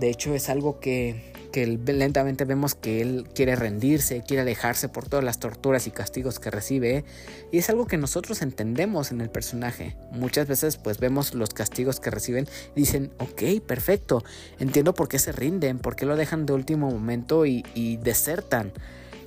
De 0.00 0.10
hecho 0.10 0.34
es 0.34 0.48
algo 0.48 0.80
que 0.80 1.30
que 1.50 1.66
lentamente 1.66 2.44
vemos 2.44 2.74
que 2.74 3.02
él 3.02 3.28
quiere 3.34 3.56
rendirse, 3.56 4.22
quiere 4.26 4.42
alejarse 4.42 4.88
por 4.88 5.08
todas 5.08 5.24
las 5.24 5.38
torturas 5.38 5.86
y 5.86 5.90
castigos 5.90 6.38
que 6.38 6.50
recibe 6.50 7.04
y 7.50 7.58
es 7.58 7.68
algo 7.70 7.86
que 7.86 7.96
nosotros 7.96 8.42
entendemos 8.42 9.10
en 9.10 9.20
el 9.20 9.30
personaje. 9.30 9.96
Muchas 10.12 10.46
veces 10.46 10.76
pues 10.76 10.98
vemos 10.98 11.34
los 11.34 11.50
castigos 11.50 12.00
que 12.00 12.10
reciben 12.10 12.46
y 12.74 12.80
dicen, 12.80 13.12
ok, 13.18 13.60
perfecto, 13.66 14.24
entiendo 14.58 14.94
por 14.94 15.08
qué 15.08 15.18
se 15.18 15.32
rinden, 15.32 15.78
por 15.78 15.96
qué 15.96 16.06
lo 16.06 16.16
dejan 16.16 16.46
de 16.46 16.52
último 16.52 16.90
momento 16.90 17.46
y, 17.46 17.64
y 17.74 17.96
desertan. 17.96 18.72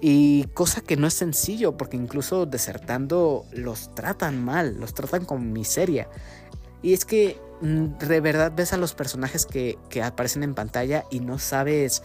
Y 0.01 0.45
cosa 0.53 0.81
que 0.81 0.97
no 0.97 1.07
es 1.07 1.13
sencillo, 1.13 1.77
porque 1.77 1.95
incluso 1.95 2.45
desertando 2.45 3.45
los 3.53 3.95
tratan 3.95 4.43
mal, 4.43 4.77
los 4.77 4.93
tratan 4.93 5.23
con 5.23 5.53
miseria. 5.53 6.09
Y 6.81 6.91
es 6.91 7.05
que 7.05 7.37
de 7.63 8.19
verdad 8.19 8.51
ves 8.53 8.73
a 8.73 8.77
los 8.77 8.93
personajes 8.93 9.45
que, 9.45 9.77
aparecen 10.03 10.43
en 10.43 10.53
pantalla 10.53 11.05
y 11.09 11.21
no 11.21 11.39
sabes 11.39 12.03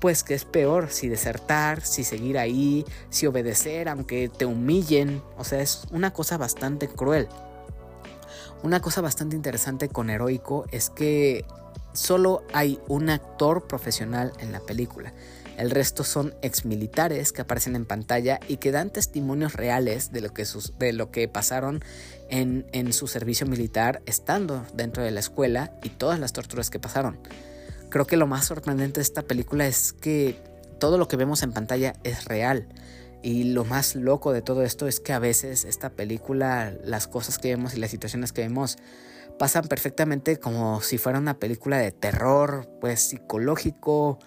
pues 0.00 0.22
qué 0.22 0.34
es 0.34 0.44
peor, 0.44 0.90
si 0.90 1.08
desertar, 1.08 1.80
si 1.80 2.04
seguir 2.04 2.38
ahí, 2.38 2.84
si 3.08 3.26
obedecer, 3.26 3.88
aunque 3.88 4.28
te 4.28 4.44
humillen. 4.44 5.22
O 5.38 5.44
sea, 5.44 5.60
es 5.60 5.84
una 5.90 6.12
cosa 6.12 6.36
bastante 6.36 6.88
cruel. 6.88 7.26
Una 8.62 8.80
cosa 8.80 9.00
bastante 9.00 9.34
interesante 9.34 9.88
con 9.88 10.10
Heroico 10.10 10.66
es 10.70 10.90
que 10.90 11.44
solo 11.94 12.44
hay 12.52 12.78
un 12.86 13.08
actor 13.08 13.66
profesional 13.66 14.32
en 14.40 14.52
la 14.52 14.60
película. 14.60 15.14
El 15.56 15.70
resto 15.70 16.04
son 16.04 16.34
exmilitares 16.42 17.32
que 17.32 17.40
aparecen 17.40 17.74
en 17.74 17.84
pantalla 17.84 18.38
y 18.46 18.58
que 18.58 18.70
dan 18.70 18.90
testimonios 18.90 19.54
reales 19.54 20.12
de 20.12 20.20
lo 20.20 20.32
que, 20.32 20.46
de 20.78 20.92
lo 20.92 21.10
que 21.10 21.26
pasaron 21.26 21.82
en, 22.28 22.92
su 22.92 23.06
servicio 23.06 23.46
militar 23.46 24.02
estando 24.06 24.64
dentro 24.74 25.02
de 25.02 25.10
la 25.10 25.20
escuela 25.20 25.72
y 25.82 25.90
todas 25.90 26.18
las 26.18 26.32
torturas 26.32 26.70
que 26.70 26.78
pasaron. 26.78 27.18
Creo 27.88 28.06
que 28.06 28.16
lo 28.16 28.26
más 28.26 28.46
sorprendente 28.46 29.00
de 29.00 29.02
esta 29.02 29.22
película 29.22 29.66
es 29.66 29.92
que 29.92 30.36
todo 30.78 30.98
lo 30.98 31.08
que 31.08 31.16
vemos 31.16 31.42
en 31.42 31.52
pantalla 31.52 31.94
es 32.04 32.24
real. 32.24 32.68
Y 33.22 33.44
lo 33.44 33.64
más 33.64 33.96
loco 33.96 34.32
de 34.32 34.42
todo 34.42 34.62
esto 34.62 34.86
es 34.86 35.00
que 35.00 35.12
a 35.12 35.18
veces 35.18 35.64
esta 35.64 35.90
película, 35.90 36.74
las 36.84 37.08
cosas 37.08 37.38
que 37.38 37.48
vemos 37.48 37.74
y 37.74 37.80
las 37.80 37.90
situaciones 37.90 38.32
que 38.32 38.42
vemos 38.42 38.76
pasan 39.38 39.66
perfectamente 39.66 40.38
como 40.38 40.80
si 40.80 40.98
fuera 40.98 41.18
una 41.18 41.38
película 41.38 41.78
de 41.78 41.92
terror, 41.92 42.68
pues 42.80 43.00
psicológico, 43.00 44.18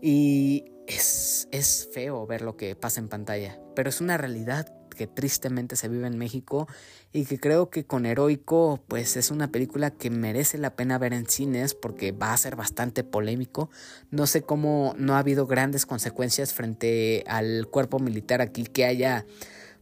y 0.00 0.72
es, 0.86 1.48
es 1.50 1.88
feo 1.92 2.26
ver 2.26 2.42
lo 2.42 2.56
que 2.56 2.76
pasa 2.76 3.00
en 3.00 3.08
pantalla, 3.08 3.58
pero 3.74 3.88
es 3.88 4.00
una 4.00 4.16
realidad 4.16 4.79
que 5.00 5.06
tristemente 5.06 5.76
se 5.76 5.88
vive 5.88 6.06
en 6.06 6.18
México 6.18 6.68
y 7.10 7.24
que 7.24 7.40
creo 7.40 7.70
que 7.70 7.86
con 7.86 8.04
Heroico 8.04 8.84
pues 8.86 9.16
es 9.16 9.30
una 9.30 9.50
película 9.50 9.90
que 9.90 10.10
merece 10.10 10.58
la 10.58 10.76
pena 10.76 10.98
ver 10.98 11.14
en 11.14 11.26
cines 11.26 11.72
porque 11.72 12.12
va 12.12 12.34
a 12.34 12.36
ser 12.36 12.54
bastante 12.54 13.02
polémico. 13.02 13.70
No 14.10 14.26
sé 14.26 14.42
cómo 14.42 14.94
no 14.98 15.14
ha 15.14 15.20
habido 15.20 15.46
grandes 15.46 15.86
consecuencias 15.86 16.52
frente 16.52 17.24
al 17.28 17.66
cuerpo 17.68 17.98
militar 17.98 18.42
aquí 18.42 18.64
que 18.64 18.84
haya 18.84 19.24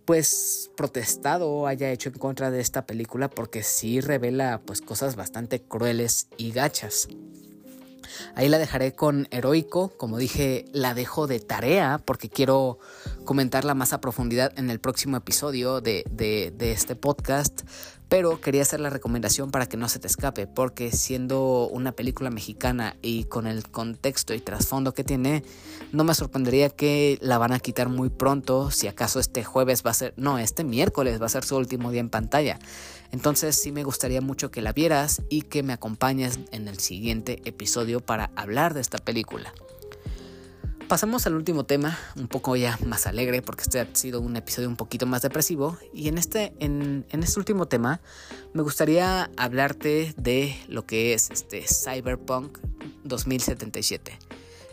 pues 0.05 0.71
protestado 0.77 1.51
o 1.51 1.67
haya 1.67 1.91
hecho 1.91 2.11
en 2.11 2.15
contra 2.15 2.53
de 2.53 2.61
esta 2.61 2.87
película 2.87 3.29
porque 3.29 3.65
sí 3.65 4.01
revela 4.01 4.63
pues 4.65 4.81
cosas 4.81 5.17
bastante 5.17 5.61
crueles 5.61 6.29
y 6.37 6.53
gachas. 6.53 7.09
Ahí 8.35 8.49
la 8.49 8.59
dejaré 8.59 8.93
con 8.93 9.29
Heroico, 9.31 9.93
como 9.97 10.19
dije, 10.19 10.65
la 10.73 10.95
dejo 10.95 11.27
de 11.27 11.41
tarea 11.41 12.01
porque 12.05 12.29
quiero 12.29 12.79
comentarla 13.25 13.75
más 13.75 13.93
a 13.93 14.01
profundidad 14.01 14.53
en 14.57 14.71
el 14.71 14.81
próximo 14.81 15.17
episodio 15.17 15.81
de, 15.81 16.05
de 16.11 16.73
este 16.73 16.97
podcast 16.97 17.63
pero 18.09 18.41
quería 18.41 18.63
hacer 18.63 18.81
la 18.81 18.91
recomendación 18.91 19.51
para 19.51 19.67
que 19.67 19.77
no 19.77 19.89
se 19.89 19.99
te 19.99 20.07
escape, 20.07 20.47
porque 20.47 20.91
siendo 20.93 21.69
una 21.69 21.93
película 21.93 22.31
mexicana 22.31 22.97
y 23.03 23.25
con 23.25 23.47
el 23.47 23.69
contexto 23.69 24.35
y 24.35 24.41
trasfondo 24.41 24.95
que 24.95 25.05
tiene, 25.05 25.45
no 25.93 26.05
me 26.05 26.15
sorprendería 26.15 26.71
que 26.71 27.19
la 27.21 27.39
van 27.39 27.53
a 27.53 27.61
quitar 27.61 27.89
muy 27.89 28.09
pronto, 28.09 28.71
si 28.71 28.89
acaso 28.89 29.21
este 29.21 29.45
jueves 29.45 29.83
va 29.85 29.91
a 29.91 29.95
ser, 29.95 30.15
no, 30.17 30.39
este 30.39 30.65
miércoles 30.65 31.21
va 31.21 31.27
a 31.27 31.31
ser 31.31 31.45
su 31.45 31.57
último 31.57 31.91
día 31.91 32.01
en 32.01 32.09
pantalla. 32.09 32.59
Entonces 33.13 33.57
sí 33.57 33.73
me 33.73 33.85
gustaría 33.85 34.21
mucho 34.21 34.51
que 34.51 34.63
la 34.63 34.73
vieras 34.73 35.23
y 35.29 35.43
que 35.43 35.63
me 35.63 35.73
acompañes 35.73 36.41
en 36.53 36.69
el 36.69 36.79
siguiente 36.79 37.41
episodio 37.45 38.01
para 38.01 38.31
hablar 38.37 38.75
de 38.75 38.81
esta 38.81 38.99
película. 38.99 39.53
Pasamos 40.89 41.27
al 41.27 41.35
último 41.35 41.65
tema, 41.65 41.99
un 42.17 42.29
poco 42.29 42.57
ya 42.57 42.79
más 42.87 43.07
alegre, 43.07 43.43
porque 43.43 43.63
este 43.63 43.79
ha 43.79 43.95
sido 43.95 44.23
un 44.23 44.37
episodio 44.37 44.71
un 44.71 44.77
poquito 44.77 45.05
más 45.05 45.21
depresivo. 45.21 45.77
Y 45.93 46.09
en 46.09 46.17
este, 46.17 46.55
en, 46.61 47.05
este 47.11 47.39
último 47.39 47.69
tema, 47.69 48.01
me 48.55 48.63
gustaría 48.63 49.31
hablarte 49.37 50.15
de 50.17 50.57
lo 50.67 50.87
que 50.87 51.13
es 51.13 51.31
este 51.31 51.63
Cyberpunk 51.69 52.57
2077. 53.05 54.19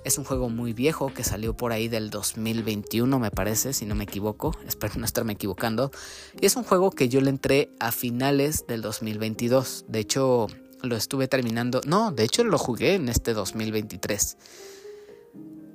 Es 0.06 0.18
un 0.18 0.24
juego 0.24 0.50
muy 0.50 0.72
viejo 0.72 1.14
que 1.14 1.24
salió 1.24 1.58
por 1.58 1.74
ahí 1.74 1.90
del 1.90 2.10
2021, 2.10 3.20
me 3.20 3.32
parece, 3.32 3.74
si 3.74 3.86
no 3.86 3.96
me 3.96 4.06
equivoco. 4.06 4.56
Espero 4.68 4.94
no 4.98 5.06
estarme 5.06 5.34
equivocando. 5.34 5.92
Y 6.40 6.46
es 6.46 6.56
un 6.56 6.64
juego 6.64 6.92
que 6.92 7.10
yo 7.10 7.20
le 7.20 7.30
entré 7.30 7.72
a 7.80 7.92
finales 7.92 8.66
del 8.68 8.82
2022. 8.82 9.86
De 9.90 10.00
hecho, 10.00 10.48
lo 10.82 10.96
estuve 10.96 11.28
terminando. 11.28 11.82
No, 11.86 12.12
de 12.12 12.24
hecho 12.24 12.44
lo 12.44 12.58
jugué 12.58 12.94
en 12.94 13.10
este 13.10 13.34
2023 13.34 14.38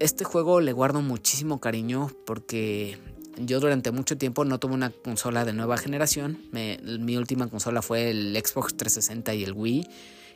este 0.00 0.24
juego 0.24 0.60
le 0.60 0.72
guardo 0.72 1.02
muchísimo 1.02 1.60
cariño 1.60 2.10
porque 2.24 2.98
yo 3.36 3.60
durante 3.60 3.90
mucho 3.90 4.16
tiempo 4.16 4.44
no 4.44 4.58
tuve 4.58 4.74
una 4.74 4.90
consola 4.90 5.44
de 5.44 5.52
nueva 5.52 5.76
generación. 5.76 6.40
mi 6.52 7.16
última 7.16 7.48
consola 7.48 7.82
fue 7.82 8.10
el 8.10 8.34
Xbox 8.34 8.76
360 8.76 9.34
y 9.34 9.44
el 9.44 9.52
Wii. 9.52 9.86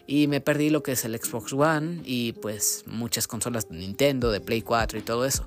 Y 0.07 0.27
me 0.27 0.41
perdí 0.41 0.71
lo 0.71 0.83
que 0.83 0.93
es 0.93 1.05
el 1.05 1.19
Xbox 1.19 1.53
One 1.53 2.03
y 2.05 2.33
pues 2.35 2.85
muchas 2.87 3.27
consolas 3.27 3.69
de 3.69 3.79
Nintendo, 3.79 4.31
de 4.31 4.41
Play 4.41 4.63
4 4.63 4.99
y 4.99 5.03
todo 5.03 5.25
eso. 5.25 5.47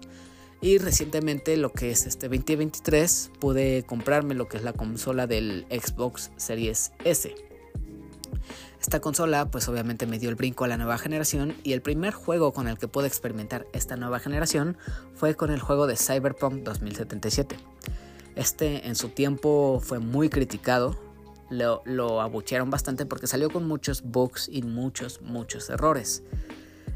Y 0.59 0.79
recientemente 0.79 1.55
lo 1.57 1.71
que 1.71 1.91
es 1.91 2.07
este 2.07 2.27
2023 2.27 3.31
pude 3.39 3.83
comprarme 3.83 4.33
lo 4.33 4.47
que 4.47 4.57
es 4.57 4.63
la 4.63 4.73
consola 4.73 5.27
del 5.27 5.67
Xbox 5.69 6.31
Series 6.37 6.91
S. 7.03 7.35
Esta 8.81 8.99
consola 8.99 9.51
pues 9.51 9.67
obviamente 9.67 10.07
me 10.07 10.17
dio 10.17 10.29
el 10.29 10.35
brinco 10.35 10.63
a 10.63 10.67
la 10.67 10.77
nueva 10.77 10.97
generación 10.97 11.55
y 11.63 11.73
el 11.73 11.81
primer 11.81 12.13
juego 12.13 12.53
con 12.53 12.67
el 12.67 12.77
que 12.77 12.87
pude 12.87 13.07
experimentar 13.07 13.67
esta 13.73 13.97
nueva 13.97 14.19
generación 14.19 14.77
fue 15.13 15.35
con 15.35 15.51
el 15.51 15.59
juego 15.59 15.87
de 15.87 15.95
Cyberpunk 15.95 16.63
2077. 16.63 17.57
Este 18.35 18.87
en 18.87 18.95
su 18.95 19.09
tiempo 19.09 19.81
fue 19.83 19.99
muy 19.99 20.29
criticado, 20.29 20.95
lo, 21.49 22.21
abuchearon 22.21 22.69
bastante 22.69 23.05
porque 23.05 23.27
salió 23.27 23.49
con 23.49 23.67
muchos 23.67 24.03
bugs 24.03 24.49
y 24.51 24.61
muchos, 24.61 25.21
muchos 25.21 25.69
errores. 25.69 26.23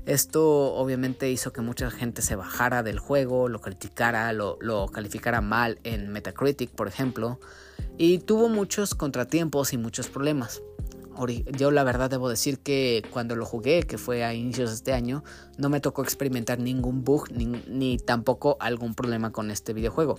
Esto 0.05 0.73
obviamente 0.73 1.29
hizo 1.29 1.53
que 1.53 1.61
mucha 1.61 1.91
gente 1.91 2.21
se 2.21 2.35
bajara 2.35 2.81
del 2.81 2.97
juego, 2.97 3.49
lo 3.49 3.61
criticara, 3.61 4.33
lo, 4.33 4.57
lo, 4.59 4.87
calificara 4.87 5.41
mal 5.41 5.79
en 5.83 6.09
Metacritic, 6.11 6.71
por 6.71 6.87
ejemplo, 6.87 7.39
y 7.97 8.17
tuvo 8.17 8.49
muchos 8.49 8.95
contratiempos 8.95 9.73
y 9.73 9.77
muchos 9.77 10.07
problemas 10.07 10.61
yo 11.57 11.71
la 11.71 11.83
verdad 11.83 12.09
debo 12.09 12.29
decir 12.29 12.59
que 12.59 13.03
cuando 13.11 13.35
lo 13.35 13.45
jugué, 13.45 13.83
que 13.83 13.97
fue 13.97 14.23
a 14.23 14.33
inicios 14.33 14.69
de 14.69 14.75
este 14.75 14.93
año, 14.93 15.23
no 15.57 15.69
me 15.69 15.79
tocó 15.79 16.03
experimentar 16.03 16.59
ningún 16.59 17.03
bug 17.03 17.29
ni, 17.31 17.97
tampoco 17.97 18.57
algún 18.59 18.95
problema 18.95 19.31
con 19.31 19.51
este 19.51 19.73
videojuego. 19.73 20.17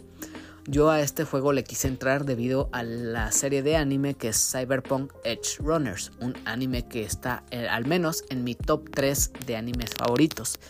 Yo 0.66 0.90
a 0.90 1.00
este 1.00 1.24
juego 1.24 1.52
le 1.52 1.64
quise 1.64 1.88
entrar 1.88 2.24
debido 2.24 2.68
a 2.70 2.84
la 2.84 3.32
serie 3.32 3.62
de 3.64 3.76
anime 3.76 4.14
que 4.14 4.28
es 4.28 4.52
Cyberpunk 4.52 5.12
Edge 5.24 5.58
Runners, 5.58 6.12
un 6.20 6.34
anime 6.44 6.86
que 6.86 7.02
está 7.02 7.42
eh, 7.50 7.66
al 7.68 7.84
menos 7.84 8.24
en 8.30 8.44
mi 8.44 8.54
top 8.54 8.88
3 8.90 9.32
de 9.44 9.56
animes 9.56 9.90
favoritos. 9.96 10.60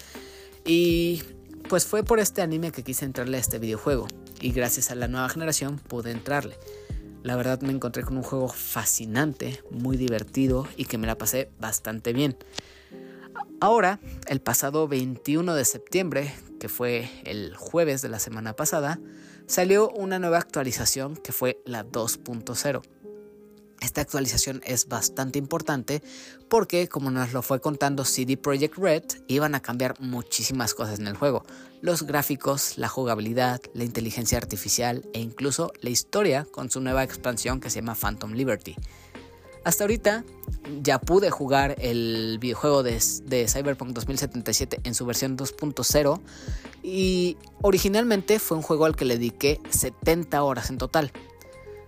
Y 0.64 1.22
pues 1.68 1.84
fue 1.84 2.04
por 2.04 2.20
este 2.20 2.40
anime 2.40 2.72
que 2.72 2.82
quise 2.82 3.04
entrarle 3.04 3.36
a 3.36 3.40
este 3.40 3.58
videojuego 3.58 4.06
y 4.40 4.52
gracias 4.52 4.90
a 4.90 4.94
la 4.94 5.08
nueva 5.08 5.28
generación 5.28 5.78
pude 5.78 6.10
entrarle. 6.10 6.56
La 7.22 7.36
verdad 7.36 7.60
me 7.60 7.72
encontré 7.72 8.02
con 8.02 8.16
un 8.16 8.22
juego 8.22 8.48
fascinante, 8.48 9.62
muy 9.70 9.98
divertido 9.98 10.66
y 10.76 10.86
que 10.86 10.96
me 10.96 11.06
la 11.06 11.18
pasé 11.18 11.50
bastante 11.60 12.14
bien. 12.14 12.36
Ahora, 13.60 14.00
el 14.26 14.40
pasado 14.40 14.88
21 14.88 15.54
de 15.54 15.64
septiembre, 15.64 16.34
que 16.62 16.68
fue 16.68 17.10
el 17.24 17.56
jueves 17.56 18.02
de 18.02 18.08
la 18.08 18.20
semana 18.20 18.54
pasada, 18.54 19.00
salió 19.48 19.90
una 19.90 20.20
nueva 20.20 20.38
actualización 20.38 21.16
que 21.16 21.32
fue 21.32 21.60
la 21.66 21.84
2.0. 21.84 22.82
Esta 23.80 24.00
actualización 24.00 24.60
es 24.64 24.86
bastante 24.86 25.40
importante 25.40 26.04
porque, 26.48 26.86
como 26.86 27.10
nos 27.10 27.32
lo 27.32 27.42
fue 27.42 27.60
contando 27.60 28.04
CD 28.04 28.36
Projekt 28.36 28.78
Red, 28.78 29.02
iban 29.26 29.56
a 29.56 29.60
cambiar 29.60 29.98
muchísimas 29.98 30.72
cosas 30.72 31.00
en 31.00 31.08
el 31.08 31.16
juego. 31.16 31.44
Los 31.80 32.04
gráficos, 32.04 32.78
la 32.78 32.86
jugabilidad, 32.86 33.60
la 33.74 33.82
inteligencia 33.82 34.38
artificial 34.38 35.04
e 35.14 35.18
incluso 35.18 35.72
la 35.80 35.90
historia 35.90 36.46
con 36.48 36.70
su 36.70 36.80
nueva 36.80 37.02
expansión 37.02 37.58
que 37.58 37.70
se 37.70 37.80
llama 37.80 37.96
Phantom 37.96 38.34
Liberty. 38.34 38.76
Hasta 39.64 39.84
ahorita 39.84 40.24
ya 40.82 41.00
pude 41.00 41.30
jugar 41.30 41.76
el 41.78 42.38
videojuego 42.40 42.82
de, 42.82 42.98
Cyberpunk 43.00 43.92
2077 43.92 44.80
en 44.84 44.94
su 44.94 45.06
versión 45.06 45.36
2.0 45.36 46.20
y 46.82 47.36
originalmente 47.60 48.38
fue 48.38 48.56
un 48.56 48.62
juego 48.62 48.84
al 48.84 48.96
que 48.96 49.04
le 49.04 49.14
dediqué 49.14 49.60
70 49.70 50.42
horas 50.42 50.70
en 50.70 50.78
total. 50.78 51.12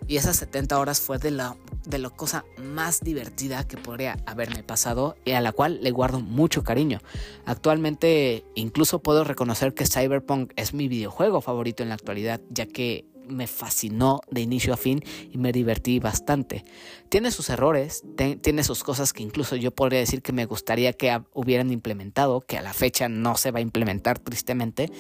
Y 0.06 0.18
esas 0.18 0.36
70 0.36 0.78
horas 0.78 1.00
fue 1.00 1.18
de 1.18 1.30
la, 1.30 1.56
de 1.86 1.98
la 1.98 2.10
cosa 2.10 2.44
más 2.62 3.00
divertida 3.00 3.66
que 3.66 3.78
podría 3.78 4.18
haberme 4.26 4.62
pasado 4.62 5.16
y 5.24 5.32
a 5.32 5.40
la 5.40 5.52
cual 5.52 5.80
le 5.82 5.90
guardo 5.92 6.20
mucho 6.20 6.62
cariño. 6.62 7.00
Actualmente 7.46 8.44
incluso 8.54 9.00
puedo 9.00 9.24
reconocer 9.24 9.72
que 9.72 9.86
Cyberpunk 9.86 10.52
es 10.56 10.74
mi 10.74 10.88
videojuego 10.88 11.40
favorito 11.40 11.82
en 11.82 11.88
la 11.88 11.94
actualidad, 11.94 12.40
ya 12.50 12.66
que 12.66 13.06
me 13.26 13.46
fascinó 13.46 14.20
de 14.30 14.40
inicio 14.40 14.74
a 14.74 14.76
fin 14.76 15.02
y 15.30 15.38
me 15.38 15.52
divertí 15.52 15.98
bastante. 16.00 16.64
Tiene 17.08 17.30
sus 17.30 17.50
errores, 17.50 18.04
tiene 18.42 18.64
sus 18.64 18.84
cosas 18.84 19.12
que 19.12 19.22
incluso 19.22 19.56
yo 19.56 19.70
podría 19.70 20.00
decir 20.00 20.22
que 20.22 20.32
me 20.32 20.46
gustaría 20.46 20.92
que 20.92 21.20
hubieran 21.32 21.70
implementado, 21.72 22.40
que 22.40 22.58
a 22.58 22.62
la 22.62 22.72
fecha 22.72 23.08
no 23.08 23.36
se 23.36 23.50
va 23.50 23.58
a 23.58 23.62
implementar 23.62 24.18
tristemente, 24.18 24.90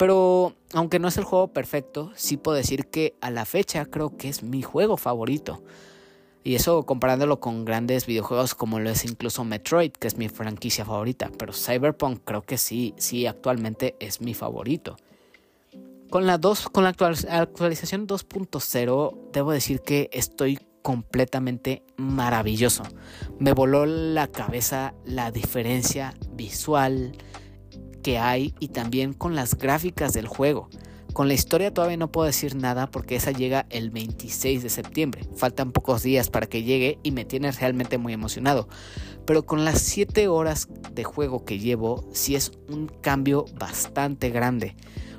pero 0.00 0.54
aunque 0.72 0.98
no 0.98 1.08
es 1.08 1.18
el 1.18 1.24
juego 1.24 1.48
perfecto, 1.48 2.10
sí 2.14 2.38
puedo 2.38 2.56
decir 2.56 2.86
que 2.86 3.16
a 3.20 3.30
la 3.30 3.44
fecha 3.44 3.84
creo 3.84 4.16
que 4.16 4.30
es 4.30 4.42
mi 4.42 4.62
juego 4.62 4.96
favorito. 4.96 5.62
Y 6.42 6.54
eso 6.54 6.84
comparándolo 6.84 7.38
con 7.38 7.66
grandes 7.66 8.06
videojuegos 8.06 8.54
como 8.54 8.80
lo 8.80 8.88
es 8.88 9.04
incluso 9.04 9.44
Metroid, 9.44 9.92
que 9.92 10.08
es 10.08 10.16
mi 10.16 10.30
franquicia 10.30 10.86
favorita. 10.86 11.30
Pero 11.38 11.52
Cyberpunk 11.52 12.22
creo 12.24 12.40
que 12.40 12.56
sí, 12.56 12.94
sí 12.96 13.26
actualmente 13.26 13.94
es 14.00 14.22
mi 14.22 14.32
favorito. 14.32 14.96
Con 16.10 16.26
la, 16.26 16.40
con 16.72 16.82
la 16.82 16.90
actualización 16.90 18.08
2.0 18.08 19.30
debo 19.32 19.52
decir 19.52 19.80
que 19.80 20.10
estoy 20.12 20.58
completamente 20.82 21.84
maravilloso. 21.96 22.82
Me 23.38 23.52
voló 23.52 23.86
la 23.86 24.26
cabeza 24.26 24.92
la 25.04 25.30
diferencia 25.30 26.14
visual, 26.32 27.12
que 28.02 28.18
hay 28.18 28.54
y 28.58 28.68
también 28.68 29.12
con 29.12 29.36
las 29.36 29.56
gráficas 29.56 30.12
del 30.12 30.26
juego. 30.26 30.68
Con 31.12 31.28
la 31.28 31.34
historia 31.34 31.72
todavía 31.72 31.96
no 31.96 32.10
puedo 32.10 32.26
decir 32.26 32.56
nada 32.56 32.90
porque 32.90 33.14
esa 33.16 33.30
llega 33.30 33.66
el 33.70 33.90
26 33.90 34.64
de 34.64 34.68
septiembre. 34.68 35.22
Faltan 35.36 35.70
pocos 35.70 36.02
días 36.02 36.28
para 36.28 36.46
que 36.46 36.64
llegue 36.64 36.98
y 37.04 37.12
me 37.12 37.24
tiene 37.24 37.52
realmente 37.52 37.98
muy 37.98 38.12
emocionado. 38.12 38.68
Pero 39.26 39.44
con 39.44 39.64
las 39.64 39.80
7 39.82 40.26
horas 40.26 40.68
de 40.92 41.04
juego 41.04 41.44
que 41.44 41.60
llevo, 41.60 42.08
sí 42.12 42.34
es 42.34 42.50
un 42.68 42.86
cambio 42.86 43.44
bastante 43.58 44.30
grande. 44.30 44.74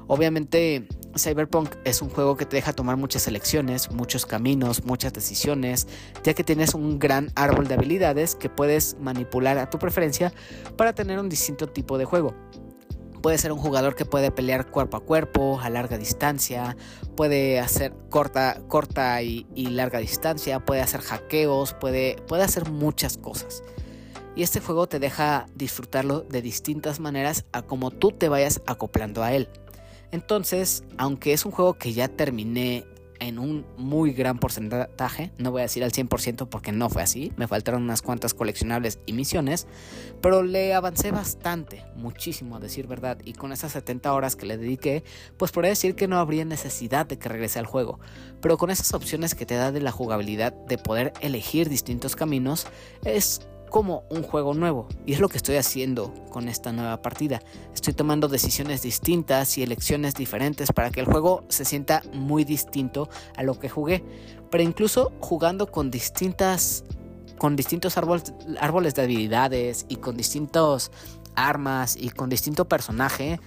Obviamente 0.08 0.88
Cyberpunk 1.18 1.76
es 1.84 2.02
un 2.02 2.10
juego 2.10 2.38
que 2.38 2.46
te 2.46 2.56
deja 2.56 2.74
tomar 2.74 2.98
muchas 2.98 3.28
elecciones, 3.28 3.92
muchos 3.92 4.26
caminos, 4.26 4.86
muchas 4.86 5.14
decisiones, 5.14 5.88
ya 6.24 6.34
que 6.34 6.44
tienes 6.44 6.74
un 6.74 7.00
gran 7.00 7.32
árbol 7.36 7.68
de 7.68 7.76
habilidades 7.76 8.36
que 8.36 8.50
puedes 8.50 8.98
manipular 9.00 9.58
a 9.58 9.70
tu 9.70 9.80
preferencia 9.80 10.34
para 10.78 10.94
tener 10.94 11.20
un 11.20 11.30
distinto 11.30 11.68
tipo 11.68 11.98
de 11.98 12.06
juego. 12.06 12.34
Puede 13.22 13.38
ser 13.38 13.52
un 13.52 13.60
jugador 13.60 13.96
que 13.96 14.06
puede 14.06 14.32
pelear 14.32 14.72
cuerpo 14.72 14.98
a 14.98 15.02
cuerpo, 15.02 15.60
a 15.62 15.70
larga 15.70 16.00
distancia, 16.00 16.76
puede 17.16 17.60
hacer 17.60 17.94
corta, 18.10 18.62
corta 18.68 19.22
y, 19.22 19.46
larga 19.56 20.00
distancia, 20.00 20.60
puede 20.60 20.82
hacer 20.82 21.02
hackeos, 21.02 21.74
puede, 21.76 22.16
puede 22.28 22.44
hacer 22.44 22.72
muchas 22.72 23.18
cosas. 23.18 23.64
Y 24.36 24.42
este 24.42 24.60
juego 24.60 24.88
te 24.88 24.98
deja 24.98 25.46
disfrutarlo 25.54 26.22
de 26.22 26.42
distintas 26.42 27.00
maneras 27.00 27.46
a 27.52 27.62
como 27.62 27.92
tú 27.92 28.12
te 28.12 28.28
vayas 28.28 28.62
acoplando 28.66 29.22
a 29.22 29.34
él. 29.34 29.50
Entonces, 30.12 30.84
aunque 30.98 31.34
es 31.34 31.46
un 31.46 31.52
juego 31.52 31.76
que 31.76 31.94
ya 31.94 32.08
terminé 32.08 32.86
en 33.22 33.38
un 33.38 33.66
muy 33.78 34.14
gran 34.14 34.40
porcentaje. 34.40 35.32
No 35.38 35.52
voy 35.52 35.62
a 35.62 35.64
decir 35.64 35.84
al 35.84 35.92
100% 35.92 36.50
porque 36.50 36.72
no 36.72 36.90
fue 36.90 37.04
así. 37.04 37.32
Me 37.38 37.48
faltaron 37.48 37.84
unas 37.84 38.02
cuantas 38.02 38.34
coleccionables 38.34 39.00
y 39.06 39.14
misiones. 39.14 39.68
Pero 40.22 40.42
le 40.42 40.74
avancé 40.74 41.12
bastante, 41.12 41.86
muchísimo 41.96 42.56
a 42.56 42.60
decir 42.60 42.88
verdad. 42.88 43.20
Y 43.24 43.34
con 43.34 43.52
esas 43.54 43.74
70 43.74 44.12
horas 44.12 44.36
que 44.36 44.48
le 44.48 44.58
dediqué, 44.58 45.04
pues 45.38 45.52
podría 45.52 45.70
decir 45.70 45.96
que 45.96 46.08
no 46.08 46.18
habría 46.18 46.46
necesidad 46.46 47.06
de 47.06 47.20
que 47.20 47.30
regrese 47.30 47.60
al 47.60 47.68
juego. 47.68 48.00
Pero 48.42 48.58
con 48.58 48.72
esas 48.72 48.92
opciones 48.96 49.36
que 49.36 49.46
te 49.46 49.54
da 49.54 49.72
de 49.72 49.82
la 49.82 49.92
jugabilidad 49.92 50.52
de 50.52 50.80
poder 50.80 51.14
elegir 51.22 51.70
distintos 51.70 52.16
caminos, 52.16 52.66
es 53.06 53.48
como 53.72 54.04
un 54.10 54.22
juego 54.22 54.54
nuevo. 54.54 54.88
Y 55.08 55.14
es 55.14 55.20
lo 55.20 55.30
que 55.30 55.38
estoy 55.38 55.56
haciendo 55.56 56.14
con 56.30 56.48
esta 56.48 56.72
nueva 56.72 57.02
partida. 57.02 57.42
Estoy 57.74 57.94
tomando 57.94 58.28
decisiones 58.28 58.84
distintas 58.84 59.58
y 59.58 59.64
elecciones 59.64 60.14
diferentes 60.14 60.72
para 60.72 60.92
que 60.92 61.00
el 61.00 61.08
juego 61.08 61.46
se 61.48 61.66
sienta 61.66 62.04
muy 62.14 62.44
distinto 62.44 63.10
a 63.36 63.42
lo 63.42 63.60
que 63.60 63.70
jugué. 63.70 64.04
Pero 64.52 64.62
incluso 64.62 65.12
jugando 65.22 65.72
con 65.72 65.90
distintas. 65.90 66.84
con 67.40 67.56
distintos 67.56 67.98
árboles, 67.98 68.94
de 68.94 69.02
habilidades 69.02 69.88
y 69.90 69.96
con 69.96 70.16
distintos 70.16 70.92
armas 71.34 71.96
y 71.96 72.10
con 72.12 72.30
distinto 72.30 72.66
personaje 72.66 73.40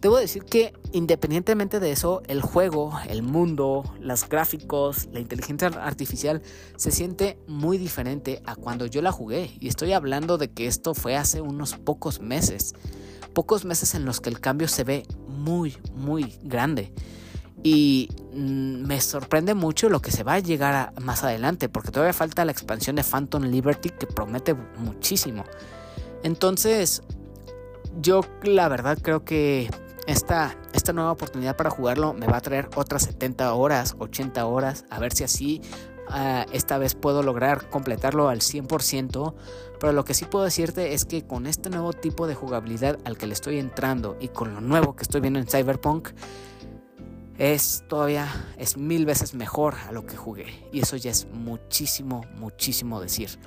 Debo 0.00 0.16
decir 0.16 0.44
que 0.44 0.72
independientemente 0.92 1.80
de 1.80 1.90
eso, 1.90 2.22
el 2.28 2.40
juego, 2.40 2.96
el 3.08 3.22
mundo, 3.22 3.82
los 4.00 4.28
gráficos, 4.28 5.08
la 5.12 5.18
inteligencia 5.18 5.68
artificial 5.68 6.40
se 6.76 6.92
siente 6.92 7.36
muy 7.48 7.78
diferente 7.78 8.40
a 8.46 8.54
cuando 8.54 8.86
yo 8.86 9.02
la 9.02 9.10
jugué. 9.10 9.56
Y 9.58 9.66
estoy 9.66 9.92
hablando 9.92 10.38
de 10.38 10.50
que 10.50 10.66
esto 10.68 10.94
fue 10.94 11.16
hace 11.16 11.40
unos 11.40 11.74
pocos 11.74 12.20
meses. 12.20 12.74
Pocos 13.34 13.64
meses 13.64 13.94
en 13.96 14.04
los 14.04 14.20
que 14.20 14.30
el 14.30 14.40
cambio 14.40 14.68
se 14.68 14.84
ve 14.84 15.02
muy, 15.26 15.76
muy 15.94 16.38
grande. 16.44 16.92
Y 17.64 18.08
mm, 18.34 18.86
me 18.86 19.00
sorprende 19.00 19.54
mucho 19.54 19.88
lo 19.88 20.00
que 20.00 20.12
se 20.12 20.22
va 20.22 20.34
a 20.34 20.38
llegar 20.38 20.92
más 21.00 21.24
adelante, 21.24 21.68
porque 21.68 21.90
todavía 21.90 22.12
falta 22.12 22.44
la 22.44 22.52
expansión 22.52 22.94
de 22.94 23.02
Phantom 23.02 23.42
Liberty 23.42 23.90
que 23.90 24.06
promete 24.06 24.54
muchísimo. 24.54 25.42
Entonces, 26.22 27.02
yo 28.00 28.20
la 28.44 28.68
verdad 28.68 28.96
creo 29.02 29.24
que 29.24 29.68
esta, 30.08 30.56
esta 30.72 30.94
nueva 30.94 31.12
oportunidad 31.12 31.54
para 31.54 31.68
jugarlo 31.68 32.14
me 32.14 32.26
va 32.26 32.38
a 32.38 32.40
traer 32.40 32.70
otras 32.76 33.02
70 33.02 33.52
horas, 33.52 33.94
80 33.98 34.46
horas, 34.46 34.86
a 34.88 34.98
ver 34.98 35.12
si 35.12 35.22
así 35.22 35.60
ah, 36.08 36.46
esta 36.50 36.78
vez 36.78 36.94
puedo 36.94 37.22
lograr 37.22 37.68
completarlo 37.68 38.30
al 38.30 38.40
100%, 38.40 39.34
pero 39.78 39.92
lo 39.92 40.06
que 40.06 40.14
sí 40.14 40.24
puedo 40.24 40.46
decirte 40.46 40.94
es 40.94 41.04
que 41.04 41.26
con 41.26 41.46
este 41.46 41.68
nuevo 41.68 41.92
tipo 41.92 42.26
de 42.26 42.34
jugabilidad 42.34 42.98
al 43.04 43.18
que 43.18 43.26
le 43.26 43.34
estoy 43.34 43.58
entrando 43.58 44.16
y 44.18 44.28
con 44.28 44.54
lo 44.54 44.62
nuevo 44.62 44.96
que 44.96 45.02
estoy 45.02 45.20
viendo 45.20 45.40
en 45.40 45.46
Cyberpunk, 45.46 46.08
es 47.36 47.84
todavía, 47.86 48.28
es 48.56 48.78
mil 48.78 49.04
veces 49.04 49.34
mejor 49.34 49.74
a 49.86 49.92
lo 49.92 50.06
que 50.06 50.16
jugué. 50.16 50.68
Y 50.72 50.80
eso 50.80 50.96
ya 50.96 51.12
es 51.12 51.28
muchísimo, 51.32 52.24
muchísimo 52.34 53.00
decir. 53.00 53.38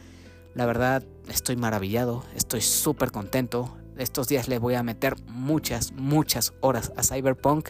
La 0.53 0.65
verdad, 0.65 1.03
estoy 1.27 1.57
maravillado, 1.57 2.23
estoy 2.35 2.61
súper 2.61 3.11
contento 3.11 3.75
estos 3.97 4.27
días 4.27 4.47
le 4.47 4.59
voy 4.59 4.75
a 4.75 4.83
meter 4.83 5.15
muchas, 5.27 5.91
muchas 5.93 6.53
horas 6.61 6.91
a 6.95 7.03
Cyberpunk. 7.03 7.69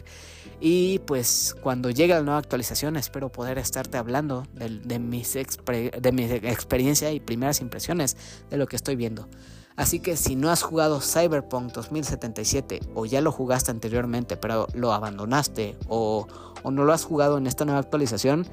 Y 0.60 1.00
pues 1.00 1.56
cuando 1.60 1.90
llegue 1.90 2.14
la 2.14 2.22
nueva 2.22 2.38
actualización 2.38 2.96
espero 2.96 3.30
poder 3.30 3.58
estarte 3.58 3.98
hablando 3.98 4.44
de, 4.54 4.68
de 4.80 4.98
mi 4.98 5.22
experiencia 5.22 7.10
y 7.12 7.20
primeras 7.20 7.60
impresiones 7.60 8.16
de 8.48 8.56
lo 8.56 8.66
que 8.66 8.76
estoy 8.76 8.96
viendo. 8.96 9.28
Así 9.76 10.00
que 10.00 10.16
si 10.16 10.36
no 10.36 10.50
has 10.50 10.62
jugado 10.62 11.00
Cyberpunk 11.00 11.72
2077 11.72 12.80
o 12.94 13.06
ya 13.06 13.20
lo 13.20 13.32
jugaste 13.32 13.70
anteriormente 13.70 14.36
pero 14.36 14.66
lo 14.74 14.92
abandonaste 14.92 15.76
o, 15.88 16.26
o 16.62 16.70
no 16.70 16.84
lo 16.84 16.92
has 16.92 17.04
jugado 17.04 17.38
en 17.38 17.46
esta 17.46 17.64
nueva 17.64 17.80
actualización, 17.80 18.46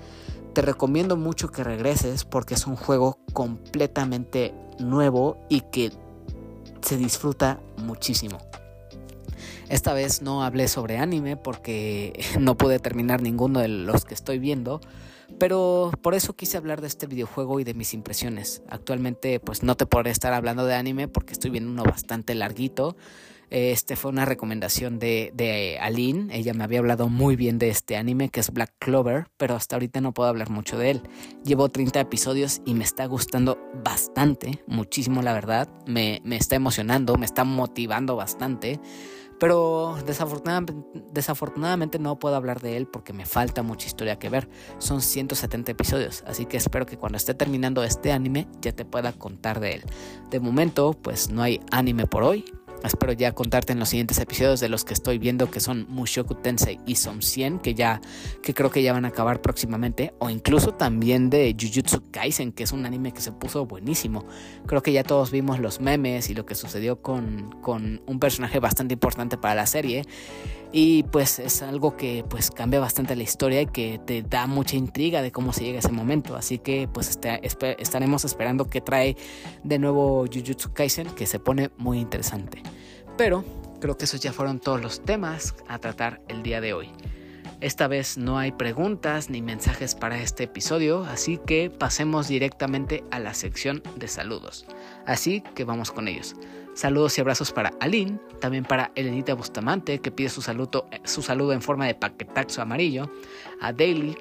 te 0.53 0.61
recomiendo 0.61 1.17
mucho 1.17 1.51
que 1.51 1.63
regreses 1.63 2.25
porque 2.25 2.53
es 2.53 2.65
un 2.67 2.75
juego 2.75 3.19
completamente 3.33 4.53
nuevo 4.79 5.37
y 5.49 5.61
que 5.61 5.91
se 6.81 6.97
disfruta 6.97 7.59
muchísimo. 7.77 8.37
Esta 9.69 9.93
vez 9.93 10.21
no 10.21 10.43
hablé 10.43 10.67
sobre 10.67 10.97
anime 10.97 11.37
porque 11.37 12.19
no 12.39 12.57
pude 12.57 12.79
terminar 12.79 13.21
ninguno 13.21 13.59
de 13.59 13.67
los 13.67 14.03
que 14.03 14.15
estoy 14.15 14.39
viendo, 14.39 14.81
pero 15.37 15.91
por 16.01 16.15
eso 16.15 16.35
quise 16.35 16.57
hablar 16.57 16.81
de 16.81 16.87
este 16.87 17.05
videojuego 17.05 17.59
y 17.59 17.63
de 17.63 17.75
mis 17.75 17.93
impresiones. 17.93 18.63
Actualmente 18.67 19.39
pues 19.39 19.61
no 19.61 19.75
te 19.75 19.85
podré 19.85 20.09
estar 20.09 20.33
hablando 20.33 20.65
de 20.65 20.73
anime 20.73 21.07
porque 21.07 21.33
estoy 21.33 21.51
viendo 21.51 21.71
uno 21.71 21.83
bastante 21.83 22.33
larguito. 22.33 22.97
Este 23.49 23.95
fue 23.95 24.11
una 24.11 24.25
recomendación 24.25 24.99
de, 24.99 25.31
de 25.33 25.79
Aline. 25.79 26.35
Ella 26.35 26.53
me 26.53 26.63
había 26.63 26.79
hablado 26.79 27.09
muy 27.09 27.35
bien 27.35 27.57
de 27.57 27.69
este 27.69 27.97
anime 27.97 28.29
que 28.29 28.39
es 28.39 28.51
Black 28.51 28.73
Clover, 28.79 29.27
pero 29.37 29.55
hasta 29.55 29.75
ahorita 29.75 30.01
no 30.01 30.13
puedo 30.13 30.29
hablar 30.29 30.49
mucho 30.49 30.77
de 30.77 30.91
él. 30.91 31.01
Llevo 31.43 31.69
30 31.69 31.99
episodios 31.99 32.61
y 32.65 32.75
me 32.75 32.83
está 32.83 33.05
gustando 33.07 33.57
bastante, 33.83 34.63
muchísimo 34.67 35.21
la 35.21 35.33
verdad. 35.33 35.67
Me, 35.87 36.21
me 36.23 36.35
está 36.35 36.55
emocionando, 36.55 37.15
me 37.17 37.25
está 37.25 37.43
motivando 37.43 38.15
bastante. 38.15 38.79
Pero 39.39 39.97
desafortunadamente, 40.05 40.75
desafortunadamente, 41.13 41.97
no 41.97 42.19
puedo 42.19 42.35
hablar 42.35 42.59
de 42.59 42.75
él 42.75 42.87
porque 42.87 43.13
me 43.13 43.25
falta 43.25 43.63
mucha 43.63 43.87
historia 43.87 44.19
que 44.19 44.29
ver. 44.29 44.49
Son 44.79 45.01
170 45.01 45.71
episodios, 45.71 46.23
así 46.27 46.45
que 46.45 46.57
espero 46.57 46.85
que 46.85 46.97
cuando 46.97 47.17
esté 47.17 47.33
terminando 47.33 47.83
este 47.83 48.11
anime 48.11 48.47
ya 48.61 48.73
te 48.73 48.83
pueda 48.83 49.13
contar 49.13 49.61
de 49.61 49.75
él. 49.75 49.83
De 50.29 50.41
momento, 50.41 50.91
pues 50.93 51.29
no 51.31 51.41
hay 51.41 51.61
anime 51.71 52.05
por 52.05 52.23
hoy, 52.23 52.45
Espero 52.83 53.11
ya 53.13 53.33
contarte 53.33 53.73
en 53.73 53.79
los 53.79 53.89
siguientes 53.89 54.19
episodios 54.19 54.59
de 54.59 54.69
los 54.69 54.85
que 54.85 54.93
estoy 54.93 55.17
viendo 55.17 55.51
que 55.51 55.59
son 55.59 55.85
Mushoku 55.89 56.35
Tensei 56.35 56.79
y 56.85 56.95
Som 56.95 57.21
100 57.21 57.59
que 57.59 57.73
ya 57.73 58.01
que 58.41 58.53
creo 58.53 58.71
que 58.71 58.81
ya 58.81 58.93
van 58.93 59.05
a 59.05 59.09
acabar 59.09 59.41
próximamente 59.41 60.13
o 60.19 60.29
incluso 60.29 60.73
también 60.73 61.29
de 61.29 61.55
Jujutsu 61.59 62.09
Kaisen 62.11 62.51
que 62.51 62.63
es 62.63 62.71
un 62.71 62.85
anime 62.85 63.11
que 63.11 63.21
se 63.21 63.31
puso 63.31 63.65
buenísimo. 63.65 64.25
Creo 64.65 64.81
que 64.81 64.91
ya 64.93 65.03
todos 65.03 65.31
vimos 65.31 65.59
los 65.59 65.81
memes 65.81 66.29
y 66.29 66.35
lo 66.35 66.45
que 66.45 66.55
sucedió 66.55 67.01
con, 67.01 67.55
con 67.61 68.01
un 68.05 68.19
personaje 68.19 68.59
bastante 68.59 68.93
importante 68.93 69.37
para 69.37 69.55
la 69.55 69.65
serie 69.65 70.05
y 70.71 71.03
pues 71.03 71.39
es 71.39 71.61
algo 71.61 71.97
que 71.97 72.23
pues 72.29 72.51
cambia 72.51 72.79
bastante 72.79 73.15
la 73.15 73.23
historia 73.23 73.61
y 73.61 73.65
que 73.65 73.99
te 74.05 74.21
da 74.21 74.45
mucha 74.45 74.75
intriga 74.75 75.21
de 75.21 75.31
cómo 75.31 75.51
se 75.51 75.63
llega 75.63 75.77
a 75.77 75.79
ese 75.79 75.91
momento. 75.91 76.35
Así 76.35 76.59
que 76.59 76.87
pues 76.91 77.09
este, 77.09 77.81
estaremos 77.81 78.23
esperando 78.23 78.69
que 78.69 78.81
trae 78.81 79.17
de 79.63 79.79
nuevo 79.79 80.25
Jujutsu 80.25 80.71
Kaisen 80.73 81.09
que 81.11 81.25
se 81.25 81.39
pone 81.39 81.71
muy 81.77 81.99
interesante. 81.99 82.61
Pero 83.17 83.43
creo 83.81 83.97
que 83.97 84.05
esos 84.05 84.19
ya 84.19 84.31
fueron 84.31 84.59
todos 84.59 84.81
los 84.81 85.01
temas 85.01 85.55
a 85.67 85.79
tratar 85.79 86.21
el 86.27 86.43
día 86.43 86.61
de 86.61 86.73
hoy. 86.73 86.89
Esta 87.61 87.89
vez 87.89 88.17
no 88.17 88.37
hay 88.37 88.53
preguntas 88.53 89.29
ni 89.29 89.41
mensajes 89.41 89.93
para 89.93 90.21
este 90.21 90.45
episodio, 90.45 91.03
así 91.03 91.37
que 91.45 91.69
pasemos 91.69 92.29
directamente 92.29 93.03
a 93.11 93.19
la 93.19 93.33
sección 93.33 93.83
de 93.97 94.07
saludos. 94.07 94.65
Así 95.05 95.41
que 95.55 95.65
vamos 95.65 95.91
con 95.91 96.07
ellos. 96.07 96.37
Saludos 96.79 97.17
y 97.17 97.19
abrazos 97.19 97.51
para 97.51 97.73
Aline, 97.81 98.17
también 98.39 98.63
para 98.63 98.93
Elenita 98.95 99.33
Bustamante, 99.33 99.99
que 99.99 100.11
pide 100.11 100.29
su 100.29 100.41
saludo, 100.41 100.87
saludo 101.03 101.51
en 101.51 101.61
forma 101.61 101.85
de 101.85 101.93
paquetaxo 101.93 102.61
amarillo, 102.61 103.11
a 103.59 103.73
Daily, 103.73 104.17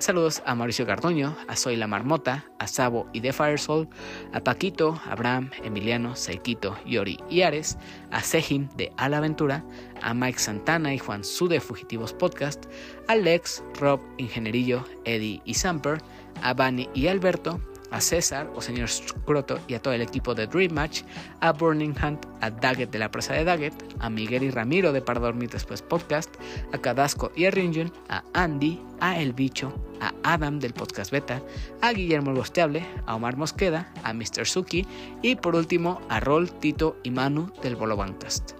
saludos 0.00 0.42
a 0.44 0.56
Mauricio 0.56 0.84
Gardoño, 0.84 1.36
a 1.46 1.54
Soy 1.54 1.76
la 1.76 1.86
Marmota, 1.86 2.46
a 2.58 2.66
Sabo 2.66 3.06
y 3.12 3.20
The 3.20 3.32
Firesoul, 3.32 3.88
a 4.32 4.40
Paquito, 4.40 5.00
Abraham, 5.08 5.50
Emiliano, 5.62 6.16
Saikito, 6.16 6.76
Yori 6.84 7.16
y 7.30 7.42
Ares, 7.42 7.78
a 8.10 8.24
Sejim 8.24 8.68
de 8.70 8.90
A 8.96 9.04
Aventura, 9.04 9.62
a 10.02 10.12
Mike 10.12 10.40
Santana 10.40 10.92
y 10.92 10.98
Juan 10.98 11.22
Su 11.22 11.46
de 11.46 11.60
Fugitivos 11.60 12.12
Podcast, 12.12 12.64
a 13.06 13.14
Lex, 13.14 13.62
Rob, 13.78 14.00
Ingenierillo, 14.18 14.84
Eddie 15.04 15.42
y 15.44 15.54
Samper, 15.54 16.02
a 16.42 16.54
Bani 16.54 16.88
y 16.92 17.06
Alberto, 17.06 17.60
a 17.90 18.00
César 18.00 18.50
o 18.54 18.60
señor 18.60 18.88
Scroto 18.88 19.58
y 19.68 19.74
a 19.74 19.82
todo 19.82 19.94
el 19.94 20.02
equipo 20.02 20.34
de 20.34 20.46
Dream 20.46 20.72
Match, 20.72 21.02
a 21.40 21.52
Burning 21.52 21.94
Hunt, 22.02 22.26
a 22.40 22.50
Daggett 22.50 22.90
de 22.90 22.98
la 22.98 23.10
presa 23.10 23.34
de 23.34 23.44
Daggett, 23.44 23.74
a 23.98 24.10
Miguel 24.10 24.44
y 24.44 24.50
Ramiro 24.50 24.92
de 24.92 25.02
Para 25.02 25.20
Dormir 25.20 25.50
Después 25.50 25.82
Podcast, 25.82 26.34
a 26.72 26.78
Cadasco 26.78 27.32
y 27.34 27.46
a 27.46 27.50
Ringen, 27.50 27.92
a 28.08 28.22
Andy, 28.32 28.80
a 29.00 29.20
El 29.20 29.32
Bicho, 29.32 29.72
a 30.00 30.12
Adam 30.22 30.58
del 30.58 30.72
podcast 30.72 31.10
Beta, 31.10 31.42
a 31.80 31.92
Guillermo 31.92 32.34
Gosteable, 32.34 32.86
a 33.06 33.14
Omar 33.14 33.36
Mosqueda, 33.36 33.92
a 34.02 34.12
Mr. 34.12 34.46
Suki 34.46 34.86
y 35.22 35.36
por 35.36 35.54
último 35.54 36.00
a 36.08 36.20
Rol, 36.20 36.50
Tito 36.50 36.96
y 37.02 37.10
Manu 37.10 37.52
del 37.62 37.76
Bolo 37.76 37.96
Bancast. 37.96 38.52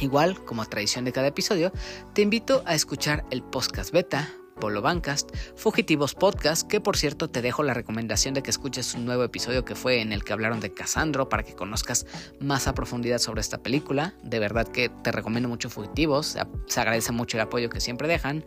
Igual, 0.00 0.44
como 0.44 0.64
tradición 0.64 1.04
de 1.04 1.12
cada 1.12 1.28
episodio, 1.28 1.72
te 2.12 2.22
invito 2.22 2.62
a 2.66 2.74
escuchar 2.74 3.24
el 3.30 3.42
podcast 3.42 3.92
beta, 3.92 4.28
Polo 4.58 4.82
Bancast, 4.82 5.34
Fugitivos 5.56 6.14
Podcast, 6.14 6.68
que 6.68 6.80
por 6.80 6.96
cierto 6.96 7.28
te 7.28 7.42
dejo 7.42 7.62
la 7.62 7.74
recomendación 7.74 8.34
de 8.34 8.42
que 8.42 8.50
escuches 8.50 8.94
un 8.94 9.04
nuevo 9.04 9.24
episodio 9.24 9.64
que 9.64 9.74
fue 9.74 10.00
en 10.00 10.12
el 10.12 10.24
que 10.24 10.32
hablaron 10.32 10.60
de 10.60 10.72
Casandro 10.72 11.28
para 11.28 11.42
que 11.42 11.54
conozcas 11.54 12.06
más 12.40 12.68
a 12.68 12.74
profundidad 12.74 13.18
sobre 13.18 13.40
esta 13.40 13.58
película. 13.58 14.14
De 14.22 14.38
verdad 14.38 14.68
que 14.68 14.88
te 14.88 15.12
recomiendo 15.12 15.48
mucho 15.48 15.70
Fugitivos, 15.70 16.36
se 16.66 16.80
agradece 16.80 17.12
mucho 17.12 17.36
el 17.36 17.42
apoyo 17.42 17.70
que 17.70 17.80
siempre 17.80 18.08
dejan. 18.08 18.44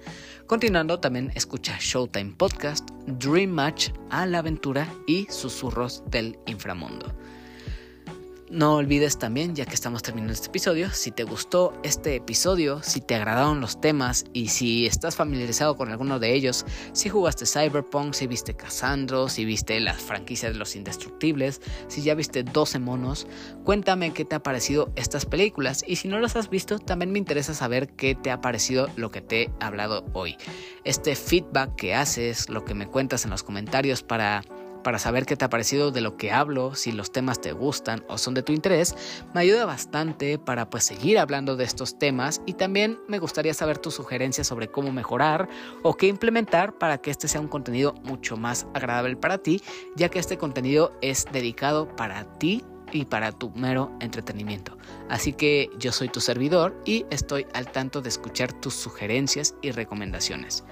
Continuando, 0.48 1.00
también 1.00 1.32
escucha 1.36 1.78
Showtime 1.80 2.36
Podcast, 2.38 2.90
Dream 3.08 3.52
Match 3.52 3.90
a 4.10 4.26
la 4.26 4.40
aventura 4.40 4.88
y 5.08 5.28
Susurros 5.30 6.04
del 6.10 6.38
Inframundo. 6.46 7.16
No 8.52 8.76
olvides 8.76 9.18
también, 9.18 9.56
ya 9.56 9.66
que 9.66 9.76
estamos 9.76 10.04
terminando 10.04 10.34
este 10.34 10.48
episodio, 10.48 10.90
si 10.90 11.12
te 11.12 11.24
gustó 11.24 11.72
este 11.84 12.18
episodio, 12.18 12.84
si 12.84 13.00
te 13.00 13.16
agradaron 13.16 13.62
los 13.62 13.80
temas 13.80 14.26
y 14.34 14.50
si 14.50 14.86
estás 14.86 15.16
familiarizado 15.16 15.78
con 15.78 15.90
alguno 15.90 16.20
de 16.20 16.34
ellos, 16.34 16.66
si 16.92 17.08
jugaste 17.08 17.46
Cyberpunk, 17.46 18.14
si 18.14 18.28
viste 18.28 18.54
Cassandro, 18.54 19.30
si 19.30 19.46
viste 19.46 19.80
las 19.80 20.02
franquicias 20.02 20.52
de 20.52 20.60
los 20.60 20.76
indestructibles, 20.76 21.62
si 21.88 22.02
ya 22.02 22.14
viste 22.14 22.44
12 22.44 22.80
monos, 22.80 23.26
cuéntame 23.64 24.12
qué 24.12 24.26
te 24.26 24.36
ha 24.36 24.44
parecido 24.44 24.92
estas 24.98 25.26
películas 25.26 25.86
y 25.88 25.96
si 25.96 26.10
no 26.10 26.20
las 26.20 26.36
has 26.36 26.50
visto, 26.50 26.78
también 26.78 27.14
me 27.14 27.20
interesa 27.20 27.54
saber 27.54 27.88
qué 27.88 28.16
te 28.16 28.32
ha 28.32 28.42
parecido 28.42 28.90
lo 28.98 29.12
que 29.12 29.22
te 29.22 29.44
he 29.44 29.50
hablado 29.62 30.04
hoy. 30.12 30.36
Este 30.84 31.16
feedback 31.16 31.76
que 31.76 31.96
haces, 31.96 32.50
lo 32.50 32.66
que 32.66 32.74
me 32.74 32.86
cuentas 32.86 33.24
en 33.24 33.32
los 33.32 33.44
comentarios 33.44 34.04
para 34.04 34.44
para 34.84 35.00
saber 35.00 35.26
qué 35.26 35.36
te 35.36 35.46
ha 35.46 35.50
parecido 35.50 35.92
de 35.92 36.02
lo 36.02 36.18
que 36.18 36.32
hablo, 36.32 36.76
si 36.76 36.92
los 36.92 37.12
temas 37.12 37.42
te 37.42 37.52
gustan 37.52 38.04
o 38.08 38.18
son 38.18 38.34
de 38.34 38.44
tu 38.44 38.52
interés, 38.54 38.96
me 39.34 39.42
ayuda 39.42 39.66
bastante 39.66 40.38
para 40.38 40.70
pues 40.70 40.84
seguir 40.84 41.20
hablando 41.20 41.56
de 41.56 41.64
estos 41.64 41.98
temas 41.98 42.42
y 42.46 42.54
también 42.54 43.00
me 43.08 43.20
gustaría 43.20 43.54
saber 43.54 43.78
tus 43.78 43.96
sugerencias 43.96 44.48
sobre 44.48 44.70
cómo 44.70 44.92
mejorar 44.92 45.50
o 45.84 45.96
qué 45.96 46.08
implementar 46.08 46.78
para 46.78 47.00
que 47.00 47.12
este 47.12 47.28
sea 47.28 47.42
un 47.42 47.48
contenido 47.48 47.94
mucho 48.04 48.38
más 48.38 48.68
agradable 48.74 49.16
para 49.16 49.38
ti, 49.38 49.62
ya 49.96 50.10
que 50.10 50.20
este 50.20 50.38
contenido 50.38 50.94
es 51.02 51.26
dedicado 51.32 51.96
para 51.96 52.26
ti 52.38 52.64
y 52.92 53.06
para 53.06 53.32
tu 53.32 53.50
mero 53.52 53.92
entretenimiento. 54.00 54.78
Así 55.10 55.34
que 55.34 55.70
yo 55.78 55.92
soy 55.92 56.10
tu 56.10 56.20
servidor 56.22 56.76
y 56.86 57.06
estoy 57.10 57.46
al 57.54 57.72
tanto 57.72 58.02
de 58.02 58.10
escuchar 58.10 58.54
tus 58.54 58.74
sugerencias 58.74 59.56
y 59.62 59.72
recomendaciones. 59.72 60.64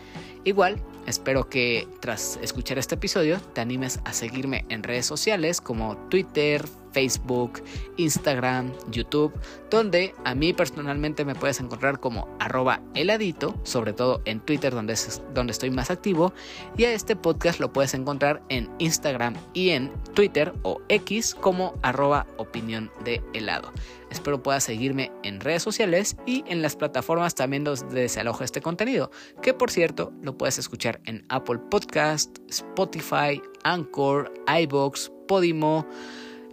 Igual, 0.46 0.82
espero 1.06 1.50
que 1.50 1.88
tras 2.00 2.40
escuchar 2.42 2.78
este 2.78 2.96
episodio 2.96 3.40
te 3.54 3.62
animes 3.62 4.00
a 4.06 4.14
seguirme 4.14 4.66
en 4.70 4.84
redes 4.84 5.06
sociales 5.06 5.60
como 5.60 5.98
Twitter, 6.10 6.66
Facebook, 6.92 7.62
Instagram, 7.98 8.72
YouTube, 8.90 9.34
donde 9.70 10.16
a 10.24 10.36
mí 10.36 10.54
personalmente 10.54 11.26
me 11.26 11.36
puedes 11.36 11.60
encontrar 11.60 12.00
como 12.00 12.28
arroba 12.40 12.82
heladito, 12.96 13.54
sobre 13.64 13.94
todo 13.94 14.22
en 14.26 14.40
Twitter 14.40 14.74
donde, 14.74 14.94
es, 14.94 15.22
donde 15.34 15.52
estoy 15.52 15.72
más 15.72 15.92
activo, 15.92 16.34
y 16.78 16.86
a 16.86 16.94
este 16.94 17.16
podcast 17.16 17.60
lo 17.60 17.74
puedes 17.74 17.94
encontrar 17.94 18.42
en 18.50 18.70
Instagram 18.80 19.36
y 19.54 19.72
en 19.72 19.92
Twitter 20.14 20.54
o 20.64 20.82
X 20.90 21.36
como 21.36 21.74
arroba 21.82 22.26
opinión 22.38 22.92
de 23.04 23.22
helado. 23.34 23.72
Espero 24.10 24.42
puedas 24.44 24.64
seguirme 24.64 25.12
en 25.24 25.40
redes 25.40 25.64
sociales 25.64 26.18
y 26.26 26.44
en 26.48 26.62
las 26.62 26.76
plataformas 26.76 27.36
también 27.36 27.64
donde 27.64 28.10
se 28.10 28.20
este 28.44 28.62
contenido, 28.62 29.12
que 29.42 29.54
por 29.54 29.72
cierto 29.72 30.12
lo 30.22 30.38
puedes 30.38 30.58
escuchar 30.58 31.02
en 31.06 31.26
Apple 31.30 31.60
Podcast, 31.70 32.38
Spotify, 32.50 33.42
Anchor, 33.64 34.34
iBox, 34.62 35.12
Podimo, 35.28 35.88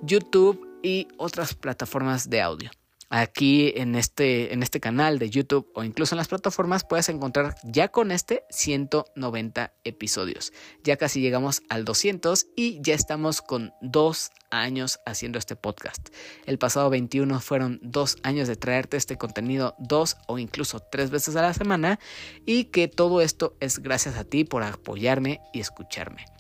YouTube 0.03 0.67
y 0.83 1.09
otras 1.19 1.55
plataformas 1.55 2.29
de 2.31 2.41
audio. 2.41 2.71
Aquí 3.09 3.73
en 3.77 3.95
este, 3.95 4.53
en 4.53 4.63
este 4.63 4.81
canal 4.81 5.19
de 5.19 5.31
YouTube 5.31 5.71
o 5.75 5.85
incluso 5.85 6.15
en 6.15 6.19
las 6.19 6.29
plataformas 6.29 6.85
puedes 6.85 7.09
encontrar 7.09 7.55
ya 7.63 7.89
con 7.89 8.11
este 8.11 8.45
190 8.51 9.73
episodios. 9.85 10.53
Ya 10.83 10.97
casi 10.97 11.21
llegamos 11.21 11.63
al 11.69 11.85
200 11.85 12.49
y 12.57 12.81
ya 12.83 12.95
estamos 12.95 13.43
con 13.43 13.73
dos 13.81 14.31
años 14.51 14.99
haciendo 15.07 15.39
este 15.39 15.55
podcast. 15.55 16.09
El 16.47 16.59
pasado 16.59 16.91
21 16.91 17.41
fueron 17.41 17.79
dos 17.83 18.17
años 18.25 18.49
de 18.49 18.57
traerte 18.57 18.97
este 18.97 19.17
contenido 19.17 19.75
dos 19.79 20.17
o 20.27 20.39
incluso 20.39 20.81
tres 20.81 21.11
veces 21.11 21.37
a 21.37 21.43
la 21.43 21.55
semana 21.55 22.01
y 22.45 22.65
que 22.65 22.89
todo 22.89 23.21
esto 23.21 23.57
es 23.61 23.79
gracias 23.79 24.17
a 24.17 24.25
ti 24.25 24.45
por 24.45 24.63
apoyarme 24.63 25.41
y 25.53 25.61
escucharme. 25.61 26.36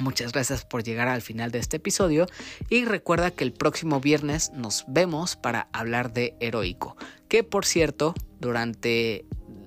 Muchas 0.00 0.32
gracias 0.32 0.64
por 0.64 0.82
llegar 0.82 1.08
al 1.08 1.20
final 1.20 1.50
de 1.50 1.58
este 1.58 1.76
episodio 1.76 2.26
y 2.70 2.86
recuerda 2.86 3.30
que 3.30 3.44
el 3.44 3.52
próximo 3.52 4.00
viernes 4.00 4.50
nos 4.54 4.84
vemos 4.88 5.36
para 5.36 5.68
hablar 5.74 6.14
de 6.14 6.34
Heroico, 6.40 6.96
que 7.28 7.44
por 7.44 7.66
cierto, 7.66 8.14
durante 8.40 9.26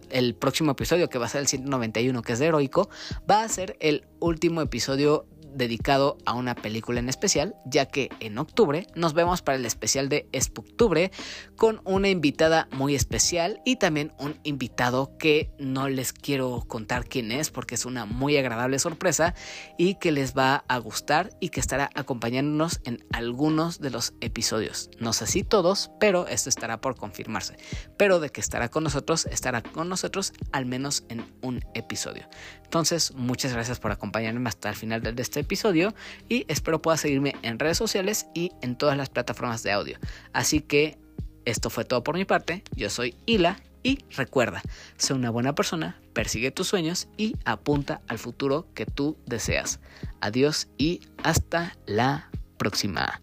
el 0.10 0.34
próximo 0.34 0.72
episodio 0.72 1.08
que 1.08 1.20
va 1.20 1.28
a 1.28 1.30
ser 1.30 1.42
el 1.42 1.48
191 1.48 2.24
que 2.24 2.34
es 2.34 2.40
de 2.40 2.48
Heroico, 2.48 2.90
va 3.30 3.44
a 3.44 3.48
ser 3.48 3.78
el 3.80 4.08
último 4.20 4.62
episodio 4.62 5.28
dedicado 5.56 6.18
a 6.26 6.34
una 6.34 6.56
película 6.56 7.00
en 7.00 7.10
especial, 7.10 7.56
ya 7.66 7.86
que 7.86 8.10
en 8.20 8.38
octubre 8.38 8.88
nos 8.96 9.14
vemos 9.14 9.42
para 9.42 9.58
el 9.58 9.66
especial 9.66 10.10
de 10.10 10.28
Spooktubre 10.40 11.12
con 11.56 11.82
una 11.84 12.10
invitada 12.10 12.68
muy 12.72 12.96
especial 12.96 13.62
y 13.66 13.78
también 13.78 14.14
un 14.18 14.40
invitado 14.44 15.18
que 15.18 15.52
no 15.60 15.90
les 15.90 16.14
quiero 16.14 16.64
contar 16.68 17.06
quién 17.06 17.32
es 17.32 17.50
porque 17.50 17.76
es 17.76 17.86
una 17.86 18.06
muy 18.06 18.38
agradable 18.38 18.80
sorpresa 18.80 19.36
y 19.78 19.96
que 19.96 20.12
les 20.12 20.36
va 20.38 20.64
a 20.68 20.78
gustar 20.78 21.32
y 21.40 21.50
que 21.50 21.60
estará 21.60 21.90
acompañándonos 21.96 22.82
en 22.86 23.06
algunos 23.12 23.80
de 23.80 23.90
los 23.90 24.14
episodios. 24.22 24.90
No 25.00 25.14
sé 25.14 25.28
si 25.28 25.44
todos, 25.44 25.92
pero 26.00 26.28
esto 26.28 26.50
estará 26.50 26.82
por 26.82 26.96
confirmarse. 26.96 27.58
Pero 27.98 28.20
de 28.20 28.30
que 28.30 28.42
estará 28.42 28.70
con 28.70 28.84
nosotros, 28.84 29.26
estará 29.26 29.62
con 29.62 29.90
nosotros 29.90 30.34
al 30.52 30.66
menos 30.66 31.06
en 31.10 31.26
un 31.42 31.62
episodio. 31.74 32.28
Entonces, 32.74 33.14
muchas 33.14 33.54
gracias 33.54 33.80
por 33.80 33.92
acompañarme 33.92 34.50
hasta 34.50 34.68
el 34.68 34.74
final 34.74 35.04
de 35.04 35.22
este 35.22 35.42
episodio 35.42 35.94
y 36.28 36.44
espero 36.48 36.82
puedas 36.82 37.02
seguirme 37.02 37.36
en 37.44 37.60
redes 37.60 37.78
sociales 37.78 38.26
y 38.34 38.52
en 38.64 38.76
todas 38.76 38.98
las 38.98 39.12
plataformas 39.12 39.62
de 39.62 39.72
audio. 39.72 40.00
Así 40.34 40.60
que 40.60 40.98
esto 41.46 41.70
fue 41.70 41.86
todo 41.86 42.04
por 42.04 42.16
mi 42.16 42.26
parte. 42.26 42.64
Yo 42.76 42.90
soy 42.90 43.14
Hila 43.28 43.60
y 43.84 44.00
recuerda, 44.18 44.64
sé 44.98 45.14
una 45.14 45.30
buena 45.30 45.54
persona, 45.54 46.02
persigue 46.14 46.50
tus 46.50 46.66
sueños 46.66 47.10
y 47.16 47.36
apunta 47.46 48.02
al 48.08 48.18
futuro 48.18 48.66
que 48.74 48.88
tú 48.88 49.18
deseas. 49.28 49.80
Adiós 50.20 50.68
y 50.80 51.02
hasta 51.22 51.78
la 51.86 52.32
próxima. 52.58 53.22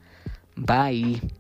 Bye. 0.55 1.40